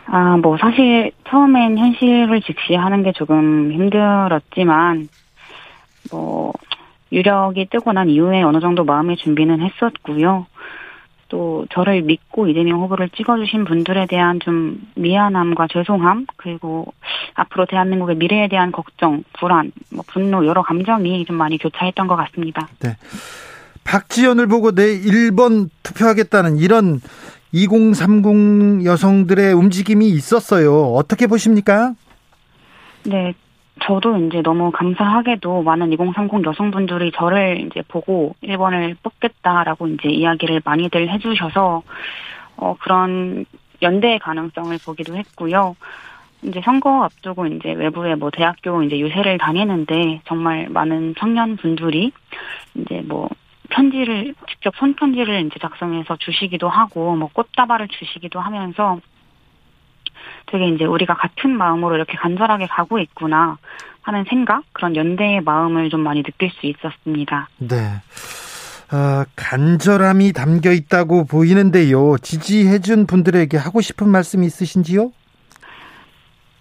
[0.06, 5.06] 아, 뭐 사실 처음엔 현실을 직시하는 게 조금 힘들었지만
[6.10, 6.52] 뭐
[7.12, 10.46] 유력이 뜨고 난 이후에 어느 정도 마음의 준비는 했었고요.
[11.32, 16.92] 또 저를 믿고 이재명 후보를 찍어주신 분들에 대한 좀 미안함과 죄송함 그리고
[17.32, 22.68] 앞으로 대한민국의 미래에 대한 걱정, 불안, 뭐 분노 여러 감정이 좀 많이 교차했던 것 같습니다.
[22.80, 22.98] 네.
[23.84, 27.00] 박지연을 보고 내 1번 투표하겠다는 이런
[27.52, 30.92] 2030 여성들의 움직임이 있었어요.
[30.92, 31.94] 어떻게 보십니까?
[33.04, 33.32] 네,
[33.80, 41.08] 저도 이제 너무 감사하게도 많은 2030 여성분들이 저를 이제 보고 1번을 뽑겠다라고 이제 이야기를 많이들
[41.10, 41.82] 해주셔서
[42.56, 43.44] 어, 그런
[43.80, 45.74] 연대의 가능성을 보기도 했고요.
[46.42, 52.12] 이제 선거 앞두고 이제 외부에 뭐 대학교 이제 유세를 다니는데 정말 많은 청년 분들이
[52.74, 53.28] 이제 뭐
[53.70, 59.00] 편지를 직접 손편지를 이제 작성해서 주시기도 하고 뭐 꽃다발을 주시기도 하면서
[60.46, 63.58] 되게 이제 우리가 같은 마음으로 이렇게 간절하게 가고 있구나
[64.02, 67.48] 하는 생각 그런 연대의 마음을 좀 많이 느낄 수 있었습니다.
[67.58, 67.76] 네.
[68.92, 72.18] 어, 간절함이 담겨 있다고 보이는데요.
[72.18, 75.12] 지지해준 분들에게 하고 싶은 말씀 있으신지요?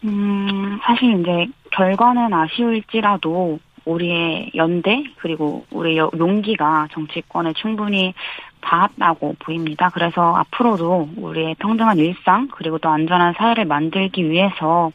[0.06, 8.14] 음, 사실 이제 결과는 아쉬울지라도 우리의 연대 그리고 우리의 용기가 정치권에 충분히
[8.62, 9.90] 닿았다고 보입니다.
[9.90, 14.92] 그래서 앞으로도 우리의 평등한 일상 그리고 또 안전한 사회를 만들기 위해서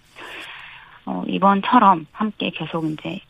[1.04, 3.20] 어, 이번처럼 함께 계속 이제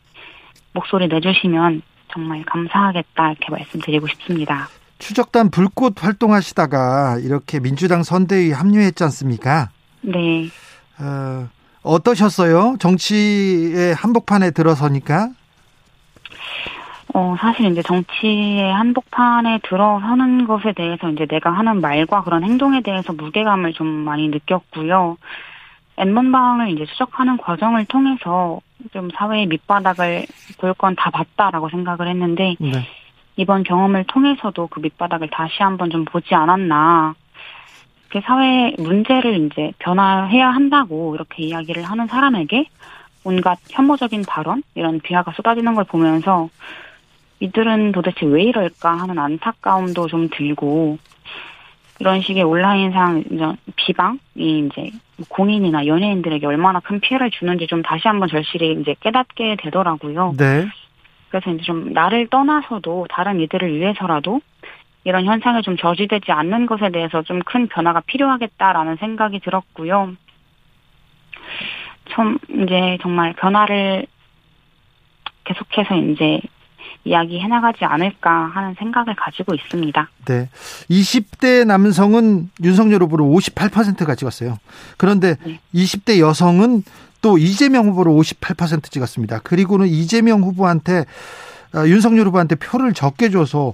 [0.73, 1.81] 목소리 내주시면
[2.11, 4.67] 정말 감사하겠다 이렇게 말씀드리고 싶습니다.
[4.99, 9.69] 추적단 불꽃 활동하시다가 이렇게 민주당 선대위 합류했지 않습니까?
[10.01, 10.49] 네.
[10.99, 11.47] 어,
[11.83, 12.77] 어떠셨어요?
[12.79, 15.29] 정치의 한복판에 들어서니까?
[17.13, 23.13] 어, 사실 이제 정치의 한복판에 들어서는 것에 대해서 이제 내가 하는 말과 그런 행동에 대해서
[23.13, 25.17] 무게감을 좀 많이 느꼈고요.
[25.97, 28.59] 엠번방을 이제 추적하는 과정을 통해서
[28.93, 30.25] 좀 사회의 밑바닥을
[30.59, 32.71] 볼 건 다 봤다라고 생각을 했는데 네.
[33.35, 37.15] 이번 경험을 통해서도 그 밑바닥을 다시 한번 좀 보지 않았나.
[38.09, 42.65] 그 사회 문제를 이제 변화해야 한다고 이렇게 이야기를 하는 사람에게
[43.23, 46.49] 온갖 혐오적인 발언 이런 비하가 쏟아지는 걸 보면서
[47.39, 50.97] 이들은 도대체 왜 이럴까 하는 안타까움도 좀 들고
[51.99, 53.23] 이런 식의 온라인상
[53.75, 54.91] 비방이 이제
[55.29, 60.35] 공인이나 연예인들에게 얼마나 큰 피해를 주는지 좀 다시 한번 절실히 이제 깨닫게 되더라고요.
[60.37, 60.67] 네.
[61.29, 64.41] 그래서 이제 좀 나를 떠나서도 다른 이들을 위해서라도
[65.03, 70.13] 이런 현상에 좀 저지되지 않는 것에 대해서 좀 큰 변화가 필요하겠다라는 생각이 들었고요.
[72.05, 74.05] 좀 이제 정말 변화를
[75.45, 76.41] 계속해서 이제
[77.07, 80.09] 이야기해 나가지 않을까 하는 생각을 가지고 있습니다.
[80.25, 80.49] 네.
[80.89, 84.57] 20대 남성은 윤석열 후보를 58%가 찍었어요.
[84.97, 85.59] 그런데 네.
[85.73, 86.83] 20대 여성은
[87.21, 89.39] 또 이재명 후보를 58% 찍었습니다.
[89.39, 91.05] 그리고는 이재명 후보한테
[91.73, 93.73] 아, 윤석열 후보한테 표를 적게 줘서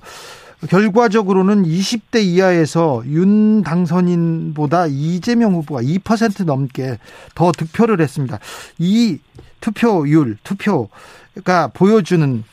[0.69, 6.99] 결과적으로는 20대 이하에서 윤 당선인보다 이재명 후보가 2% 넘게
[7.35, 8.39] 더 득표를 했습니다.
[8.79, 9.19] 이
[9.59, 12.43] 투표율, 투표가 보여주는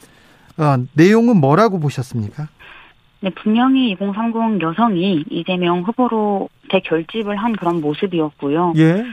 [0.61, 2.48] 어, 내용은 뭐라고 보셨습니까?
[3.20, 8.74] 네, 분명히 2030 여성이 이재명 후보로 대결집을 한 그런 모습이었고요.
[8.76, 9.04] 예.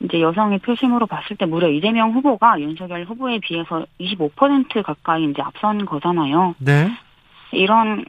[0.00, 5.86] 이제 여성의 표심으로 봤을 때 무려 이재명 후보가 윤석열 후보에 비해서 25% 가까이 이제 앞선
[5.86, 6.54] 거잖아요.
[6.58, 6.90] 네.
[7.52, 8.04] 이런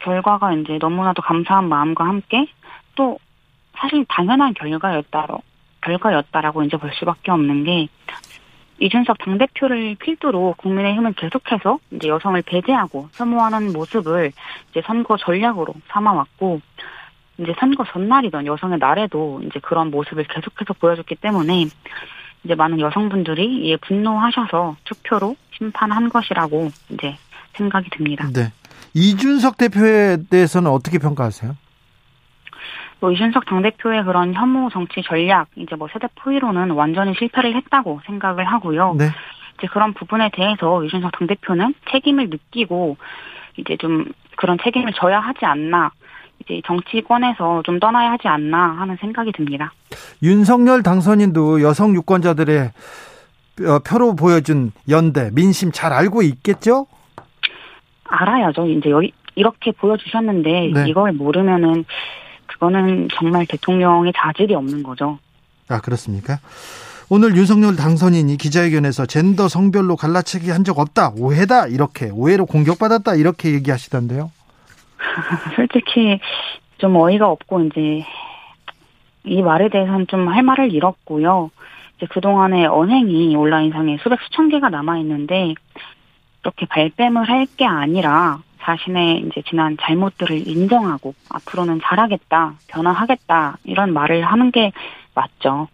[0.00, 2.46] 결과가 이제 너무나도 감사한 마음과 함께
[2.94, 3.18] 또
[3.78, 5.40] 사실 당연한 결과였다로
[5.82, 7.88] 결과였다라고 이제 볼 수밖에 없는 게
[8.80, 14.32] 이준석 당대표를 필두로 국민의힘은 계속해서 이제 여성을 배제하고 혐오하는 모습을
[14.70, 16.60] 이제 선거 전략으로 삼아왔고
[17.38, 21.66] 이제 선거 전날이던 여성의 날에도 이제 그런 모습을 계속해서 보여줬기 때문에
[22.44, 27.16] 이제 많은 여성분들이 이에 분노하셔서 투표로 심판한 것이라고 이제
[27.54, 28.28] 생각이 듭니다.
[28.32, 28.52] 네.
[28.94, 31.56] 이준석 대표에 대해서는 어떻게 평가하세요?
[33.00, 38.44] 뭐 이준석 당대표의 그런 혐오 정치 전략, 이제 뭐 세대 포위로는 완전히 실패를 했다고 생각을
[38.44, 38.94] 하고요.
[38.98, 39.10] 네.
[39.58, 42.96] 이제 그런 부분에 대해서 이준석 당대표는 책임을 느끼고
[43.56, 45.90] 이제 좀 그런 책임을 져야 하지 않나.
[46.40, 49.72] 이제 정치권에서 좀 떠나야 하지 않나 하는 생각이 듭니다.
[50.22, 52.70] 윤석열 당선인도 여성 유권자들의
[53.66, 56.86] 어, 표로 보여준 연대 민심 잘 알고 있겠죠?
[58.04, 58.66] 알아야죠.
[58.68, 60.88] 이제 여기 이렇게 보여주셨는데 네.
[60.88, 61.84] 이걸 모르면은
[62.58, 65.18] 그거는 정말 대통령의 자질이 없는 거죠.
[65.68, 66.38] 아 그렇습니까?
[67.08, 73.52] 오늘 윤석열 당선인이 기자회견에서 젠더 성별로 갈라치기 한 적 없다 오해다 이렇게 오해로 공격받았다 이렇게
[73.54, 74.30] 얘기하시던데요.
[75.56, 76.20] 솔직히
[76.78, 78.04] 좀 어이가 없고 이제
[79.24, 81.50] 이 말에 대해서는 좀 할 말을 잃었고요.
[81.96, 85.54] 이제 그동안의 언행이 온라인상에 수백 수천 개가 남아 있는데
[86.42, 94.24] 이렇게 발뺌을 할 게 아니라 자신의 이제 지난 잘못들을 인정하고 앞으로는 잘하겠다, 변화하겠다 이런 말을
[94.24, 94.72] 하는 게
[95.14, 95.68] 맞죠.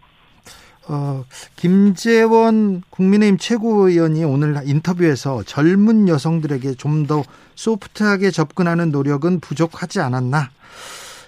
[0.87, 1.23] 어,
[1.55, 7.23] 김재원 국민의힘 최고위원이 오늘 인터뷰에서 젊은 여성들에게 좀 더
[7.55, 10.49] 소프트하게 접근하는 노력은 부족하지 않았나?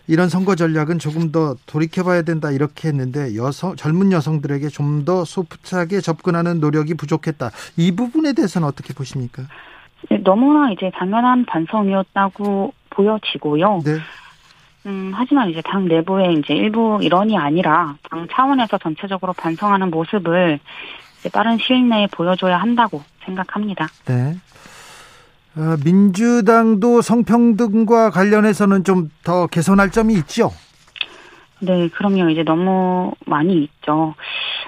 [0.08, 6.02] 이런 선거 전략은 조금 더 돌이켜봐야 된다 이렇게 했는데 여성 젊은 여성들에게 좀 더 소프트하게
[6.02, 7.52] 접근하는 노력이 부족했다.
[7.78, 9.44] 이 부분에 대해서는 어떻게 보십니까?
[10.10, 13.82] 네, 너무나 이제 당연한 반성이었다고 보여지고요.
[13.84, 13.98] 네.
[14.86, 20.60] 음, 하지만 이제 당 내부의 이제 일부 일원이 아니라 당 차원에서 전체적으로 반성하는 모습을
[21.20, 23.88] 이제 빠른 시일 내에 보여줘야 한다고 생각합니다.
[24.06, 24.38] 네.
[25.58, 30.52] 어, 민주당도 성평등과 관련해서는 좀 더 개선할 점이 있죠?
[31.60, 32.30] 네, 그럼요.
[32.30, 34.16] 이제 너무 많이 있죠.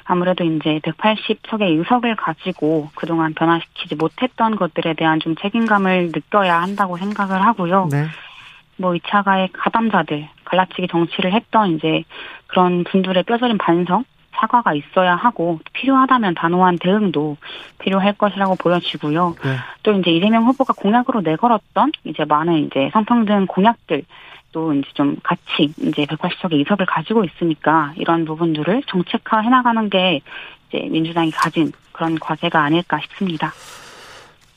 [0.06, 7.46] 아무래도 이제 180석의 의석을 가지고 그동안 변화시키지 못했던 것들에 대한 좀 책임감을 느껴야 한다고 생각을
[7.46, 7.90] 하고요.
[7.92, 8.08] 네.
[8.78, 12.04] 뭐 2차 가의 가담자들, 갈라치기 정치를 했던 이제
[12.48, 17.38] 그런 분들의 뼈저린 반성, 사과가 있어야 하고 필요하다면 단호한 대응도
[17.80, 19.36] 필요할 것이라고 보여지고요.
[19.44, 19.56] 네.
[19.84, 24.04] 또 이제 이재명 후보가 공약으로 내걸었던 이제 많은 이제 성평등 공약들
[24.52, 30.22] 또 이제 좀 같이 이제 180석의 이석을 가지고 있으니까 이런 부분들을 정책화 해나가는 게
[30.70, 33.54] 이제 민주당이 가진 그런 과제가 아닐까 싶습니다.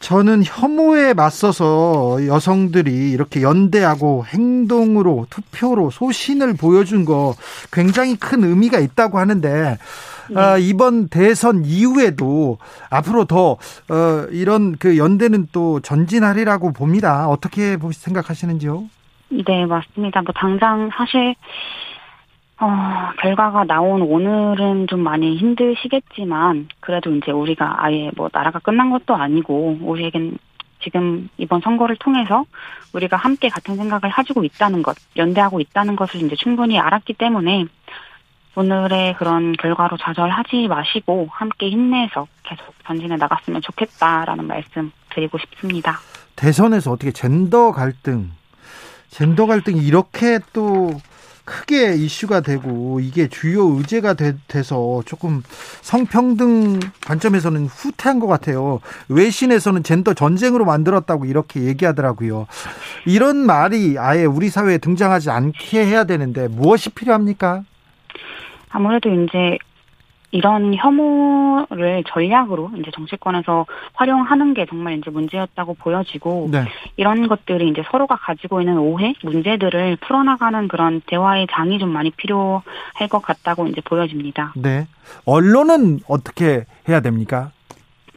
[0.02, 7.36] 저는 혐오에 맞서서 여성들이 이렇게 연대하고 행동으로 투표로 소신을 보여준 거
[7.72, 9.78] 굉장히 큰 의미가 있다고 하는데
[10.28, 10.40] 네.
[10.40, 12.58] 아, 이번 대선 이후에도
[12.90, 17.28] 앞으로 더 어, 이런 그 연대는 또 전진하리라고 봅니다.
[17.28, 18.84] 어떻게 생각하시는지요?
[19.46, 20.20] 네, 맞습니다.
[20.22, 21.34] 뭐 당장 사실
[22.60, 29.16] 어, 결과가 나온 오늘은 좀 많이 힘드시겠지만 그래도 이제 우리가 아예 뭐 나라가 끝난 것도
[29.16, 30.36] 아니고 우리에겐
[30.82, 32.44] 지금 이번 선거를 통해서
[32.92, 37.64] 우리가 함께 같은 생각을 가지고 있다는 것, 연대하고 있다는 것을 이제 충분히 알았기 때문에
[38.54, 45.96] 오늘의 그런 결과로 좌절하지 마시고 함께 힘내서 계속 전진해 나갔으면 좋겠다라는 말씀 드리고 싶습니다.
[46.36, 48.30] 대선에서 어떻게 젠더 갈등
[49.12, 50.90] 젠더 갈등이 이렇게 또
[51.44, 55.42] 크게 이슈가 되고 이게 주요 의제가 돼, 서 조금
[55.82, 58.80] 성평등 관점에서는 후퇴한 것 같아요.
[59.08, 62.46] 외신에서는 젠더 전쟁으로 만들었다고 이렇게 얘기하더라고요.
[63.06, 67.64] 이런 말이 아예 우리 사회에 등장하지 않게 해야 되는데 무엇이 필요합니까?
[68.70, 69.58] 아무래도 이제
[70.32, 76.64] 이런 혐오를 전략으로 이제 정치권에서 활용하는 게 정말 이제 문제였다고 보여지고 네.
[76.96, 83.08] 이런 것들이 이제 서로가 가지고 있는 오해, 문제들을 풀어나가는 그런 대화의 장이 좀 많이 필요할
[83.10, 84.54] 것 같다고 이제 보여집니다.
[84.56, 84.86] 네.
[85.26, 87.50] 언론은 어떻게 해야 됩니까?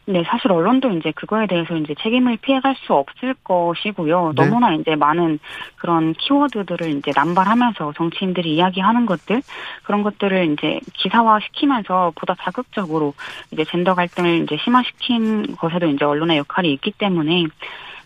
[0.07, 4.33] 네, 사실 언론도 이제 그거에 대해서 이제 책임을 피해갈 수 없을 것이고요.
[4.35, 4.43] 네.
[4.43, 5.39] 너무나 이제 많은
[5.77, 9.41] 그런 키워드들을 이제 남발하면서 정치인들이 이야기하는 것들
[9.83, 13.15] 그런 것들을 이제 기사화 시키면서 보다 자극적으로
[13.49, 17.45] 이제 젠더 갈등을 이제 심화시킨 것에도 이제 언론의 역할이 있기 때문에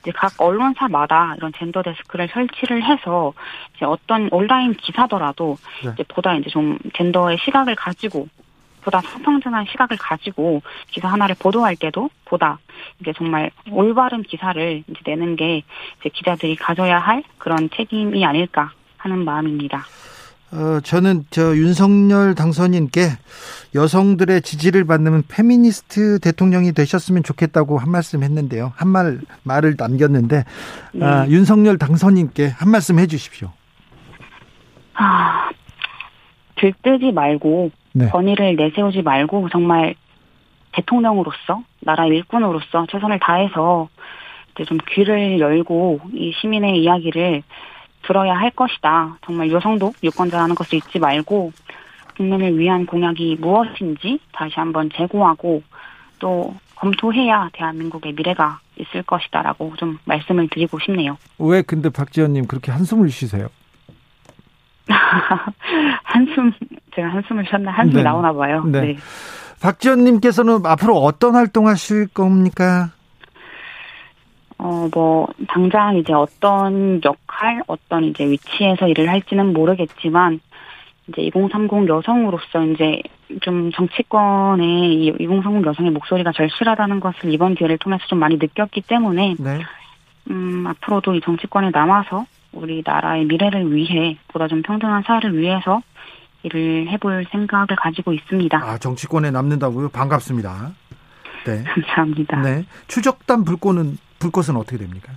[0.01, 3.33] 이제 각 언론사마다 이런 젠더 데스크를 설치를 해서
[3.75, 5.91] 이제 어떤 온라인 기사더라도 네.
[5.93, 8.27] 이제 보다 이제 좀 젠더의 시각을 가지고
[8.81, 12.59] 보다 성평등한 시각을 가지고 기사 하나를 보도할 때도 보다
[12.99, 15.63] 이제 정말 올바른 기사를 이제 내는 게
[15.99, 19.85] 이제 기자들이 가져야 할 그런 책임이 아닐까 하는 마음입니다.
[20.51, 23.01] 어, 저는 저 윤석열 당선인께
[23.75, 28.73] 여성들의 지지를 받는 페미니스트 대통령이 되셨으면 좋겠다고 한 말씀 했는데요.
[28.75, 30.43] 한 말, 말을 남겼는데,
[30.93, 31.05] 네.
[31.05, 33.51] 아, 윤석열 당선인께 한 말씀 해 주십시오.
[34.95, 35.49] 아,
[36.55, 37.69] 들뜨지 말고
[37.99, 38.07] 네.
[38.07, 39.93] 권위를 내세우지 말고 정말
[40.71, 43.89] 대통령으로서 나라 일꾼으로서 최선을 다해서
[44.55, 47.43] 이제 좀 귀를 열고 이 시민의 이야기를
[48.03, 49.17] 들어야 할 것이다.
[49.25, 51.51] 정말 여성도 유권자라는 것을 잊지 말고
[52.15, 55.61] 국민을 위한 공약이 무엇인지 다시 한번 재고하고
[56.19, 61.17] 또 검토해야 대한민국의 미래가 있을 것이다라고 좀 말씀을 드리고 싶네요.
[61.37, 63.49] 왜 근데 박지원님 그렇게 한숨을 쉬세요?
[66.03, 66.51] 한숨
[66.95, 68.03] 제가 한숨을 쉬었나 한숨이 네.
[68.03, 68.63] 나오나 봐요.
[68.65, 68.81] 네.
[68.81, 68.97] 네.
[69.61, 72.91] 박지원님께서는 앞으로 어떤 활동하실 겁니까?
[74.57, 80.41] 어, 뭐, 당장 이제 어떤 역할, 어떤 이제 위치에서 일을 할지는 모르겠지만,
[81.07, 83.01] 이제 2030 여성으로서 이제
[83.41, 89.59] 좀 정치권에 2030 여성의 목소리가 절실하다는 것을 이번 기회를 통해서 좀 많이 느꼈기 때문에, 네.
[90.29, 95.81] 음, 앞으로도 이 정치권에 남아서 우리나라의 미래를 위해 보다 좀 평등한 사회를 위해서
[96.43, 98.57] 일을 해볼 생각을 가지고 있습니다.
[98.57, 99.89] 아 정치권에 남는다고요?
[99.89, 100.71] 반갑습니다.
[101.45, 101.63] 네.
[101.67, 102.41] 감사합니다.
[102.41, 102.65] 네.
[102.87, 105.13] 추적단 불꽃은 불꽃은 어떻게 됩니까?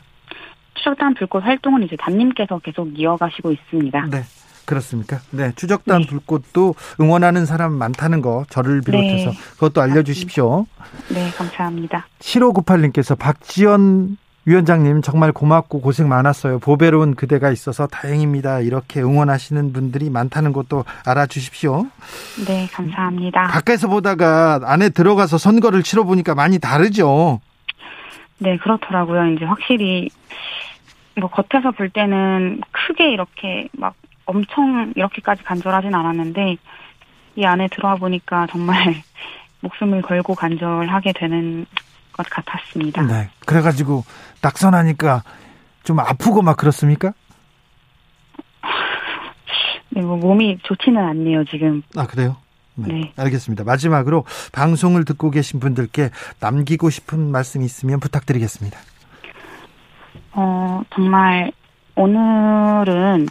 [0.74, 4.06] 추적단 불꽃 활동은 이제 담님께서 계속 이어가시고 있습니다.
[4.10, 4.22] 네.
[4.64, 5.18] 그렇습니까?
[5.30, 5.52] 네.
[5.54, 6.06] 추적단 네.
[6.06, 9.36] 불꽃도 응원하는 사람 많다는 거 저를 비롯해서 네.
[9.54, 10.66] 그것도 알려 주십시오.
[11.12, 12.06] 네, 감사합니다.
[12.20, 16.58] 7598님께서 박지원 위원장님 정말 고맙고 고생 많았어요.
[16.58, 18.60] 보배로운 그대가 있어서 다행입니다.
[18.60, 21.86] 이렇게 응원하시는 분들이 많다는 것도 알아주십시오.
[22.46, 23.46] 네, 감사합니다.
[23.46, 27.40] 가까이서 보다가 안에 들어가서 선거를 치러 보니까 많이 다르죠.
[28.38, 29.32] 네, 그렇더라고요.
[29.32, 30.10] 이제 확실히
[31.14, 36.56] 뭐 겉에서 볼 때는 크게 이렇게 막 엄청 이렇게까지 간절하진 않았는데
[37.36, 38.76] 이 안에 들어와 보니까 정말
[39.60, 41.66] 목숨을 걸고 간절하게 되는
[42.12, 43.02] 것 같았습니다.
[43.02, 43.30] 네.
[43.46, 44.04] 그래가지고
[44.40, 45.22] 낙선하니까
[45.84, 47.12] 좀 아프고 막 그렇습니까?
[49.90, 51.82] 네, 뭐 몸이 좋지는 않네요 지금.
[51.96, 52.36] 아 그래요?
[52.74, 52.88] 네.
[52.88, 53.12] 네.
[53.16, 53.64] 알겠습니다.
[53.64, 56.10] 마지막으로 방송을 듣고 계신 분들께
[56.40, 58.78] 남기고 싶은 말씀 있으면 부탁드리겠습니다.
[60.32, 61.52] 어 정말
[61.94, 63.28] 오늘은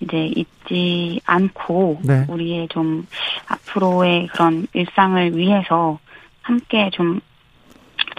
[0.00, 2.26] 이제 잊지 않고 네.
[2.28, 3.06] 우리의 좀
[3.46, 6.00] 앞으로의 그런 일상을 위해서
[6.42, 7.20] 함께 좀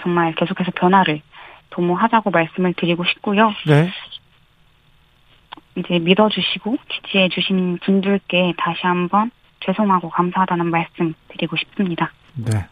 [0.04, 1.22] 정말 계속해서 변화를
[1.70, 3.52] 도모하자고 말씀을 드리고 싶고요.
[3.66, 3.90] 네.
[5.76, 12.12] 이제 믿어주시고 지지해주신 분들께 다시 한번 죄송하고 감사하다는 말씀 드리고 싶습니다.
[12.34, 12.66] 네.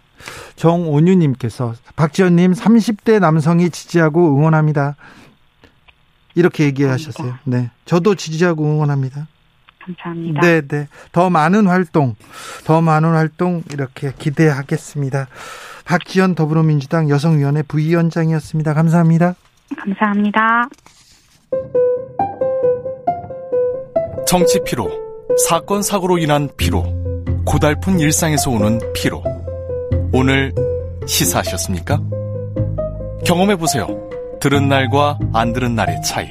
[0.54, 4.94] 정온유님께서 박지원님 30대 남성이 지지하고 응원합니다.
[6.34, 7.38] 이렇게 얘기하셨어요.
[7.44, 7.70] 네.
[7.86, 9.26] 저도 지지하고 응원합니다.
[9.84, 10.40] 감사합니다.
[10.40, 10.88] 네, 네.
[11.12, 12.14] 더 많은 활동,
[12.64, 15.28] 더 많은 활동 이렇게 기대하겠습니다.
[15.84, 18.74] 박지연 더불어민주당 여성위원회 부위원장이었습니다.
[18.74, 19.34] 감사합니다.
[19.76, 20.68] 감사합니다.
[24.26, 24.90] 정치 피로,
[25.48, 26.84] 사건 사고로 인한 피로,
[27.44, 29.22] 고달픈 일상에서 오는 피로.
[30.12, 30.54] 오늘
[31.06, 32.00] 시사하셨습니까?
[33.26, 33.86] 경험해 보세요.
[34.40, 36.30] 들은 날과 안 들은 날의 차이.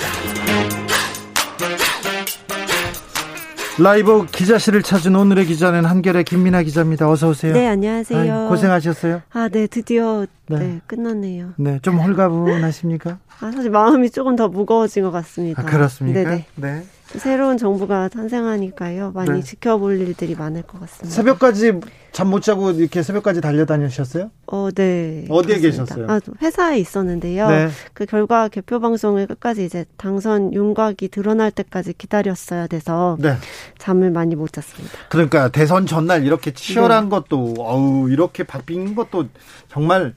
[3.79, 7.09] 라이브 기자실을 찾은 오늘의 기자는 한결의 김민아 기자입니다.
[7.09, 7.53] 어서 오세요.
[7.53, 8.19] 네, 안녕하세요.
[8.43, 9.21] 아이, 고생하셨어요.
[9.31, 10.57] 아, 네, 드디어 네.
[10.59, 11.53] 네, 끝났네요.
[11.57, 13.17] 네, 좀 홀가분하십니까?
[13.39, 15.61] 아, 사실 마음이 조금 더 무거워진 것 같습니다.
[15.61, 16.21] 아, 그렇습니까?
[16.21, 16.45] 네네.
[16.55, 16.83] 네.
[17.17, 19.11] 새로운 정부가 탄생하니까요.
[19.13, 19.41] 많이 네.
[19.41, 21.13] 지켜볼 일들이 많을 것 같습니다.
[21.15, 21.79] 새벽까지
[22.11, 24.31] 잠 못 자고 이렇게 새벽까지 달려다니셨어요?
[24.47, 25.25] 어, 네.
[25.29, 25.95] 어디에 그렇습니다.
[25.95, 26.07] 계셨어요?
[26.09, 27.47] 아, 회사에 있었는데요.
[27.49, 27.69] 네.
[27.93, 33.35] 그 결과 개표 방송을 끝까지 이제 당선 윤곽이 드러날 때까지 기다렸어야 돼서 네.
[33.77, 34.93] 잠을 많이 못 잤습니다.
[35.09, 37.09] 그러니까 대선 전날 이렇게 치열한 네.
[37.09, 39.25] 것도 어우 이렇게 바뀐 것도
[39.69, 40.13] 정말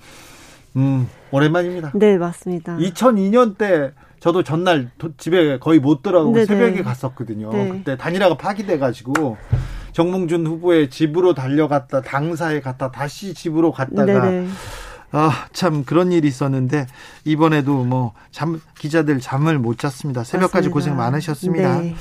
[0.77, 1.93] 음, 오랜만입니다.
[1.95, 2.77] 네, 맞습니다.
[2.77, 3.93] 2002년 때
[4.25, 6.47] 저도 전날 집에 거의 못 들어가고 네네.
[6.47, 7.51] 새벽에 갔었거든요.
[7.53, 7.69] 네.
[7.69, 9.37] 그때 단일화가 파기돼가지고
[9.93, 14.31] 정몽준 후보의 집으로 달려갔다 당사에 갔다 다시 집으로 갔다가
[15.13, 16.87] 아, 참 그런 일이 있었는데
[17.27, 20.25] 이번에도 뭐 잠 기자들 잠을 못 잤습니다.
[20.25, 20.73] 새벽까지 맞습니다.
[20.73, 21.81] 고생 많으셨습니다.
[21.81, 21.95] 네.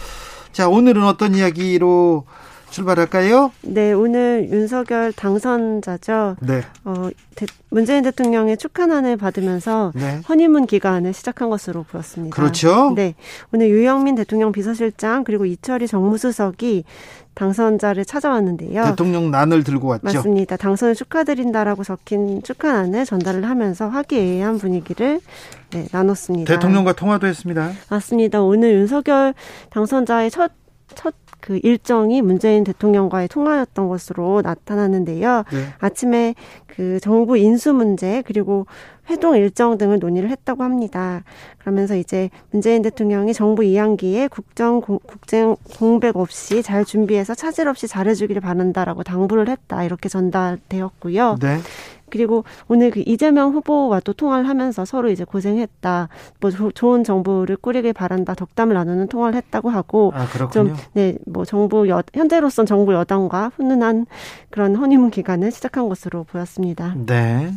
[0.54, 2.26] 자, 오늘은 어떤 이야기로
[2.74, 3.52] 출발할까요?
[3.62, 6.38] 네, 오늘 윤석열 당선자죠.
[6.42, 6.64] 네.
[6.84, 10.22] 어, 대, 문재인 대통령의 축하난을 받으면서 네.
[10.28, 12.36] 허니문 기간을 시작한 것으로 보였습니다.
[12.36, 12.94] 그렇죠.
[12.96, 13.16] 네.
[13.54, 16.84] 오늘 유영민 대통령 비서실장 그리고 이철희 정무수석이
[17.36, 18.84] 당선자를 찾아왔는데요.
[18.86, 20.04] 대통령 난을 들고 왔죠.
[20.04, 20.58] 맞습니다.
[20.58, 25.20] 당선을 축하드린다라고 적힌 축하난을 전달을 하면서 화기애애한 분위기를
[25.72, 26.54] 네, 나눴습니다.
[26.54, 27.72] 대통령과 통화도 했습니다.
[27.90, 28.42] 맞습니다.
[28.42, 29.34] 오늘 윤석열
[29.72, 30.52] 당선자의 첫,
[30.94, 35.44] 첫 그 일정이 문재인 대통령과의 통화였던 것으로 나타났는데요.
[35.52, 35.60] 네.
[35.80, 36.36] 아침에
[36.68, 38.66] 그 정부 인수 문제 그리고
[39.10, 41.24] 회동 일정 등을 논의를 했다고 합니다.
[41.58, 47.90] 그러면서 이제 문재인 대통령이 정부 2학기에 국정 공, 국정 공백 없이 잘 준비해서 차질 없이
[47.90, 51.40] 잘해주기를 바란다라고 당부를 했다 이렇게 전달되었고요.
[51.42, 51.58] 네.
[52.14, 56.10] 그리고 오늘 그 이재명 후보와도 통화를 하면서 서로 이제 고생했다.
[56.40, 58.36] 뭐 조, 좋은 정부를 꾸리길 바란다.
[58.36, 64.06] 덕담을 나누는 통화를 했다고 하고 아, 좀 네, 뭐 정부 여, 현재로선 정부 여당과 훈훈한
[64.52, 66.94] 그런 허니문 기간을 시작한 것으로 보였습니다.
[67.08, 67.52] 네.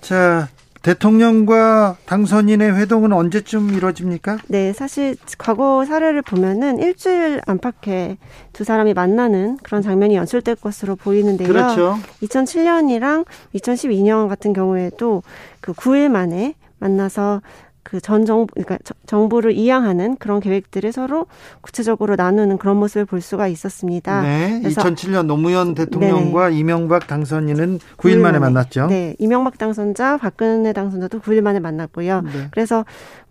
[0.00, 0.48] 자,
[0.82, 4.38] 대통령과 당선인의 회동은 언제쯤 이루어집니까?
[4.48, 8.18] 네, 사실 과거 사례를 보면은 일주일 안팎에
[8.52, 11.48] 두 사람이 만나는 그런 장면이 연출될 것으로 보이는데요.
[11.48, 11.98] 그렇죠.
[12.22, 15.22] 2007년이랑 2012년 같은 경우에도
[15.60, 17.40] 그 9일 만에 만나서
[17.82, 21.26] 그 전 정부 그러니까 정부를 이양하는 그런 계획들을 서로
[21.60, 24.22] 구체적으로 나누는 그런 모습을 볼 수가 있었습니다.
[24.22, 24.60] 네.
[24.64, 26.58] 2007년 노무현 대통령과 네네.
[26.58, 28.86] 이명박 당선인은 9일 만에 만났죠.
[28.86, 29.14] 네.
[29.18, 32.22] 이명박 당선자, 박근혜 당선자도 9일 만에 만났고요.
[32.22, 32.48] 네.
[32.50, 32.84] 그래서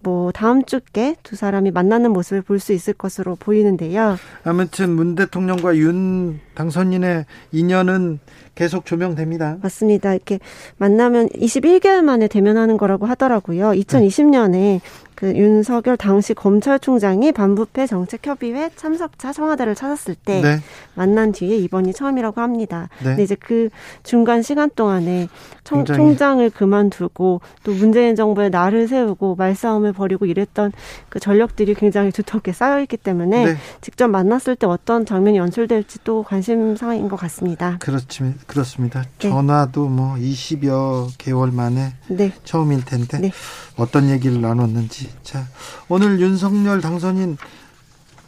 [0.04, 4.18] 뭐 다음 주께 두 사람이 만나는 모습을 볼 수 있을 것으로 보이는데요.
[4.44, 8.20] 아무튼 문 대통령과 윤 당선인의 인연은
[8.54, 9.58] 계속 조명됩니다.
[9.64, 10.14] 맞습니다.
[10.14, 10.40] 이렇게
[10.78, 13.72] 만나면 21개월 만에 대면하는 거라고 하더라고요.
[13.72, 14.80] 2020년에
[15.22, 20.58] 그 윤석열 당시 검찰총장이 반부패 정책협의회 참석자 청와대를 찾았을 때 네.
[20.96, 22.90] 만난 뒤에 이번이 처음이라고 합니다.
[22.98, 23.10] 네.
[23.10, 23.70] 근데 이제 그
[24.02, 25.28] 중간 시간 동안에
[25.64, 30.72] 청, 총장을 그만두고 또 문재인 정부의 날을 세우고 말싸움을 벌이고 이랬던
[31.10, 33.58] 그 전력들이 굉장히 두텁게 쌓여 있기 때문에 네.
[33.82, 37.78] 직접 만났을 때 어떤 장면이 연출될지 또 관심사인 것 같습니다.
[37.80, 39.04] 그렇지, 그렇습니다.
[39.20, 39.30] 네.
[39.30, 42.34] 전화도 뭐 20여 개월 만에 네.
[42.44, 43.32] 처음일 텐데 네.
[43.78, 45.11] 어떤 얘기를 나눴는지.
[45.24, 45.44] 자,
[45.90, 47.38] 오늘 윤석열 당선인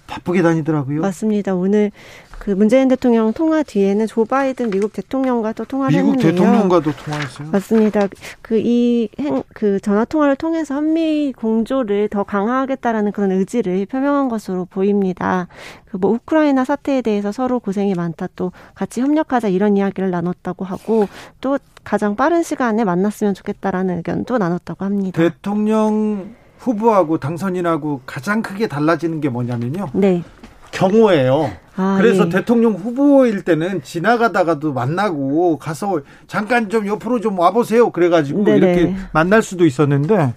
[0.07, 1.01] 바쁘게 다니더라고요.
[1.01, 1.55] 맞습니다.
[1.55, 1.91] 오늘
[2.37, 6.31] 그 문재인 대통령 통화 뒤에는 조 바이든 미국 대통령과 또 통화를 미국 했는데요.
[6.33, 7.49] 대통령과도 통화했어요.
[7.51, 8.07] 맞습니다.
[8.41, 14.65] 그 이 행 그 전화 통화를 통해서 한미 공조를 더 강화하겠다라는 그런 의지를 표명한 것으로
[14.65, 15.47] 보입니다.
[15.89, 21.07] 그 뭐 우크라이나 사태에 대해서 서로 고생이 많다 또 같이 협력하자 이런 이야기를 나눴다고 하고
[21.39, 25.21] 또 가장 빠른 시간에 만났으면 좋겠다라는 의견도 나눴다고 합니다.
[25.21, 29.87] 대통령 후보하고 당선인하고 가장 크게 달라지는 게 뭐냐면요.
[29.93, 30.23] 네.
[30.71, 31.51] 경호예요.
[31.75, 32.29] 아, 그래서 예.
[32.29, 37.89] 대통령 후보일 때는 지나가다가도 만나고 가서 잠깐 좀 옆으로 좀 와보세요.
[37.91, 38.57] 그래가지고 네네.
[38.57, 40.33] 이렇게 만날 수도 있었는데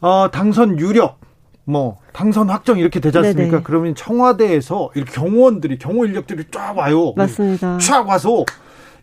[0.00, 1.18] 어, 당선 유력
[1.64, 3.50] 뭐 당선 확정 이렇게 되지 않습니까?
[3.50, 3.62] 네네.
[3.64, 7.14] 그러면 청와대에서 이렇게 경호원들이 경호 인력들이 쫙 와요.
[7.16, 7.78] 맞습니다.
[7.78, 8.44] 쫙 와서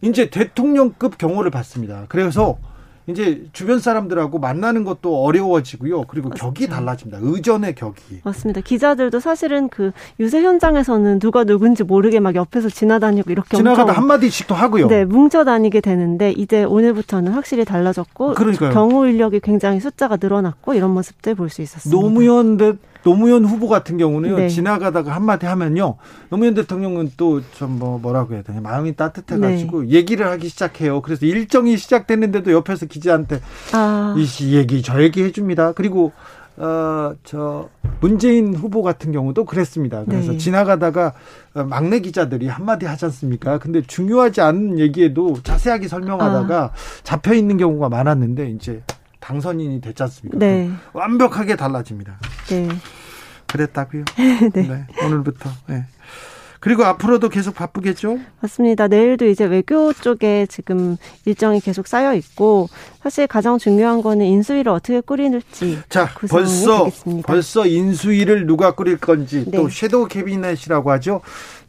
[0.02, 2.06] 이제 대통령급 경호를 받습니다.
[2.08, 2.58] 그래서
[3.12, 6.04] 이제 주변 사람들하고 만나는 것도 어려워지고요.
[6.08, 6.46] 그리고 맞습니다.
[6.46, 7.20] 격이 달라집니다.
[7.22, 8.22] 의전의 격이.
[8.24, 8.62] 맞습니다.
[8.62, 14.48] 기자들도 사실은 그 유세 현장에서는 누가 누군지 모르게 막 옆에서 지나다니고 이렇게 지나가다 한 마디씩
[14.48, 14.88] 도 하고요.
[14.88, 18.72] 네, 뭉쳐 다니게 되는데 이제 오늘부터는 확실히 달라졌고 그러니까요.
[18.72, 22.00] 경호 인력이 굉장히 숫자가 늘어났고 이런 모습들 볼 수 있었습니다.
[22.02, 24.48] 노무현 대 노무현 후보 같은 경우는요 네.
[24.50, 25.96] 지나가다가 한마디 하면요
[26.30, 29.90] 노무현 대통령은 또 좀 뭐 뭐라고 해야 되냐 마음이 따뜻해가지고 네.
[29.90, 31.02] 얘기를 하기 시작해요.
[31.02, 33.40] 그래서 일정이 시작됐는데도 옆에서 기자한테
[33.74, 34.16] 아.
[34.18, 35.72] 이 얘기 저 얘기 해줍니다.
[35.72, 36.12] 그리고
[36.58, 37.70] 어저
[38.02, 40.04] 문재인 후보 같은 경우도 그랬습니다.
[40.06, 40.38] 그래서 네.
[40.38, 41.14] 지나가다가
[41.54, 43.58] 막내 기자들이 한마디 하지 않습니까?
[43.58, 46.72] 근데 중요하지 않은 얘기에도 자세하게 설명하다가 아.
[47.04, 48.84] 잡혀 있는 경우가 많았는데 이제
[49.22, 50.38] 당선인이 됐지 않습니까?
[50.38, 50.70] 네.
[50.92, 52.20] 완벽하게 달라집니다.
[52.50, 52.68] 네.
[53.48, 54.04] 그랬다고요?
[54.54, 54.62] 네.
[54.68, 54.88] 네.
[55.06, 55.50] 오늘부터.
[55.68, 55.86] 네.
[56.60, 58.20] 그리고 앞으로도 계속 바쁘겠죠?
[58.40, 58.88] 맞습니다.
[58.88, 60.96] 내일도 이제 외교 쪽에 지금
[61.26, 62.70] 일정이 계속 쌓여 있고
[63.02, 65.80] 사실 가장 중요한 거는 인수위를 어떻게 꾸릴지.
[65.90, 67.28] 자, 벌써 되겠습니다.
[67.28, 69.58] 벌써 인수위를 누가 꾸릴 건지 네.
[69.58, 71.22] 또 섀도우 캐비넷이라고 하죠.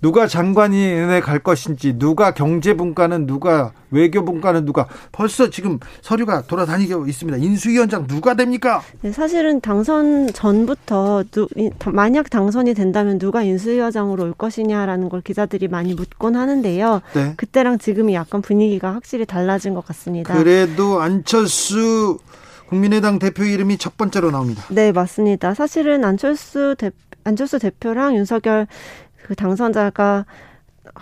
[0.02, 7.38] 누가 장관이 갈 것인지 누가 경제분과는 누가 외교분과는 누가 벌써 지금 서류가 돌아다니고 있습니다.
[7.38, 8.82] 인수위원장 누가 됩니까?
[9.02, 11.46] 네, 사실은 당선 전부터 누,
[11.86, 17.00] 만약 당선이 된다면 누가 인수위원장으로 올 것이냐라는 걸 기자들이 많이 묻곤 하는데요.
[17.14, 17.34] 네.
[17.36, 20.34] 그때랑 지금이 약간 분위기가 확실히 달라진 것 같습니다.
[20.34, 22.18] 그래도 안 철수
[22.68, 24.64] 국민의당 대표 이름이 첫 번째로 나옵니다.
[24.70, 25.54] 네, 맞습니다.
[25.54, 26.90] 사실은 안철수 대,
[27.24, 28.66] 안철수 대표랑 윤석열
[29.22, 30.24] 그 당선자가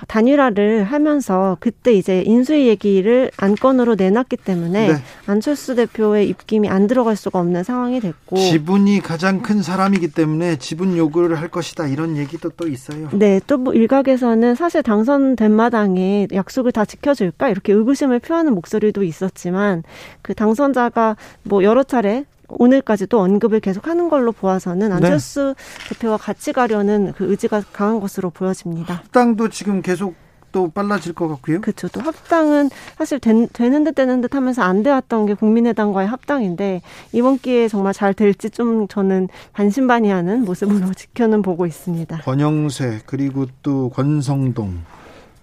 [0.09, 4.95] 단일화를 하면서 그때 이제 인수위 얘기를 안건으로 내놨기 때문에 네.
[5.27, 10.97] 안철수 대표의 입김이 안 들어갈 수가 없는 상황이 됐고 지분이 가장 큰 사람이기 때문에 지분
[10.97, 13.09] 요구를 할 것이다 이런 얘기도 또 있어요.
[13.12, 19.83] 네, 또 뭐 일각에서는 사실 당선된 마당에 약속을 다 지켜줄까 이렇게 의구심을 표하는 목소리도 있었지만
[20.23, 22.25] 그 당선자가 뭐 여러 차례
[22.59, 24.95] 오늘까지도 언급을 계속하는 걸로 보아서는 네.
[24.95, 25.95] 안철수 네.
[25.95, 28.95] 대표와 같이 가려는 그 의지가 강한 것으로 보여집니다.
[28.95, 30.15] 합당도 지금 계속
[30.53, 31.61] 또 빨라질 것 같고요.
[31.61, 31.89] 그렇죠.
[31.89, 36.83] 또 합당은 사실 된, 되는 듯 되는 듯 하면서 안 되었던 게 국민의당과의 합당인데
[37.13, 42.19] 이번 기회에 정말 잘 될지 좀 저는 반신반의하는 모습으로 지켜는 보고 있습니다.
[42.19, 44.81] 권영세 그리고 또 권성동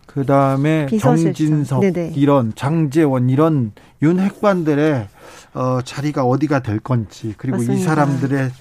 [0.07, 2.13] 그 다음에 정진석 네네.
[2.15, 3.71] 이런 장재원 이런
[4.01, 5.07] 윤핵관들의
[5.53, 7.79] 어, 자리가 어디가 될 건지 그리고 맞습니다.
[7.81, 8.51] 이 사람들의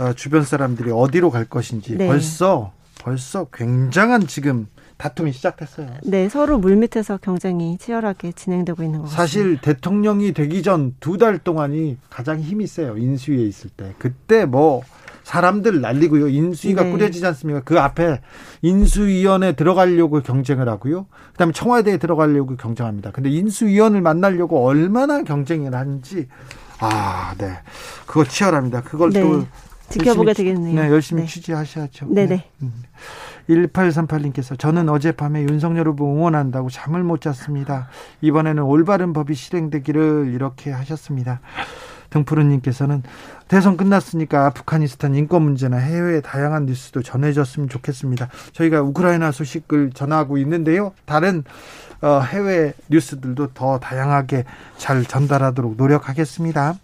[0.00, 2.06] 어, 주변 사람들이 어디로 갈 것인지 네.
[2.08, 4.66] 벌써 벌써 굉장한 지금
[4.96, 5.88] 다툼이 시작됐어요.
[6.04, 9.22] 네, 서로 물밑에서 경쟁이 치열하게 진행되고 있는 것 같습니다.
[9.22, 12.96] 사실 대통령이 되기 전 두 달 동안이 가장 힘이 세요.
[12.96, 13.94] 인수위에 있을 때.
[13.98, 14.82] 그때 뭐
[15.26, 16.28] 사람들 날리고요.
[16.28, 16.92] 인수위가 네.
[16.92, 17.60] 꾸려지지 않습니까?
[17.64, 18.20] 그 앞에
[18.62, 21.06] 인수위원회 들어가려고 경쟁을 하고요.
[21.32, 23.10] 그다음에 청와대에 들어가려고 경쟁합니다.
[23.10, 26.28] 근데 인수위원을 만나려고 얼마나 경쟁을 하는지
[26.78, 27.58] 아, 네.
[28.06, 28.82] 그거 치열합니다.
[28.82, 29.20] 그걸 네.
[29.20, 29.44] 또
[29.88, 30.80] 지켜보게 열심히, 되겠네요.
[30.80, 31.28] 네, 열심히 네.
[31.28, 32.06] 취재하셔야죠.
[32.06, 32.44] 네네.
[32.58, 32.70] 네.
[33.50, 34.56] 1838님께서 음.
[34.58, 37.88] 저는 어젯밤에 윤석열 후보 응원한다고 잠을 못 잤습니다.
[38.20, 41.40] 이번에는 올바른 법이 실행되기를 이렇게 하셨습니다.
[42.10, 43.02] 등푸르님께서는
[43.48, 48.28] 대선 끝났으니까 아프가니스탄 인권 문제나 해외의 다양한 뉴스도 전해졌으면 좋겠습니다.
[48.52, 50.92] 저희가 우크라이나 소식을 전하고 있는데요.
[51.04, 51.44] 다른
[52.02, 54.44] 어, 해외 뉴스들도 더 다양하게
[54.76, 56.74] 잘 전달하도록 노력하겠습니다.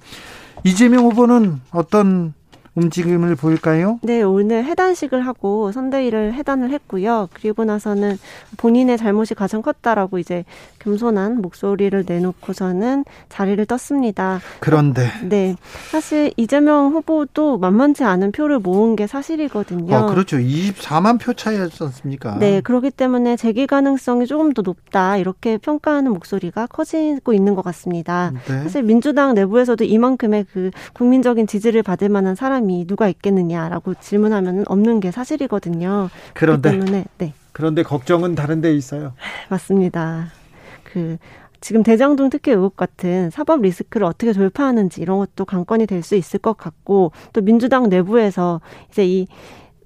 [0.65, 2.35] 이재명 후보는 어떤
[2.75, 3.99] 움직임을 보일까요?
[4.03, 7.29] 네, 오늘 해단식을 하고 선대위를 해단을 했고요.
[7.35, 8.19] 그리고 나서는
[8.57, 10.45] 본인의 잘못이 가장 컸다라고 이제
[10.79, 14.41] 겸손한 목소리를 내놓고서는 자리를 떴습니다.
[14.61, 15.55] 그런데 네,
[15.91, 19.95] 사실 이재명 후보도 만만치 않은 표를 모은 게 사실이거든요.
[19.95, 20.39] 아, 그렇죠.
[20.39, 22.39] 24만 표 차이였지 않습니까?
[22.39, 28.33] 네, 그렇기 때문에 재기 가능성이 조금 더 높다 이렇게 평가하는 목소리가 커지고 있는 것 같습니다.
[28.47, 28.63] 네.
[28.63, 35.01] 사실 민주당 내부에서도 이만큼의 그 국민적인 지지를 받을 만한 사람 사람이 누가 있겠느냐라고 질문하면 없는
[35.01, 36.09] 게 사실이거든요.
[36.35, 37.35] 그런데 때문에 네.
[37.53, 39.13] 그런데 걱정은 다른 데 있어요.
[39.51, 40.29] 맞습니다.
[40.85, 41.19] 그
[41.61, 46.41] 지금 대장동 특혜 의혹 같은 사법 리스크를 어떻게 돌파하는지 이런 것도 관건이 될 수 있을
[46.41, 48.61] 것 같고 또 민주당 내부에서
[48.91, 49.27] 이제 이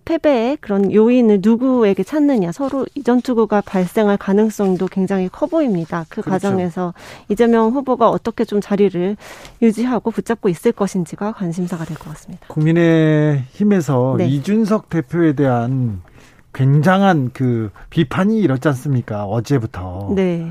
[0.07, 6.07] 패배의 그런 요인을 누구에게 찾느냐 서로 이전 투구가 발생할 가능성도 굉장히 커 보입니다.
[6.09, 6.31] 그 그렇죠.
[6.31, 6.95] 과정에서
[7.29, 9.17] 이재명 후보가 어떻게 좀 자리를
[9.61, 12.47] 유지하고 붙잡고 있을 것인지가 관심사가 될 것 같습니다.
[12.49, 14.29] 국민의 힘에서 네.
[14.29, 16.01] 이준석 대표에 대한
[16.55, 19.25] 굉장한 그 비판이 이렇지 않습니까?
[19.25, 20.13] 어제부터.
[20.15, 20.51] 네.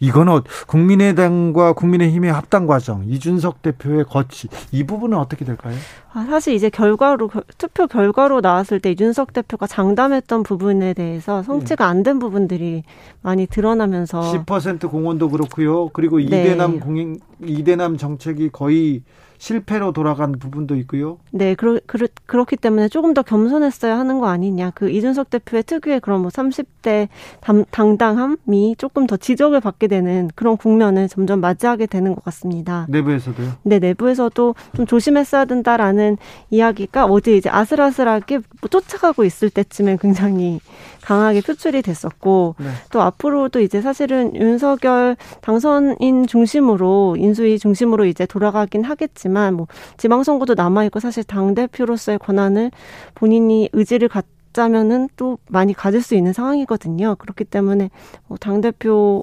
[0.00, 5.74] 이거는 국민의당과 국민의힘의 합당 과정, 이준석 대표의 거치 이 부분은 어떻게 될까요?
[6.12, 12.02] 아, 사실 이제 결과로 투표 결과로 나왔을 때 이준석 대표가 장담했던 부분에 대해서 성취가 안
[12.02, 12.84] 된 부분들이
[13.22, 15.88] 많이 드러나면서 10% 공헌도 그렇고요.
[15.88, 16.24] 그리고 네.
[16.24, 19.02] 이대남 공행 이대남 정책이 거의
[19.38, 21.18] 실패로 돌아간 부분도 있고요.
[21.30, 24.72] 네, 그러, 그렇, 그렇기 때문에 조금 더 겸손했어야 하는 거 아니냐.
[24.74, 27.08] 그 이준석 대표의 특유의 그런 뭐 30대
[27.40, 27.64] 당,
[27.96, 32.86] 당함이 조금 더 지적을 받게 되는 그런 국면을 점점 맞이하게 되는 것 같습니다.
[32.88, 33.52] 내부에서도요?
[33.62, 36.16] 네, 내부에서도 좀 조심했어야 된다라는
[36.50, 38.40] 이야기가 어제 이제 아슬아슬하게
[38.70, 40.60] 쫓아가고 있을 때쯤에 굉장히
[41.06, 42.66] 강하게 표출이 됐었고 네.
[42.90, 49.68] 또 앞으로도 이제 사실은 윤석열 당선인 중심으로 인수위 중심으로 이제 돌아가긴 하겠지만 뭐
[49.98, 52.72] 지방선거도 남아 있고 사실 당 대표로서의 권한을
[53.14, 57.16] 본인이 의지를 갖 자면은 또 많이 가질 수 있는 상황이거든요.
[57.16, 57.90] 그렇기 때문에
[58.26, 59.22] 뭐당 대표의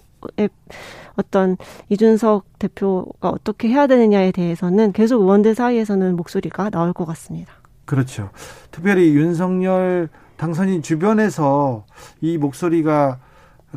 [1.15, 1.57] 어떤
[1.89, 7.51] 이준석 대표가 어떻게 해야 되느냐에 대해서는 계속 의원들 사이에서는 목소리가 나올 것 같습니다.
[7.85, 8.29] 그렇죠.
[8.71, 10.07] 특별히 윤석열
[10.37, 11.85] 당선인 주변에서
[12.21, 13.19] 이 목소리가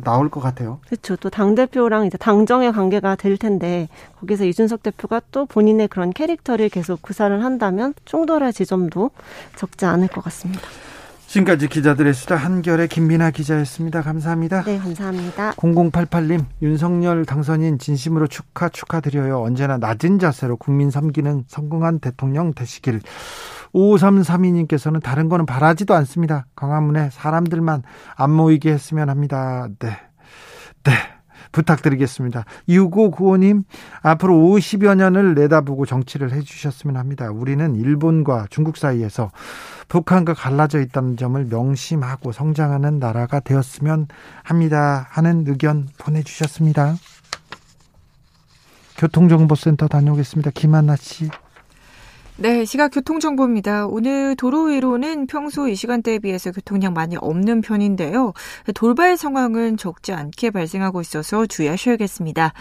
[0.03, 0.79] 나올 것 같아요.
[0.87, 1.15] 그렇죠.
[1.15, 3.89] 또 당 대표랑 이제 당정의 관계가 될 텐데,
[4.19, 9.09] 거기서 이준석 대표가 또 본인의 그런 캐릭터를 계속 구사를 한다면 충돌할 지점도
[9.55, 10.61] 적지 않을 것 같습니다.
[11.25, 14.01] 지금까지 기자들의 수다 한결의 김민아 기자였습니다.
[14.01, 14.63] 감사합니다.
[14.63, 15.51] 네, 감사합니다.
[15.53, 19.41] 0088님, 윤석열 당선인 진심으로 축하 축하드려요.
[19.41, 23.01] 언제나 낮은 자세로 국민 섬기는 성공한 대통령 되시길.
[23.73, 26.45] 5332님께서는 다른 거는 바라지도 않습니다.
[26.55, 27.83] 광화문에 사람들만
[28.15, 29.67] 안 모이게 했으면 합니다.
[29.79, 29.89] 네.
[30.83, 30.91] 네.
[31.51, 32.45] 부탁드리겠습니다.
[32.67, 33.63] 6595님,
[34.01, 37.31] 앞으로 50여 년을 내다보고 정치를 해주셨으면 합니다.
[37.31, 39.31] 우리는 일본과 중국 사이에서
[39.87, 44.07] 북한과 갈라져 있다는 점을 명심하고 성장하는 나라가 되었으면
[44.43, 45.07] 합니다.
[45.09, 46.95] 하는 의견 보내주셨습니다.
[48.97, 50.51] 교통정보센터 다녀오겠습니다.
[50.53, 51.29] 김한나 씨.
[52.39, 53.87] 네, 시각 교통정보입니다.
[53.87, 58.33] 오늘 도로 위로는 평소 이 시간대에 비해서 교통량 많이 없는 편인데요.
[58.75, 62.53] 돌발 상황은 적지 않게 발생하고 있어서 주의하셔야겠습니다.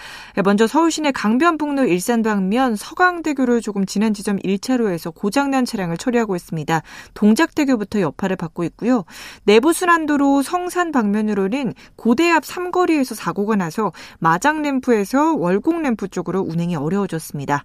[0.47, 6.81] 먼저 서울 시내 강변북로 일산 방면 서강대교를 조금 지난 지점 1차로에서 고장난 차량을 처리하고 있습니다.
[7.13, 9.05] 동작대교부터 여파를 받고 있고요.
[9.45, 17.65] 내부순환도로 성산 방면으로는 고대 앞 삼거리에서 사고가 나서 마장램프에서 월곡램프 쪽으로 운행이 어려워졌습니다.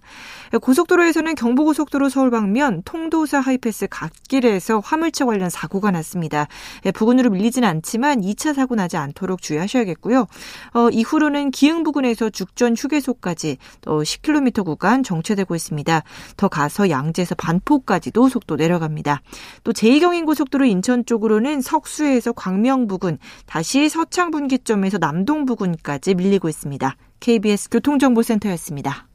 [0.60, 6.48] 고속도로에서는 경부고속도로 고속도로 서울 방면 통도사 하이패스 갓길에서 화물차 관련 사고가 났습니다.
[6.84, 10.26] 예, 부근으로 밀리진 않지만 2차 사고 나지 않도록 주의하셔야겠고요.
[10.74, 16.02] 어, 이후로는 기흥 부근에서 죽전 휴게소까지 또 10km 구간 정체되고 있습니다.
[16.36, 19.22] 더 가서 양재에서 반포까지도 속도 내려갑니다.
[19.62, 26.96] 또 제2경인 고속도로 인천 쪽으로는 석수에서 광명 부근, 다시 서창 분기점에서 남동 부근까지 밀리고 있습니다.
[27.20, 29.06] KBS 교통정보센터였습니다.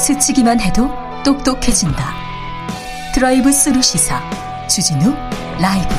[0.00, 0.90] 스치기만 해도
[1.22, 2.14] 똑똑해진다.
[3.14, 4.18] 드라이브 스루 시사
[4.66, 5.14] 주진우
[5.60, 5.94] 라이브.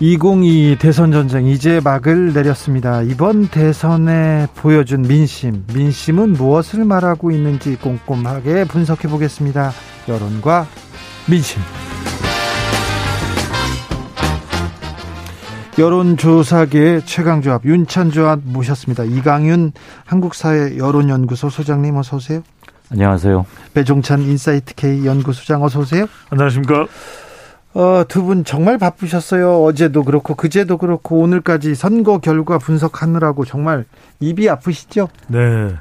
[0.00, 3.02] (2022) 대선 전쟁 이제 막을 내렸습니다.
[3.02, 9.72] 이번 대선에 보여준 민심, 민심은 무엇을 말하고 있는지 꼼꼼하게 분석해 보겠습니다.
[10.08, 10.68] 여론과
[11.26, 11.60] 민심.
[15.78, 19.04] 여론조사계 최강조합 윤찬조합 모셨습니다.
[19.04, 19.72] 이강윤
[20.04, 22.42] 한국사회 여론연구소 소장님 어서 오세요.
[22.90, 23.46] 안녕하세요.
[23.74, 26.06] 배종찬 인사이트 K 연구소장 어서 오세요.
[26.30, 26.86] 안녕하십니까.
[27.74, 29.62] 어, 두 분 정말 바쁘셨어요.
[29.62, 33.84] 어제도 그렇고 그제도 그렇고 오늘까지 선거 결과 분석하느라고 정말
[34.20, 35.08] 입이 아프시죠?
[35.28, 35.74] 네.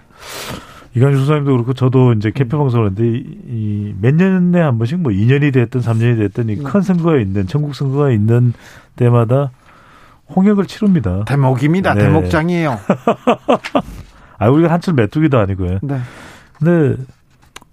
[0.96, 5.52] 이강주 소장님도 그렇고 저도 이제 개표 방송을 하는데 이 몇 년에 한 번씩 뭐 2년이
[5.54, 6.86] 됐든 3년이 됐든 이큰 네.
[6.86, 8.54] 선거가 있는 전국 선거가 있는
[8.96, 9.50] 때마다
[10.36, 11.24] 홍역을 치릅니다.
[11.26, 11.94] 대목입니다.
[11.94, 12.04] 네.
[12.04, 12.80] 대목장이에요.
[14.40, 15.80] 아 우리가 한철 메뚜기도 아니고요.
[15.82, 16.00] 네.
[16.58, 16.96] 근데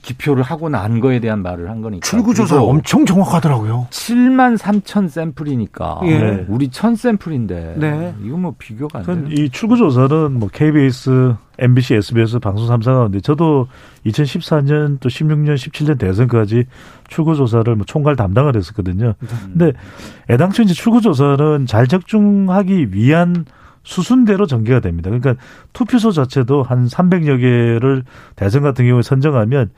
[0.06, 2.06] 기표를 하고 난 거에 대한 말을 한 거니까.
[2.06, 3.88] 출구조사 엄청 정확하더라고요.
[3.90, 6.00] 7만 3천 샘플이니까.
[6.04, 6.46] 예.
[6.48, 7.74] 우리 1000 샘플인데.
[7.76, 8.14] 네.
[8.22, 9.26] 이거 뭐 비교가 안 돼요.
[9.30, 13.66] 이 출구조사는 뭐 KBS, MBC, SBS 방송 3사가 하는데 저도
[14.06, 16.66] 2014년 또 16년, 17년 대선까지
[17.08, 19.14] 출구조사를 뭐 총괄 담당을 했었거든요.
[19.52, 19.72] 근데
[20.30, 23.44] 애당초 이제 출구조사는 잘 적중하기 위한
[23.86, 25.10] 수순대로 전개가 됩니다.
[25.10, 25.40] 그러니까
[25.72, 28.02] 투표소 자체도 한 300여 개를
[28.34, 29.70] 대선 같은 경우에 선정하면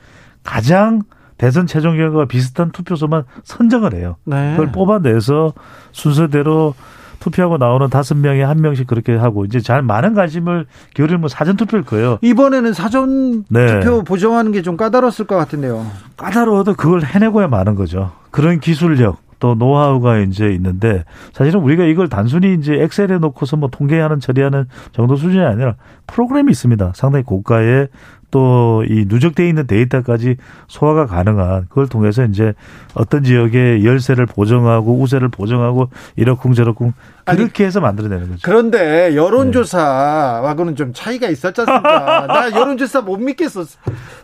[0.43, 1.03] 가장
[1.37, 4.17] 대선 최종 결과와 비슷한 투표소만 선정을 해요.
[4.25, 4.51] 네.
[4.57, 5.53] 그걸 뽑아내서
[5.91, 6.73] 순서대로
[7.19, 10.65] 투표하고 나오는 다섯 명에 한 명씩 그렇게 하고 이제 잘 많은 관심을
[10.95, 12.17] 기울이면 사전 투표일 거예요.
[12.21, 13.79] 이번에는 사전 네.
[13.79, 15.85] 투표 보정하는 게 좀 까다로웠을 것 같은데요.
[16.17, 18.11] 까다로워도 그걸 해내고야 마는 거죠.
[18.31, 21.03] 그런 기술력 또 노하우가 이제 있는데
[21.33, 25.75] 사실은 우리가 이걸 단순히 이제 엑셀에 놓고서 뭐 통계하는 처리하는 정도 수준이 아니라
[26.07, 26.91] 프로그램이 있습니다.
[26.95, 27.87] 상당히 고가의
[28.31, 30.37] 또이 누적돼 있는 데이터까지
[30.67, 32.53] 소화가 가능한 그걸 통해서 이제
[32.93, 36.93] 어떤 지역의 열세를 보정하고 우세를 보정하고 이렇쿵 저렇쿵
[37.25, 38.39] 그렇게 해서 만들어내는 거죠.
[38.43, 42.27] 그런데 여론조사하고는 좀 차이가 있었지 않습니까?
[42.27, 43.65] 나 여론조사 못 믿겠어.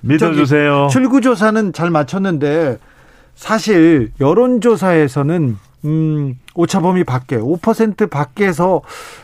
[0.02, 0.88] 믿어주세요.
[0.92, 2.78] 출구조사는 잘 맞췄는데
[3.36, 8.82] 사실 여론조사에서는 음, 오차범위 밖에 5% 밖에서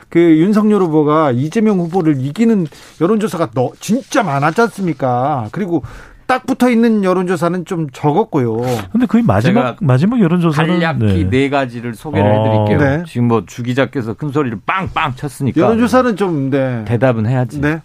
[0.10, 2.68] 그 윤석열 후보가 이재명 후보를 이기는
[3.00, 5.48] 여론조사가 너 진짜 많았지 않습니까?
[5.52, 5.84] 그리고
[6.28, 8.58] 딱 붙어 있는 여론조사는 좀 적었고요.
[8.92, 11.30] 근데 거의 마지막 마지막 여론조사는 간략히 네.
[11.30, 12.66] 네 가지를 소개를 어.
[12.68, 12.80] 해드릴게요.
[13.00, 13.04] 네.
[13.08, 16.86] 지금 뭐 주 기자께서 큰 소리를 빵빵 쳤으니까 여론조사는 좀 네.
[16.86, 17.60] 대답은 해야지.
[17.60, 17.82] 네.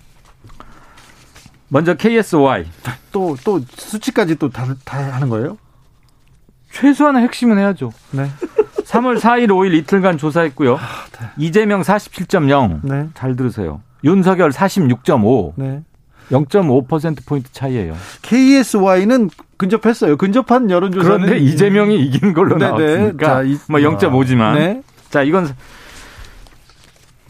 [1.68, 2.66] 먼저 KSY
[3.12, 5.56] 또또 또 수치까지 또 다 다 하는 거예요?
[6.80, 7.92] 최소한의 핵심은 해야죠.
[8.10, 8.28] 네.
[8.86, 10.76] 3월 4일, 5일 이틀간 조사했고요.
[10.76, 10.78] 아,
[11.20, 11.28] 네.
[11.38, 12.80] 이재명 47.0.
[12.82, 13.08] 네.
[13.14, 13.80] 잘 들으세요.
[14.04, 15.52] 윤석열 46.5.
[15.56, 15.82] 네.
[16.30, 17.96] 0.5%포인트 차이예요.
[18.22, 20.16] KSY는 근접했어요.
[20.16, 21.18] 근접한 여론조사는.
[21.26, 22.76] 그런데 이재명이 이기는 걸로 네네.
[22.76, 22.86] 네.
[22.86, 24.54] 나왔으니까 자, 이, 뭐 0.5지만.
[24.54, 24.82] 네.
[25.10, 25.48] 자, 이건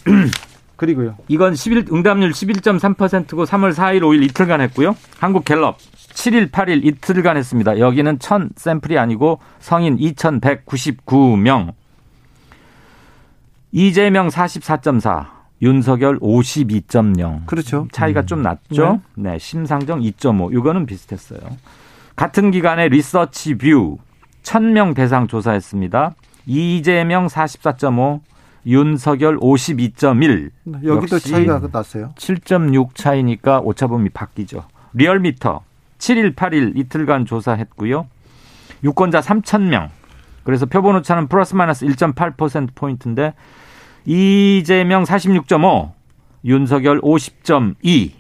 [0.77, 1.17] 그리고요.
[1.29, 4.97] 이건 11 응답률 11.3%고 3월 4일, 5일 이틀간 했고요.
[5.19, 5.79] 한국 갤럽
[6.17, 7.79] 7일, 8일 이틀간 했습니다.
[7.79, 11.75] 여기는 1000 샘플이 아니고 성인 2199명.
[13.71, 15.27] 이재명 44.4,
[15.61, 17.45] 윤석열 52.0.
[17.45, 17.87] 그렇죠.
[17.93, 18.27] 차이가 음.
[18.27, 19.03] 좀 났죠.
[19.15, 19.33] 네.
[19.33, 20.57] 네, 심상정 2.5.
[20.57, 21.41] 이거는 비슷했어요.
[22.17, 23.99] 같은 기간에 리서치 뷰
[24.43, 26.15] 1000명 대상 조사했습니다.
[26.47, 28.21] 이재명 44.5,
[28.65, 30.51] 윤석열 52.1.
[30.83, 32.15] 여기도 차이가 났어요.
[32.17, 34.65] 7.6 차이니까 오차범위 밖이죠.
[34.95, 35.66] 리얼미터
[35.99, 38.07] 7일, 8일 이틀간 조사했고요.
[38.85, 39.89] 유권자 3천 명.
[40.45, 43.35] 그래서 표본 오차는 플러스 마이너스 1.8% 포인트인데
[44.05, 45.93] 이재명 46.5,
[46.45, 48.13] 윤석열 50.2.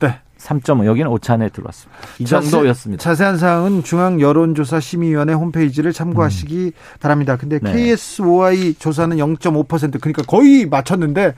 [0.00, 0.20] 네.
[0.38, 2.02] 3.5 여기는 오차 안에 들어왔습니다.
[2.18, 3.02] 이 자세, 정도였습니다.
[3.02, 6.98] 자세한 사항은 중앙 여론조사 심의위원회 홈페이지를 참고하시기 음.
[7.00, 7.36] 바랍니다.
[7.36, 7.72] 근데 네.
[7.72, 11.34] KSOI 조사는 0.5% 그러니까 거의 맞췄는데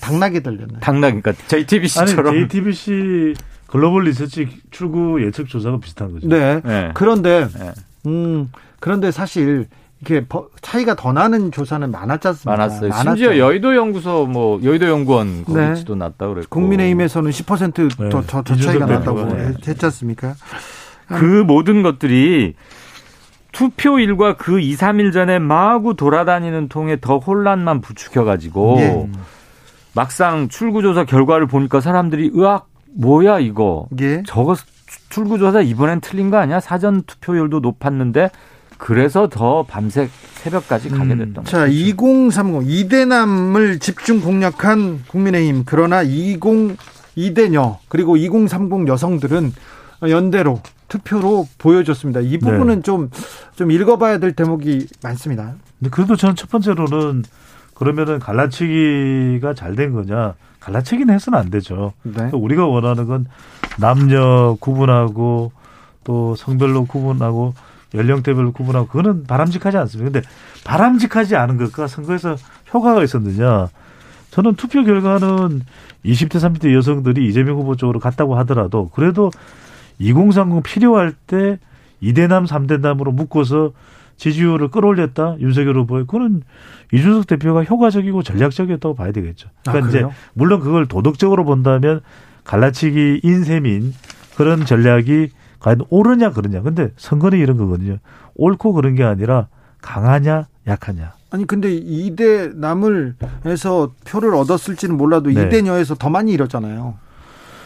[0.00, 0.80] 당나게 들렸네.
[0.80, 3.34] 당나게 그러니까 JTBC처럼 아니, JTBC
[3.74, 6.28] 글로벌 리서치 출구 예측 조사가 비슷한 거죠.
[6.28, 6.60] 네.
[6.64, 6.92] 네.
[6.94, 7.72] 그런데 네.
[8.06, 9.66] 음 그런데 사실
[10.00, 10.24] 이렇게
[10.60, 12.50] 차이가 더 나는 조사는 많았지 않습니까?
[12.56, 12.90] 많았어요.
[12.90, 13.16] 많았죠.
[13.16, 15.98] 심지어 여의도 연구소 뭐 여의도 연구원 거기도 네.
[15.98, 18.10] 났다 그랬고 국민의힘에서는 10%더 네.
[18.10, 19.54] 더, 더 차이가 났다고 네.
[19.66, 20.36] 했지 않습니까?
[21.08, 22.54] 그 모든 것들이
[23.50, 29.10] 투표일과 그 2, 3일 전에 마구 돌아다니는 통에 더 혼란만 부추겨 가지고 예.
[29.94, 34.22] 막상 출구조사 결과를 보니까 사람들이 으악 뭐야 이거 예.
[34.26, 34.56] 저거
[35.10, 36.60] 출구조사 이번엔 틀린 거 아니야?
[36.60, 38.30] 사전 투표율도 높았는데
[38.78, 41.18] 그래서 더 밤새 새벽까지 가게 음.
[41.18, 41.50] 됐던 거죠.
[41.50, 46.76] 자, 2030 이대남을 집중 공략한 국민의힘 그러나 20
[47.16, 49.52] 이대녀 그리고 2030 여성들은
[50.10, 52.20] 연대로 투표로 보여줬습니다.
[52.20, 53.20] 이 부분은 좀좀 네.
[53.56, 55.54] 좀 읽어봐야 될 대목이 많습니다.
[55.78, 57.24] 근데 그래도 저는 첫 번째로는
[57.74, 60.34] 그러면은 갈라치기가 잘 된 거냐?
[60.60, 61.92] 갈라치기는 해서는 안 되죠.
[62.02, 62.30] 네.
[62.32, 63.26] 우리가 원하는 건
[63.78, 65.52] 남녀 구분하고
[66.04, 67.54] 또 성별로 구분하고
[67.94, 70.10] 연령대별로 구분하고 그거는 바람직하지 않습니다.
[70.10, 70.28] 근데
[70.64, 72.36] 바람직하지 않은 것과 선거에서
[72.72, 73.68] 효과가 있었느냐?
[74.30, 75.62] 저는 투표 결과는
[76.04, 79.30] 20대, 30대 여성들이 이재명 후보 쪽으로 갔다고 하더라도 그래도
[79.98, 81.58] 2030 필요할 때
[82.02, 83.72] 2대남, 3대남으로 묶어서
[84.16, 86.42] 지지율을 끌어올렸다 윤석열 후보의 그거는
[86.92, 89.48] 이준석 대표가 효과적이고 전략적이었다고 봐야 되겠죠.
[89.62, 92.00] 그러니까 아, 이제 물론 그걸 도덕적으로 본다면
[92.44, 93.94] 갈라치기 인셈인
[94.36, 96.62] 그런 전략이 과연 옳으냐 그러냐.
[96.62, 97.98] 근데 선거는 이런 거거든요.
[98.34, 99.48] 옳고 그런 게 아니라
[99.80, 101.12] 강하냐 약하냐.
[101.30, 105.42] 아니 근데 이대 남을 해서 표를 얻었을지는 몰라도 네.
[105.42, 106.94] 이대녀에서 더 많이 잃었잖아요.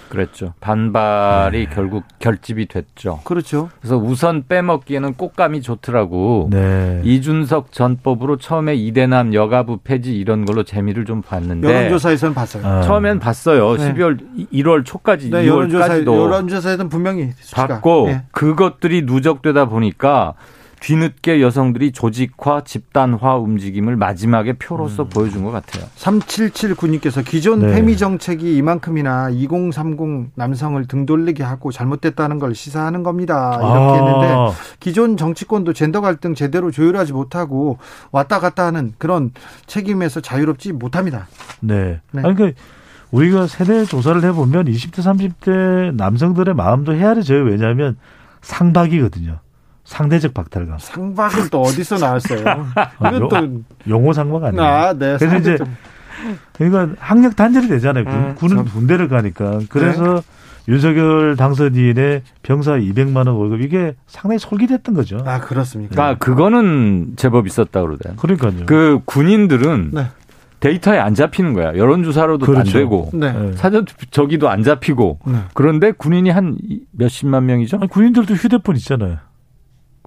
[0.09, 0.55] 그랬죠.
[0.61, 1.75] 반발이 네.
[1.75, 3.21] 결국 결집이 됐죠.
[3.25, 3.69] 그렇죠.
[3.81, 6.49] 그래서 우선 빼먹기에는 꽃감이 좋더라고.
[6.51, 7.01] 네.
[7.05, 12.67] 이준석 전법으로 처음에 이대남 여가부 폐지 이런 걸로 재미를 좀 봤는데 여론조사에서는 봤어요.
[12.67, 12.83] 아.
[12.83, 13.77] 처음엔 봤어요.
[13.77, 13.95] 네.
[13.95, 18.23] 12월 1월 초까지 네, 2월까지도 여론조사에는 분명히 봤고 네.
[18.33, 20.35] 그것들이 누적되다 보니까
[20.81, 25.09] 뒤늦게 여성들이 조직화, 집단화 움직임을 마지막에 표로서 음.
[25.09, 25.85] 보여준 것 같아요.
[25.97, 27.75] 3779님께서 기존 네.
[27.75, 33.57] 페미 정책이 이만큼이나 2030 남성을 등돌리게 하고 잘못됐다는 걸 시사하는 겁니다.
[33.59, 33.95] 이렇게 아.
[33.95, 37.79] 했는데 기존 정치권도 젠더 갈등 제대로 조율하지 못하고
[38.13, 39.33] 왔다 갔다 하는 그런
[39.67, 41.27] 책임에서 자유롭지 못합니다.
[41.61, 42.01] 네.
[42.13, 42.23] 네.
[42.25, 42.53] 아니, 그
[43.11, 47.45] 우리가 세대 조사를 해보면 20대, 30대 남성들의 마음도 헤아려져요.
[47.45, 47.97] 왜냐하면
[48.43, 49.41] 상박이거든요.
[49.89, 50.77] 상대적 박탈감.
[50.79, 52.41] 상박은 또 어디서 나왔어요?
[53.01, 54.63] 이건 또 용어 상박 아니에요?
[54.63, 55.17] 아, 네.
[55.19, 55.57] 그래서 이제
[56.53, 58.05] 그러니까 학력 단절이 되잖아요.
[58.05, 59.61] 군, 아, 군 은 군대를 가니까.
[59.71, 60.21] 그래서 네.
[60.69, 65.23] 윤석열 당선인의 병사 200만 원 월급 이게 상당히 솔깃했던 거죠.
[65.25, 65.95] 아 그렇습니까?
[65.95, 68.15] 그러니까 그거는 제법 있었다 그러대요.
[68.17, 68.67] 그러니까요.
[68.67, 70.07] 그 군인들은 네.
[70.61, 71.69] 데이터에 안 잡히는 거야.
[71.77, 72.61] 여론조사로도 그렇죠.
[72.61, 73.53] 안 되고 네.
[73.55, 75.39] 사전 저기도 안 잡히고 네.
[75.55, 76.59] 그런데 군인이 한
[76.93, 77.79] 몇십만 명이죠?
[77.79, 79.17] 아니, 군인들도 휴대폰 있잖아요.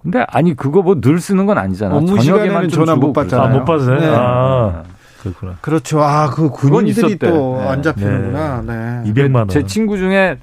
[0.02, 1.96] 근데 아니 그거 뭐 늘 쓰는 건 아니잖아.
[1.96, 3.48] 업무 시간에는 전화 못 받잖아요.
[3.48, 4.00] 아, 못 받아요.
[4.00, 4.06] 네.
[4.10, 4.82] 아.
[5.22, 5.54] 그렇구나.
[5.60, 6.02] 그렇죠.
[6.02, 7.82] 아, 그 군인들이 또안 네.
[7.82, 8.62] 잡히는구나.
[8.66, 9.02] 네.
[9.04, 9.12] 네.
[9.12, 9.48] 200만 원.
[9.48, 10.38] 제 친구 중에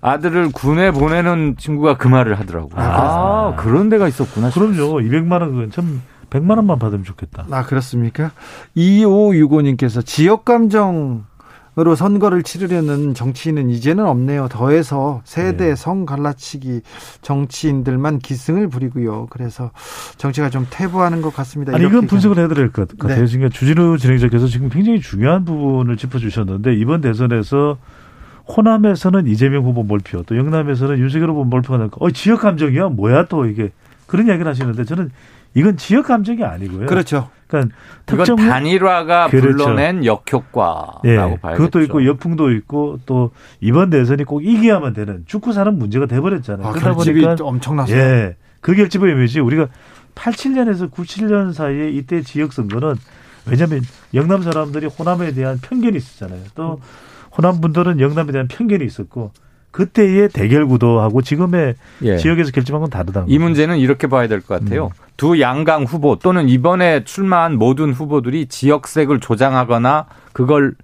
[0.00, 2.70] 아들을 군에 보내는 친구가 그 말을 하더라고.
[2.76, 4.50] 아, 아 그런 데가 있었구나.
[4.50, 5.00] 그럼요.
[5.00, 7.46] 200만 원은 참 100만 원만 받으면 좋겠다.
[7.50, 8.30] 아, 그렇습니까?
[8.76, 11.24] 2565님께서 지역 감정
[11.78, 14.48] 으로 선거를 치르려는 정치인은 이제는 없네요.
[14.50, 15.74] 더해서 세대 네.
[15.74, 16.82] 성 갈라치기
[17.22, 19.28] 정치인들만 기승을 부리고요.
[19.30, 19.70] 그래서
[20.18, 21.74] 정치가 좀 퇴보하는 것 같습니다.
[21.74, 23.20] 아니 이건 분석을 해야 될 것 같아요.
[23.20, 23.26] 네.
[23.26, 27.78] 지금 주진우 진행자께서 지금 굉장히 중요한 부분을 짚어주셨는데 이번 대선에서
[28.54, 33.46] 호남에서는 이재명 후보 몰표, 또 영남에서는 윤석열 후보 몰표가 나니까 어 지역 감정이야 뭐야 또
[33.46, 33.70] 이게
[34.06, 35.10] 그런 이야기를 하시는데 저는
[35.54, 36.86] 이건 지역 감정이 아니고요.
[36.86, 37.30] 그렇죠.
[37.46, 37.76] 그러니까
[38.06, 39.64] 특정 단일화가 그렇죠.
[39.64, 41.56] 불러낸 역효과라고 예, 봐야겠죠.
[41.56, 46.66] 그것도 있고 역풍도 있고 또 이번 대선이 꼭 이겨야만 되는 죽고 사는 문제가 돼버렸잖아요.
[46.66, 47.96] 아, 그러다 보니까 엄청났어요.
[47.96, 49.68] 예, 그 결집의 의미지 우리가
[50.14, 52.94] 87년에서 97년 사이에 이때 지역 선거는
[53.46, 53.82] 왜냐하면
[54.14, 56.40] 영남 사람들이 호남에 대한 편견이 있었잖아요.
[56.54, 56.80] 또
[57.36, 59.32] 호남 분들은 영남에 대한 편견이 있었고
[59.72, 62.16] 그때의 대결 구도하고 지금의 예.
[62.18, 63.44] 지역에서 결집한 건 다르다는 이 거죠.
[63.44, 64.86] 문제는 이렇게 봐야 될 것 같아요.
[64.86, 64.90] 음.
[65.16, 70.74] 두 양강 후보 또는 이번에 출마한 모든 후보들이 지역색을 조장하거나 그걸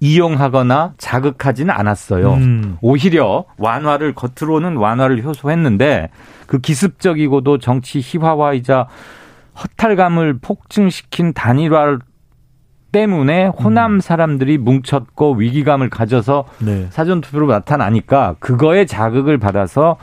[0.00, 2.34] 이용하거나 자극하지는 않았어요.
[2.34, 2.76] 음.
[2.82, 6.10] 오히려 완화를 겉으로는 완화를 효소했는데
[6.46, 8.86] 그 기습적이고도 정치 희화화이자
[9.62, 11.98] 허탈감을 폭증시킨 단일화
[12.94, 14.00] 때문에 호남 음.
[14.00, 16.86] 사람들이 뭉쳤고 위기감을 가져서 네.
[16.90, 19.96] 사전 투표로 나타나니까 그거에 자극을 받아서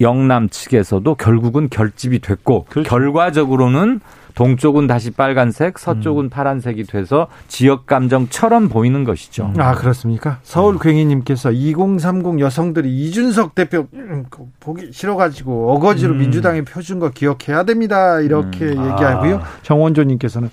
[0.00, 2.88] 영남 측에서도 결국은 결집이 됐고 그렇죠.
[2.88, 4.00] 결과적으로는
[4.36, 6.30] 동쪽은 다시 빨간색, 서쪽은 음.
[6.30, 9.52] 파란색이 돼서 지역 감정처럼 보이는 것이죠.
[9.56, 10.38] 아 그렇습니까?
[10.42, 13.88] 서울 괭이님께서 2030 여성들이 이준석 대표
[14.60, 16.18] 보기 싫어가지고 어거지로 음.
[16.18, 18.20] 민주당에 표준 거 기억해야 됩니다.
[18.20, 18.92] 이렇게 음.
[18.92, 19.36] 얘기하고요.
[19.38, 19.44] 아.
[19.62, 20.50] 정원조님께서는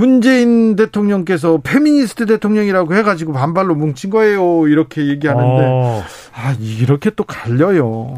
[0.00, 4.66] 문재인 대통령께서 페미니스트 대통령이라고 해가지고 반발로 뭉친 거예요.
[4.66, 6.02] 이렇게 얘기하는데 어.
[6.32, 8.16] 아 이렇게 또 갈려요.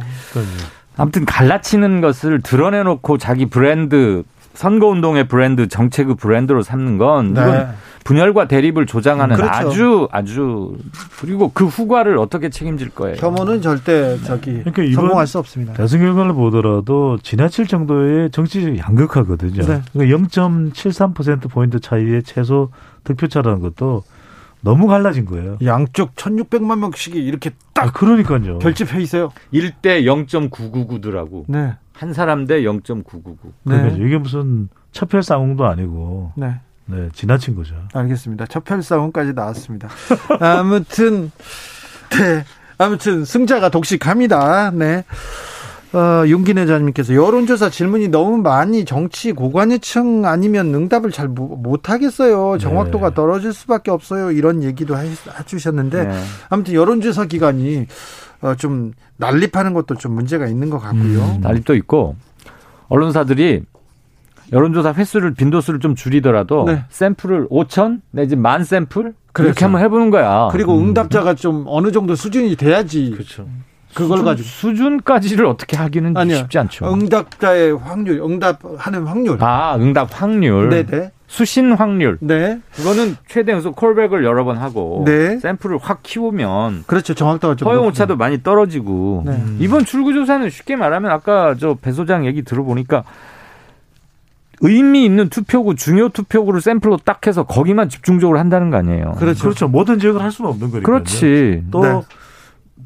[0.96, 4.22] 아무튼 갈라치는 것을 드러내놓고 자기 브랜드
[4.54, 7.68] 선거운동의 브랜드 정책의 브랜드로 삼는 건 이건 네.
[8.04, 9.52] 분열과 대립을 조장하는 그렇죠.
[9.52, 10.76] 아주 아주
[11.20, 13.16] 그리고 그 후과를 어떻게 책임질 거예요?
[13.18, 15.72] 혐오는 절대 저기 그러니까 성공할 수 없습니다.
[15.74, 19.62] 대선 결과를 보더라도 지나칠 정도의 정치적 양극화거든요.
[19.62, 19.82] 네.
[19.92, 22.70] 그러니까 0.73% 포인트 차이의 최소
[23.04, 24.02] 득표차라는 것도
[24.62, 25.58] 너무 갈라진 거예요.
[25.64, 28.58] 양쪽 1,600만 명씩이 이렇게 딱 아, 그러니까요.
[28.60, 29.32] 결집해 있어요.
[29.52, 31.44] 1대 0.999더라고.
[31.48, 31.74] 네.
[31.94, 33.36] 한 사람 대 0.999.
[33.64, 33.76] 네.
[33.76, 36.32] 그러니까 이게 무슨 첩혈 싸움도 아니고.
[36.36, 36.60] 네.
[36.86, 37.74] 네, 지나친 거죠.
[37.92, 38.46] 알겠습니다.
[38.46, 39.88] 첩혈 싸움까지 나왔습니다.
[40.40, 41.30] 아무튼
[42.10, 42.44] 네.
[42.78, 44.72] 아무튼 승자가 독식합니다.
[44.72, 45.04] 네.
[45.92, 52.56] 어, 윤기 내자님께서 여론조사 질문이 너무 많이 정치 고관여층 아니면 응답을 잘 못하겠어요.
[52.58, 53.14] 정확도가 네.
[53.14, 54.30] 떨어질 수밖에 없어요.
[54.30, 55.06] 이런 얘기도 해
[55.44, 56.24] 주셨는데 네.
[56.48, 57.86] 아무튼 여론조사 기관이
[58.42, 61.22] 어, 좀 난립하는 것도 좀 문제가 있는 것 같고요.
[61.22, 62.16] 음, 난립도 있고
[62.88, 63.62] 언론사들이
[64.52, 66.84] 여론조사 횟수를 빈도수를 좀 줄이더라도 네.
[66.90, 69.14] 샘플을 5천 내지 만 샘플 그렇죠.
[69.32, 70.48] 그렇게 한번 해보는 거야.
[70.52, 70.88] 그리고 음.
[70.88, 73.12] 응답자가 좀 어느 정도 수준이 돼야지.
[73.12, 73.46] 그렇죠.
[73.94, 76.36] 그걸 수준, 가지고 수준까지를 어떻게 하기는 아니요.
[76.36, 76.92] 쉽지 않죠.
[76.92, 79.36] 응답자의 확률, 응답하는 확률.
[79.42, 80.68] 아, 응답 확률.
[80.68, 81.10] 네네.
[81.26, 82.18] 수신 확률.
[82.20, 82.60] 네.
[82.74, 85.38] 그거는 최대 연속 콜백을 여러 번 하고 네.
[85.38, 87.14] 샘플을 확 키우면 그렇죠.
[87.14, 89.42] 정확도가 좀 허용 오차도 많이 떨어지고 네.
[89.58, 93.04] 이번 출구 조사는 쉽게 말하면 아까 저 배 소장 얘기 들어보니까
[94.60, 99.12] 의미 있는 투표구, 중요 투표구를 샘플로 딱 해서 거기만 집중적으로 한다는 거 아니에요.
[99.18, 99.42] 그렇죠.
[99.42, 99.68] 그렇죠.
[99.68, 100.86] 모든 지역을 할 수는 없는 거니까.
[100.86, 101.64] 그렇지.
[101.70, 102.00] 또 네.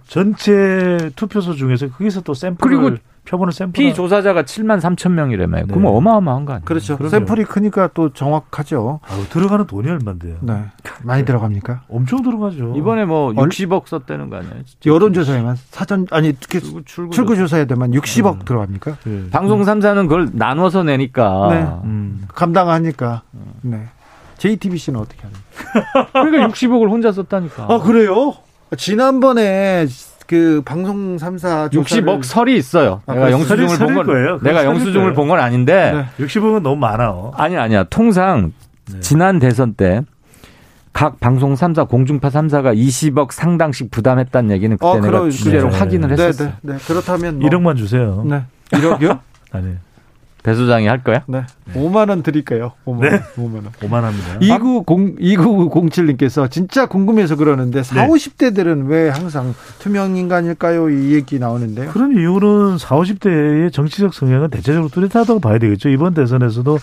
[0.07, 2.97] 전체 투표소 중에서 거기서 또 샘플을 그리고
[3.27, 5.57] 표본을 샘플 피조사자가 7만 3천 명이라며.
[5.57, 5.65] 네.
[5.67, 6.65] 그러면 어마어마한 거 아니에요?
[6.65, 6.97] 그렇죠.
[6.97, 7.11] 그럼요.
[7.11, 9.01] 샘플이 크니까 또 정확하죠.
[9.03, 10.37] 아유, 들어가는 돈이 얼마인데요?
[10.43, 10.65] 네.
[11.03, 11.83] 많이 들어갑니까?
[11.89, 12.75] 엄청 들어가죠.
[12.77, 14.55] 이번에 뭐 60억 썼다는 거 아니에요?
[14.85, 18.45] 여론조사에만 사전 아니 특히 출구, 출구 조사에만 60억 네.
[18.45, 18.97] 들어갑니까?
[19.05, 19.31] 네.
[19.31, 21.89] 방송 3사는 그걸 나눠서 내니까 네.
[21.89, 22.27] 음.
[22.29, 23.23] 감당하니까.
[23.63, 23.89] 네.
[24.39, 26.11] JTBC는 어떻게 합니까?
[26.13, 27.67] 그러니까 60억을 혼자 썼다니까.
[27.69, 28.35] 아 그래요?
[28.77, 29.87] 지난번에
[30.27, 33.01] 그 방송 3사 60억 설이 있어요.
[33.07, 34.39] 아, 내가 영수증을 본 건, 거예요?
[34.43, 36.25] 내가 영수증을 본 건 아닌데 네.
[36.25, 37.33] 60억은 너무 많아.
[37.35, 37.85] 아니 아니야.
[37.85, 38.53] 통상
[38.93, 39.01] 네.
[39.01, 40.03] 지난 대선 때
[40.93, 45.79] 각 방송 3사 공중파 3사가 20억 상당씩 부담했다는 얘기는 그때 어, 내가 취재로 네.
[45.79, 46.49] 확인을 했었어요.
[46.49, 46.79] 네, 네, 네.
[46.87, 47.51] 그렇다면 뭐.
[47.51, 48.25] 1억만 주세요.
[48.27, 48.45] 네.
[48.71, 49.21] 1억이요?
[49.53, 49.75] 아니.
[50.47, 51.25] 배 소장이 할 거야?
[51.27, 51.43] 네.
[51.65, 51.75] 네.
[51.75, 52.71] 5만 원 드릴까요?
[52.87, 53.11] 5만 네.
[53.11, 53.21] 원.
[53.37, 53.73] 5만 원.
[53.81, 54.39] 5만 원입니다.
[54.41, 58.09] 2907 2907님께서 진짜 궁금해서 그러는데 4, 네.
[58.09, 60.89] 50대들은 왜 항상 투명 인간일까요?
[60.91, 61.91] 이 얘기 나오는데요.
[61.91, 65.89] 그런 이유는 4, 50대의 정치적 성향은 대체적으로 뚜렷하다고 봐야 되겠죠.
[65.89, 66.79] 이번 대선에서도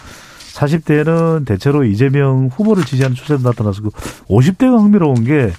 [0.56, 3.90] 40대는 대체로 이재명 후보를 지지하는 추세도 나타나서 그
[4.27, 5.53] 50대가 흥미로운 게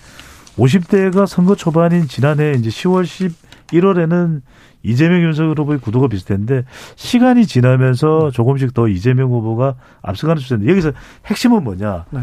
[0.58, 3.32] 50대가 선거 초반인 지난해 이제 10월
[3.68, 4.42] 11월에는
[4.84, 10.92] 이재명 윤석열 후보의 구도가 비슷했는데 시간이 지나면서 조금씩 더 이재명 후보가 앞서가는 추세인데 여기서
[11.26, 12.04] 핵심은 뭐냐?
[12.10, 12.20] 네.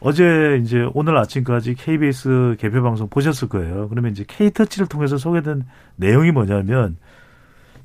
[0.00, 3.88] 어제 이제 오늘 아침까지 KBS 개표 방송 보셨을 거예요.
[3.88, 5.64] 그러면 이제 K터치를 통해서 소개된
[5.96, 6.96] 내용이 뭐냐면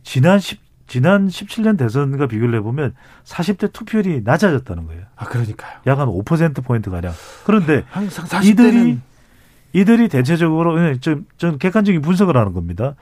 [0.04, 2.94] 지난 10 지난 17년 대선과 비교를 해보면
[3.24, 5.04] 40대 투표율이 낮아졌다는 거예요.
[5.16, 5.80] 아, 그러니까요.
[5.88, 7.12] 약 한 5%포인트 가량.
[7.44, 8.46] 그런데 항상 40대는...
[8.46, 9.00] 이들이
[9.74, 12.96] 이들이 대체적으로 좀, 좀 객관적인 분석을 하는 겁니다.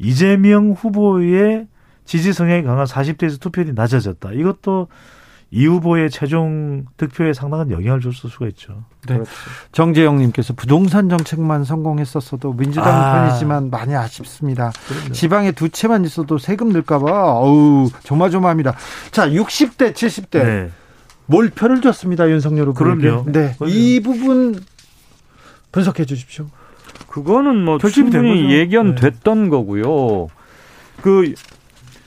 [0.00, 1.68] 이재명 후보의
[2.04, 4.32] 지지 성향이 강한 40대에서 투표율이 낮아졌다.
[4.32, 4.88] 이것도
[5.52, 8.84] 이 후보의 최종 득표에 상당한 영향을 줄 수가 있죠.
[9.06, 9.14] 네.
[9.14, 9.30] 그렇죠.
[9.72, 13.26] 정재영님께서 부동산 정책만 성공했었어도 민주당 아.
[13.28, 14.72] 편이지만 많이 아쉽습니다.
[14.88, 15.12] 그럼요.
[15.12, 18.76] 지방에 두 채만 있어도 세금 늘까봐 어우 조마조마합니다.
[19.10, 20.70] 자 60대 70대 네.
[21.26, 22.74] 몰표를 줬습니다 윤석열 후보.
[22.74, 23.24] 그럼요.
[23.26, 23.54] 네.
[23.58, 23.72] 그럼요.
[23.72, 24.60] 이 부분
[25.72, 26.46] 분석해 주십시오.
[27.08, 29.50] 그거는 뭐 충분히 예견됐던 네.
[29.50, 30.28] 거고요.
[31.02, 31.34] 그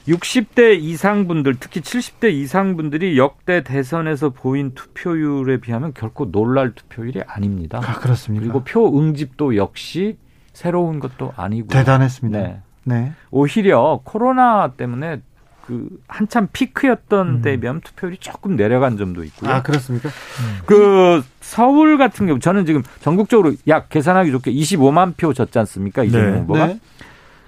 [0.08, 7.22] 60대 이상 분들, 특히 70대 이상 분들이 역대 대선에서 보인 투표율에 비하면 결코 놀랄 투표율이
[7.26, 7.80] 아닙니다.
[7.84, 8.44] 아, 그렇습니다.
[8.44, 10.18] 그리고 표 응집도 역시
[10.52, 12.40] 새로운 것도 아니고 대단했습니다.
[12.40, 12.62] 네.
[12.84, 13.14] 네.
[13.32, 15.22] 오히려 코로나 때문에
[15.66, 17.42] 그 한참 피크였던 음.
[17.42, 19.50] 비하면 투표율이 조금 내려간 점도 있고요.
[19.50, 20.10] 아 그렇습니까?
[20.10, 20.60] 음.
[20.66, 26.34] 그 서울 같은 경우 저는 지금 전국적으로 약 계산하기 좋게 25만 표 졌지 않습니까 이재명
[26.34, 26.40] 네.
[26.40, 26.68] 후보가?
[26.68, 26.80] 네.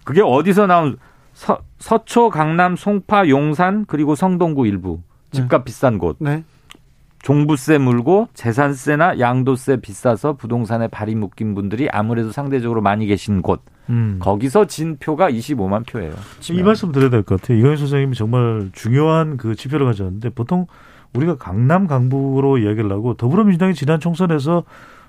[0.06, 0.98] 그게 어디서 나온
[1.34, 5.02] 서, 서초, 강남, 송파, 용산 그리고 성동구 일부
[5.32, 5.66] 집값 네.
[5.66, 6.16] 비싼 곳.
[6.20, 6.44] 네.
[7.26, 13.64] 종부세 물고 재산세나 양도세 비싸서 부동산에 발이 묶인 분들이 아무래도 상대적으로 많이 계신 곳.
[13.89, 14.18] 음.
[14.19, 16.14] 거기서 진 표가 25만 표예요.
[16.52, 17.57] 이 말씀 드려야 될 것 같아요.
[17.57, 20.68] 이광희 소장님이 정말 중요한 그 지표를 가져왔는데 보통
[21.15, 24.64] 우리가 강남 강북으로 이야기를 하고 더불어민주당이 지난 총선에서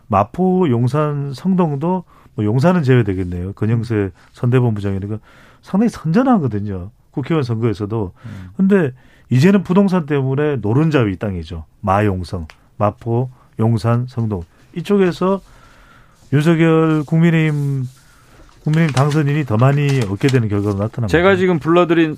[0.07, 3.53] 마포, 용산, 성동도 뭐 용산은 제외되겠네요.
[3.53, 5.19] 건영세 선대본부장이니까
[5.61, 6.93] 상당히 선전하거든요.
[7.11, 8.13] 국회의원 선거에서도.
[8.25, 8.49] 음.
[8.57, 8.93] 근데
[9.31, 11.65] 이제는 부동산 때문에 노른자 위 땅이죠.
[11.81, 12.47] 마용성,
[12.77, 14.43] 마포, 용산, 성동
[14.75, 15.41] 이쪽에서
[16.33, 17.85] 윤석열 국민의힘
[18.65, 21.09] 국민의힘 당선인이 더 많이 얻게 되는 결과로 나타납니다.
[21.09, 22.17] 제가 지금 불러드린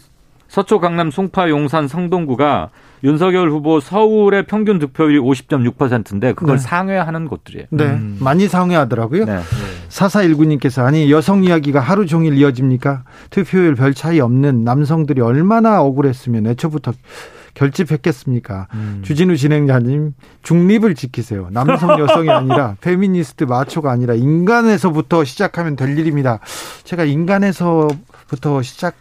[0.49, 2.71] 서초, 강남, 송파, 용산, 성동구가
[3.05, 6.63] 윤석열 후보 서울의 평균 득표율이 50.6%인데 그걸 네.
[6.63, 7.67] 상회하는 곳들이에요.
[7.71, 7.85] 네.
[7.85, 8.17] 음.
[8.21, 9.25] 많이 상회하더라고요.
[9.27, 9.41] 네.
[9.89, 13.05] 4419님께서 아니 여성 이야기가 하루 종일 이어집니까?
[13.31, 16.93] 투표율 별 차이 없는 남성들이 얼마나 억울했으면 애초부터
[17.55, 18.69] 결집했겠습니까?
[18.75, 19.03] 음.
[19.05, 21.49] 주진우 진행자님 중립을 지키세요.
[21.51, 26.39] 남성 여성이 아니라 페미니스트 마초가 아니라 인간에서부터 시작하면 될 일입니다.
[26.85, 28.95] 제가 인간에서부터 시작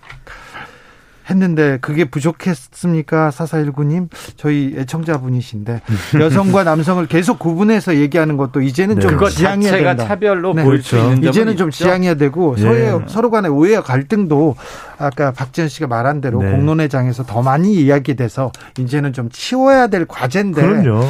[1.30, 3.32] 했는데 그게 부족했습니까?
[3.32, 5.82] 사사일구님 저희 애청자분이신데
[6.20, 9.02] 여성과 남성을 계속 구분해서 얘기하는 것도 이제는 네.
[9.02, 10.08] 좀 지양해야 된다.
[10.08, 10.64] 차별로 네.
[10.64, 10.88] 보일 그렇죠.
[10.88, 12.62] 수 있는 이제는 좀 지양해야 되고 네.
[12.62, 14.56] 서로, 서로 간의 오해와 갈등도
[15.00, 16.52] 아까 박지원 씨가 말한 대로 네.
[16.52, 21.06] 공론회장에서 더 많이 이야기돼서 이제는 좀 치워야 될 과제인데 그럼요.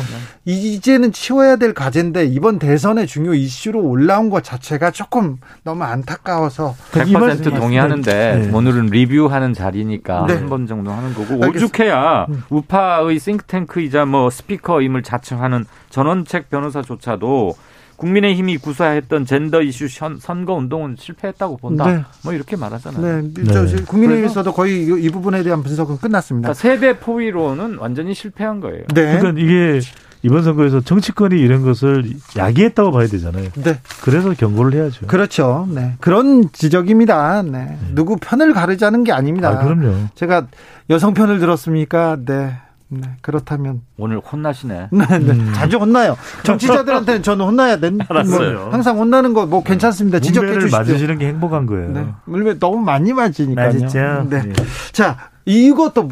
[0.46, 7.56] 이제는 치워야 될 과제인데 이번 대선의 중요 이슈로 올라온 것 자체가 조금 너무 안타까워서 100%
[7.56, 8.52] 동의하는데 네.
[8.54, 10.36] 오늘은 리뷰하는 자리니까 네.
[10.36, 12.44] 한번 정도 하는 거고 오죽해야 음.
[12.50, 17.56] 우파의 싱크탱크이자 뭐 스피커임을 자청하는 전원책 변호사조차도
[17.98, 19.88] 국민의힘이 구사했던 젠더 이슈
[20.20, 21.86] 선거 운동은 실패했다고 본다.
[21.92, 22.04] 네.
[22.24, 23.22] 뭐 이렇게 말하잖아요.
[23.34, 23.84] 네, 네.
[23.84, 26.54] 국민의힘에서도 거의 이, 이, 부분에 대한 분석은 끝났습니다.
[26.54, 28.84] 그러니까 세대 포위로는 완전히 실패한 거예요.
[28.94, 29.18] 네.
[29.18, 29.82] 그러니까 이게
[30.22, 32.06] 이번 선거에서 정치권이 이런 것을
[32.36, 33.50] 야기했다고 봐야 되잖아요.
[33.56, 33.80] 네.
[34.04, 35.08] 그래서 경고를 해야죠.
[35.08, 35.68] 그렇죠.
[35.72, 35.94] 네.
[36.00, 37.42] 그런 지적입니다.
[37.44, 37.52] 네.
[37.52, 37.80] 네.
[37.94, 39.50] 누구 편을 가르자는 게 아닙니다.
[39.50, 40.08] 아, 그럼요.
[40.14, 40.48] 제가
[40.92, 42.18] 여성 편을 들었습니까?
[42.26, 42.58] 네.
[42.90, 44.88] 네, 그렇다면 오늘 혼나시네.
[44.92, 45.32] 네, 네.
[45.32, 45.52] 음.
[45.54, 46.16] 자주 혼나요.
[46.44, 48.00] 정치자들한테는 저는 혼나야 된.
[48.08, 48.60] 알았어요.
[48.60, 50.20] 뭐 항상 혼나는 거 뭐 괜찮습니다.
[50.20, 50.78] 지적해 주시죠.
[50.78, 51.90] 맞으시는 게 행복한 거예요.
[51.92, 52.06] 네.
[52.26, 53.80] 물론 너무 많이 맞으니까요.
[53.82, 54.28] 맞죠.
[54.30, 54.42] 네.
[54.44, 54.54] 네.
[54.94, 56.10] 자, 이것도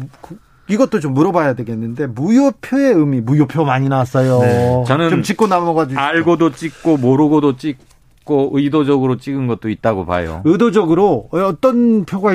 [0.68, 4.40] 이것도 좀 물어봐야 되겠는데 무효표의 의미 무효표 많이 나왔어요.
[4.40, 4.84] 네.
[4.86, 6.00] 저는 좀 짚고 넘어가 주시죠.
[6.00, 7.84] 알고도 찍고 모르고도 찍고
[8.52, 10.42] 의도적으로 찍은 것도 있다고 봐요.
[10.44, 12.32] 의도적으로 어떤 표가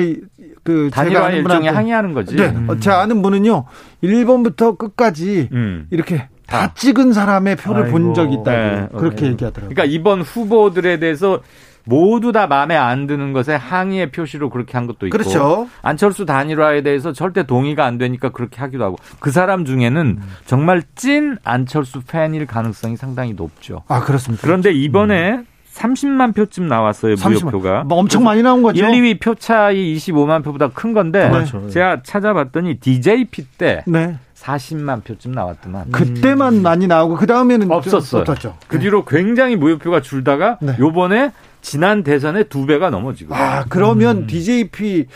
[0.64, 2.36] 그 단일화 일정에 항의하는 거지.
[2.36, 2.68] 네, 음.
[2.80, 3.64] 제가 아는 분은요
[4.02, 5.86] 1번부터 끝까지 음.
[5.90, 7.98] 이렇게 다, 다 찍은 사람의 표를 아이고.
[7.98, 8.88] 본 적이 있다고 네.
[8.96, 9.30] 그렇게 네.
[9.32, 9.74] 얘기하더라고요.
[9.74, 11.40] 그러니까 이번 후보들에 대해서
[11.84, 15.68] 모두 다 마음에 안 드는 것에 항의의 표시로 그렇게 한 것도 있고 그렇죠.
[15.82, 20.22] 안철수 단일화에 대해서 절대 동의가 안 되니까 그렇게 하기도 하고 그 사람 중에는 음.
[20.46, 23.82] 정말 찐 안철수 팬일 가능성이 상당히 높죠.
[23.88, 24.42] 아 그렇습니다.
[24.46, 25.46] 그런데 이번에 음.
[25.74, 27.44] 30만 표쯤 나왔어요, 30만.
[27.44, 27.84] 무효표가.
[27.84, 28.84] 뭐 엄청 많이 나온 거죠.
[28.84, 31.68] 1, 2위 표 차이 25만 표보다 큰 건데 네.
[31.70, 34.18] 제가 찾아봤더니 DJP 때 네.
[34.34, 35.92] 40만 표쯤 나왔더만.
[35.92, 36.62] 그때만 음.
[36.62, 38.22] 많이 나오고 그 다음에는 없었어요.
[38.22, 38.56] 없었죠.
[38.68, 40.76] 그 뒤로 굉장히 무효표가 줄다가 네.
[40.78, 41.32] 요번에
[41.62, 43.34] 지난 대선에 두 배가 넘어 지금.
[43.34, 44.26] 아 그러면 음.
[44.26, 45.06] DJP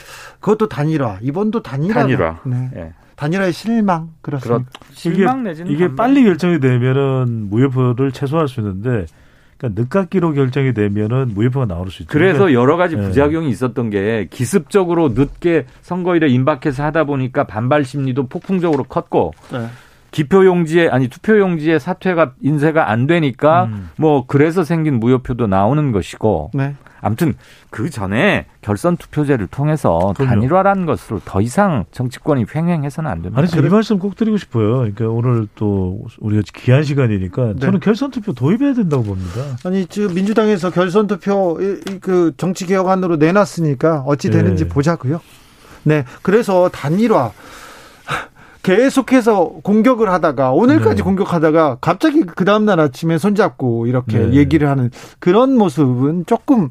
[0.40, 1.94] 그것도 단일화 이번도 단일화.
[2.02, 2.40] 단일화.
[2.44, 2.70] 네.
[2.72, 2.92] 네.
[3.16, 4.70] 단일화의 실망 그렇습니다.
[4.92, 9.06] 실망 내지는 이게, 이게 빨리 결정이 되면은 무효표를 최소화할 수 있는데
[9.58, 12.12] 그러니까 늦깎이로 결정이 되면은 무효표가 나올 수 있죠.
[12.12, 13.02] 그래서 그러니까 여러 가지 네.
[13.02, 13.52] 부작용이 네.
[13.52, 19.66] 있었던 게 기습적으로 늦게 선거일에 임박해서 하다 보니까 반발 심리도 폭풍적으로 컸고 네.
[20.16, 23.90] 기표용지에 아니 투표용지에 사퇴가 인쇄가 안 되니까 음.
[23.98, 26.74] 뭐 그래서 생긴 무효표도 나오는 것이고 네.
[27.02, 27.34] 아무튼
[27.68, 30.30] 그 전에 결선 투표제를 통해서 그럼요.
[30.30, 33.42] 단일화라는 것으로 더 이상 정치권이 횡행해서는 안 됩니다.
[33.42, 34.78] 아니, 이 말씀 꼭 드리고 싶어요.
[34.78, 37.58] 그러니까 오늘 또 우리가 귀한 시간이니까 네.
[37.60, 39.42] 저는 결선 투표 도입해야 된다고 봅니다.
[39.64, 41.58] 아니, 지금 민주당에서 결선 투표
[42.00, 44.68] 그 정치 개혁안으로 내놨으니까 어찌 되는지 네.
[44.70, 45.20] 보자고요.
[45.82, 47.32] 네, 그래서 단일화
[48.66, 51.02] 계속해서 공격을 하다가 오늘까지 네.
[51.02, 54.34] 공격하다가 갑자기 그 다음날 아침에 손잡고 이렇게 네.
[54.34, 54.90] 얘기를 하는
[55.20, 56.68] 그런 모습은 조금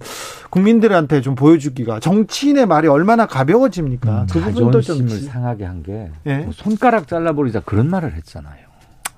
[0.49, 4.23] 국민들한테 좀 보여주기가 정치인의 말이 얼마나 가벼워집니까?
[4.23, 6.39] 음, 그 부분도 좀 상하게 한게 네?
[6.39, 8.65] 뭐 손가락 잘라버리자 그런 말을 했잖아요.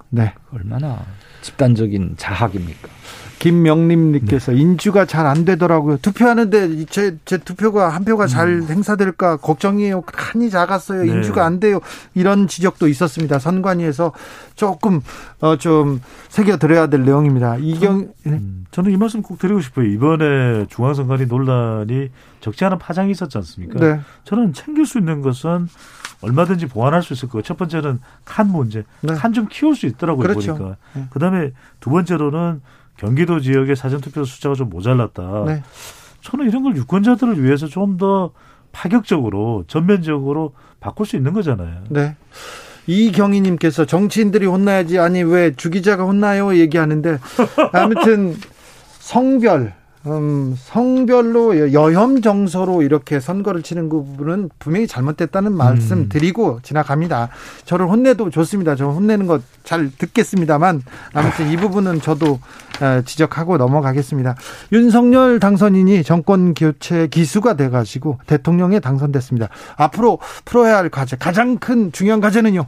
[0.10, 0.36] 네.
[0.54, 1.00] 얼마나
[1.42, 2.90] 집단적인 자학입니까?
[3.40, 4.60] 김명림님께서 네.
[4.60, 5.98] 인주가 잘 안 되더라고요.
[5.98, 8.68] 투표하는데 제, 제 투표가 한 표가 잘 음.
[8.70, 10.02] 행사될까 걱정이에요.
[10.02, 11.04] 칸이 작았어요.
[11.04, 11.12] 네.
[11.12, 11.82] 인주가 안 돼요.
[12.16, 13.38] 이런 지적도 있었습니다.
[13.38, 14.14] 선관위에서
[14.56, 15.02] 조금
[15.42, 16.00] 어, 좀
[16.30, 17.58] 새겨들어야 될 내용입니다.
[17.58, 18.34] 이경 네.
[18.34, 19.86] 음, 저는 이 말씀 꼭 드리고 싶어요.
[19.86, 22.10] 이번에 중앙선관위 논란이
[22.40, 23.80] 적지 않은 파장이 있었지 않습니까?
[23.80, 24.00] 네.
[24.24, 25.68] 저는 챙길 수 있는 것은
[26.22, 27.44] 얼마든지 보완할 수 있을 거예요.
[27.44, 29.14] 첫 번째는 칸 문제, 네.
[29.14, 30.56] 칸좀 키울 수 있더라고요 그렇죠.
[30.56, 30.78] 보니까.
[30.94, 31.06] 네.
[31.10, 32.62] 그다음에 두 번째로는
[32.98, 35.44] 경기도 지역의 사전투표 숫자가 좀 모자랐다.
[35.46, 35.64] 네.
[36.22, 38.32] 저는 이런 걸 유권자들을 위해서 좀 더
[38.72, 41.84] 파격적으로 전면적으로 바꿀 수 있는 거잖아요.
[41.90, 42.16] 네.
[42.86, 47.18] 이경희님께서 정치인들이 혼나야지 아니 왜 주기자가 혼나요 얘기하는데
[47.74, 48.36] 아무튼
[49.00, 49.74] 성별
[50.10, 56.10] 음, 성별로 여혐 정서로 이렇게 선거를 치는 그 부분은 분명히 잘못됐다는 말씀 음.
[56.10, 57.30] 드리고 지나갑니다.
[57.66, 58.76] 저를 혼내도 좋습니다.
[58.76, 60.82] 저 혼내는 거잘 듣겠습니다만
[61.14, 62.40] 아무튼 이 부분은 저도
[62.82, 64.36] 어, 지적하고 넘어가겠습니다.
[64.72, 69.50] 윤석열 당선인이 정권 교체 기수가 돼가지고 대통령에 당선됐습니다.
[69.76, 72.66] 앞으로 풀어야 할 과제 가장 큰 중요한 과제는요.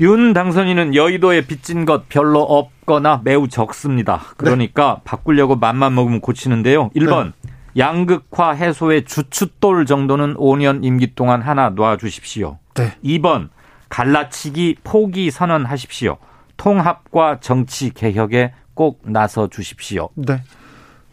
[0.00, 4.22] 윤 당선인은 여의도에 빚진 것 별로 없거나 매우 적습니다.
[4.36, 5.00] 그러니까 네.
[5.04, 6.90] 바꾸려고 맘만 먹으면 고치는데요.
[6.90, 7.52] 1번 네.
[7.78, 12.58] 양극화 해소의 주춧돌 정도는 5년 임기 동안 하나 놔주십시오.
[12.74, 12.96] 네.
[13.04, 13.48] 2번
[13.88, 16.16] 갈라치기 포기 선언하십시오.
[16.56, 20.08] 통합과 정치 개혁에 꼭 나서 주십시오.
[20.14, 20.42] 네.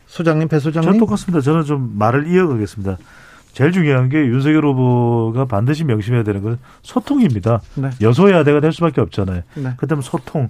[0.05, 0.93] 소장님, 배 소장님.
[0.93, 1.41] 저 똑같습니다.
[1.41, 2.97] 저는 좀 말을 이어가겠습니다.
[3.53, 7.61] 제일 중요한 게 윤석열 후보가 반드시 명심해야 되는 건 소통입니다.
[7.75, 7.89] 네.
[8.01, 9.41] 여소야대가 될 수밖에 없잖아요.
[9.55, 9.73] 네.
[9.77, 10.49] 그다음 소통.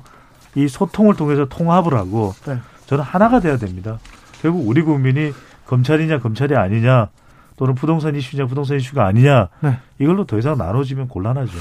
[0.55, 2.57] 이 소통을 통해서 통합을 하고 네.
[2.87, 3.99] 저는 하나가 돼야 됩니다.
[4.41, 5.31] 결국 우리 국민이
[5.67, 7.09] 검찰이냐 검찰이 아니냐
[7.55, 9.77] 또는 부동산 이슈냐 부동산 이슈가 아니냐 네.
[9.99, 11.51] 이걸로 더 이상 나눠지면 곤란하죠.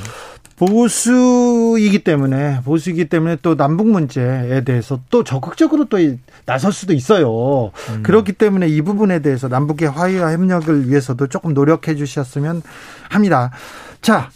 [0.58, 5.98] 보수이기 때문에 보수이기 때문에 또 남북 문제에 대해서 또 적극적으로 또
[6.46, 7.70] 나설 수도 있어요.
[7.90, 8.02] 음.
[8.02, 12.62] 그렇기 때문에 이 부분에 대해서 남북의 화해와 협력을 위해서도 조금 노력해 주셨으면
[13.08, 13.50] 합니다.
[14.02, 14.30] 자,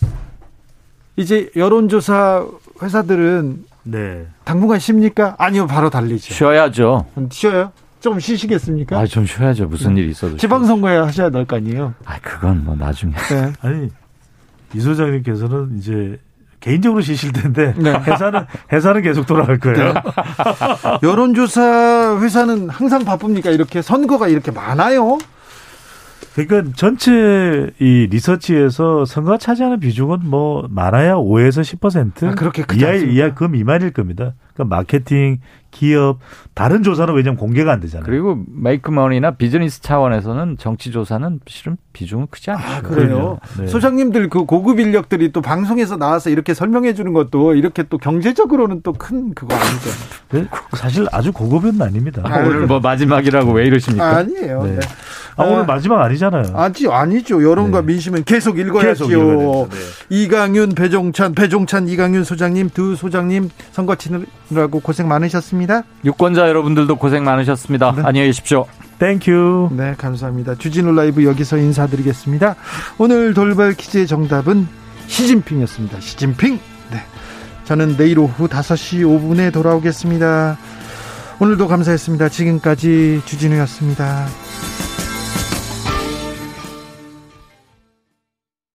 [1.16, 2.46] 이제 여론조사
[2.82, 4.26] 회사들은 네.
[4.44, 5.34] 당분간 쉽니까?
[5.38, 6.32] 아니요, 바로 달리죠.
[6.32, 7.06] 쉬어야죠.
[7.30, 7.72] 쉬어요?
[8.00, 8.98] 좀 쉬시겠습니까?
[8.98, 9.66] 아, 좀 쉬어야죠.
[9.66, 10.36] 무슨 일 있어도.
[10.36, 11.94] 지방선거에 하셔야 될 거 아니에요?
[12.04, 13.12] 아, 그건 뭐 나중에.
[13.12, 13.52] 네.
[13.60, 13.88] 아니,
[14.74, 16.18] 이 소장님께서는 이제
[16.60, 17.92] 개인적으로 쉬실 텐데 네.
[17.92, 19.92] 회사는 회사는 계속 돌아갈 거예요.
[19.92, 20.00] 네.
[21.02, 23.50] 여론조사 회사는 항상 바쁩니까?
[23.50, 25.18] 이렇게 선거가 이렇게 많아요?
[26.34, 33.34] 그러니까 전체 이 리서치에서 선거가 차지하는 비중은 뭐 많아야 5에서 10% 아, 그렇게 이하 이하
[33.34, 34.32] 그 미만일 겁니다.
[34.54, 35.40] 그러니까 마케팅,
[35.72, 36.20] 기업,
[36.54, 38.04] 다른 조사는 왜냐면 공개가 안 되잖아요.
[38.06, 42.62] 그리고 메이크 머니나 비즈니스 차원에서는 정치 조사는 실은 비중은 크지 않죠.
[42.64, 43.38] 아, 그래요.
[43.58, 43.66] 네.
[43.66, 48.92] 소장님들 그 고급 인력들이 또 방송에서 나와서 이렇게 설명해 주는 것도 이렇게 또 경제적으로는 또
[48.92, 49.90] 큰 그거 아니죠.
[50.30, 50.46] 네,
[50.76, 52.22] 사실 아주 고급은 아닙니다.
[52.24, 54.18] 아, 오늘 뭐 마지막이라고 왜 이러십니까?
[54.18, 54.62] 아니에요.
[54.64, 54.72] 네.
[54.76, 54.80] 네.
[55.36, 56.54] 아, 오늘 마지막 아니잖아요.
[56.54, 57.42] 아니, 아니죠.
[57.42, 57.86] 여론과 네.
[57.86, 59.08] 민심은 계속 읽어야지요.
[59.08, 59.76] 계속 네.
[60.10, 65.82] 이강윤, 배종찬, 배종찬, 이강윤 소장님, 두 소장님 선거 치느라고 고생 많으셨습 니다.
[66.04, 67.92] 유권자 여러분들도 고생 많으셨습니다.
[67.96, 68.02] 네.
[68.04, 68.66] 안녕히 계십시오.
[68.98, 69.70] Thank you.
[69.72, 70.56] 네, 감사합니다.
[70.56, 72.54] 주진우 라이브 여기서 인사드리겠습니다.
[72.98, 74.68] 오늘 돌발 퀴즈의 정답은
[75.06, 76.00] 시진핑이었습니다.
[76.00, 76.58] 시진핑.
[76.90, 77.02] 네.
[77.64, 80.58] 저는 내일 오후 5시 5분에 돌아오겠습니다.
[81.40, 82.28] 오늘도 감사했습니다.
[82.28, 84.26] 지금까지 주진우였습니다.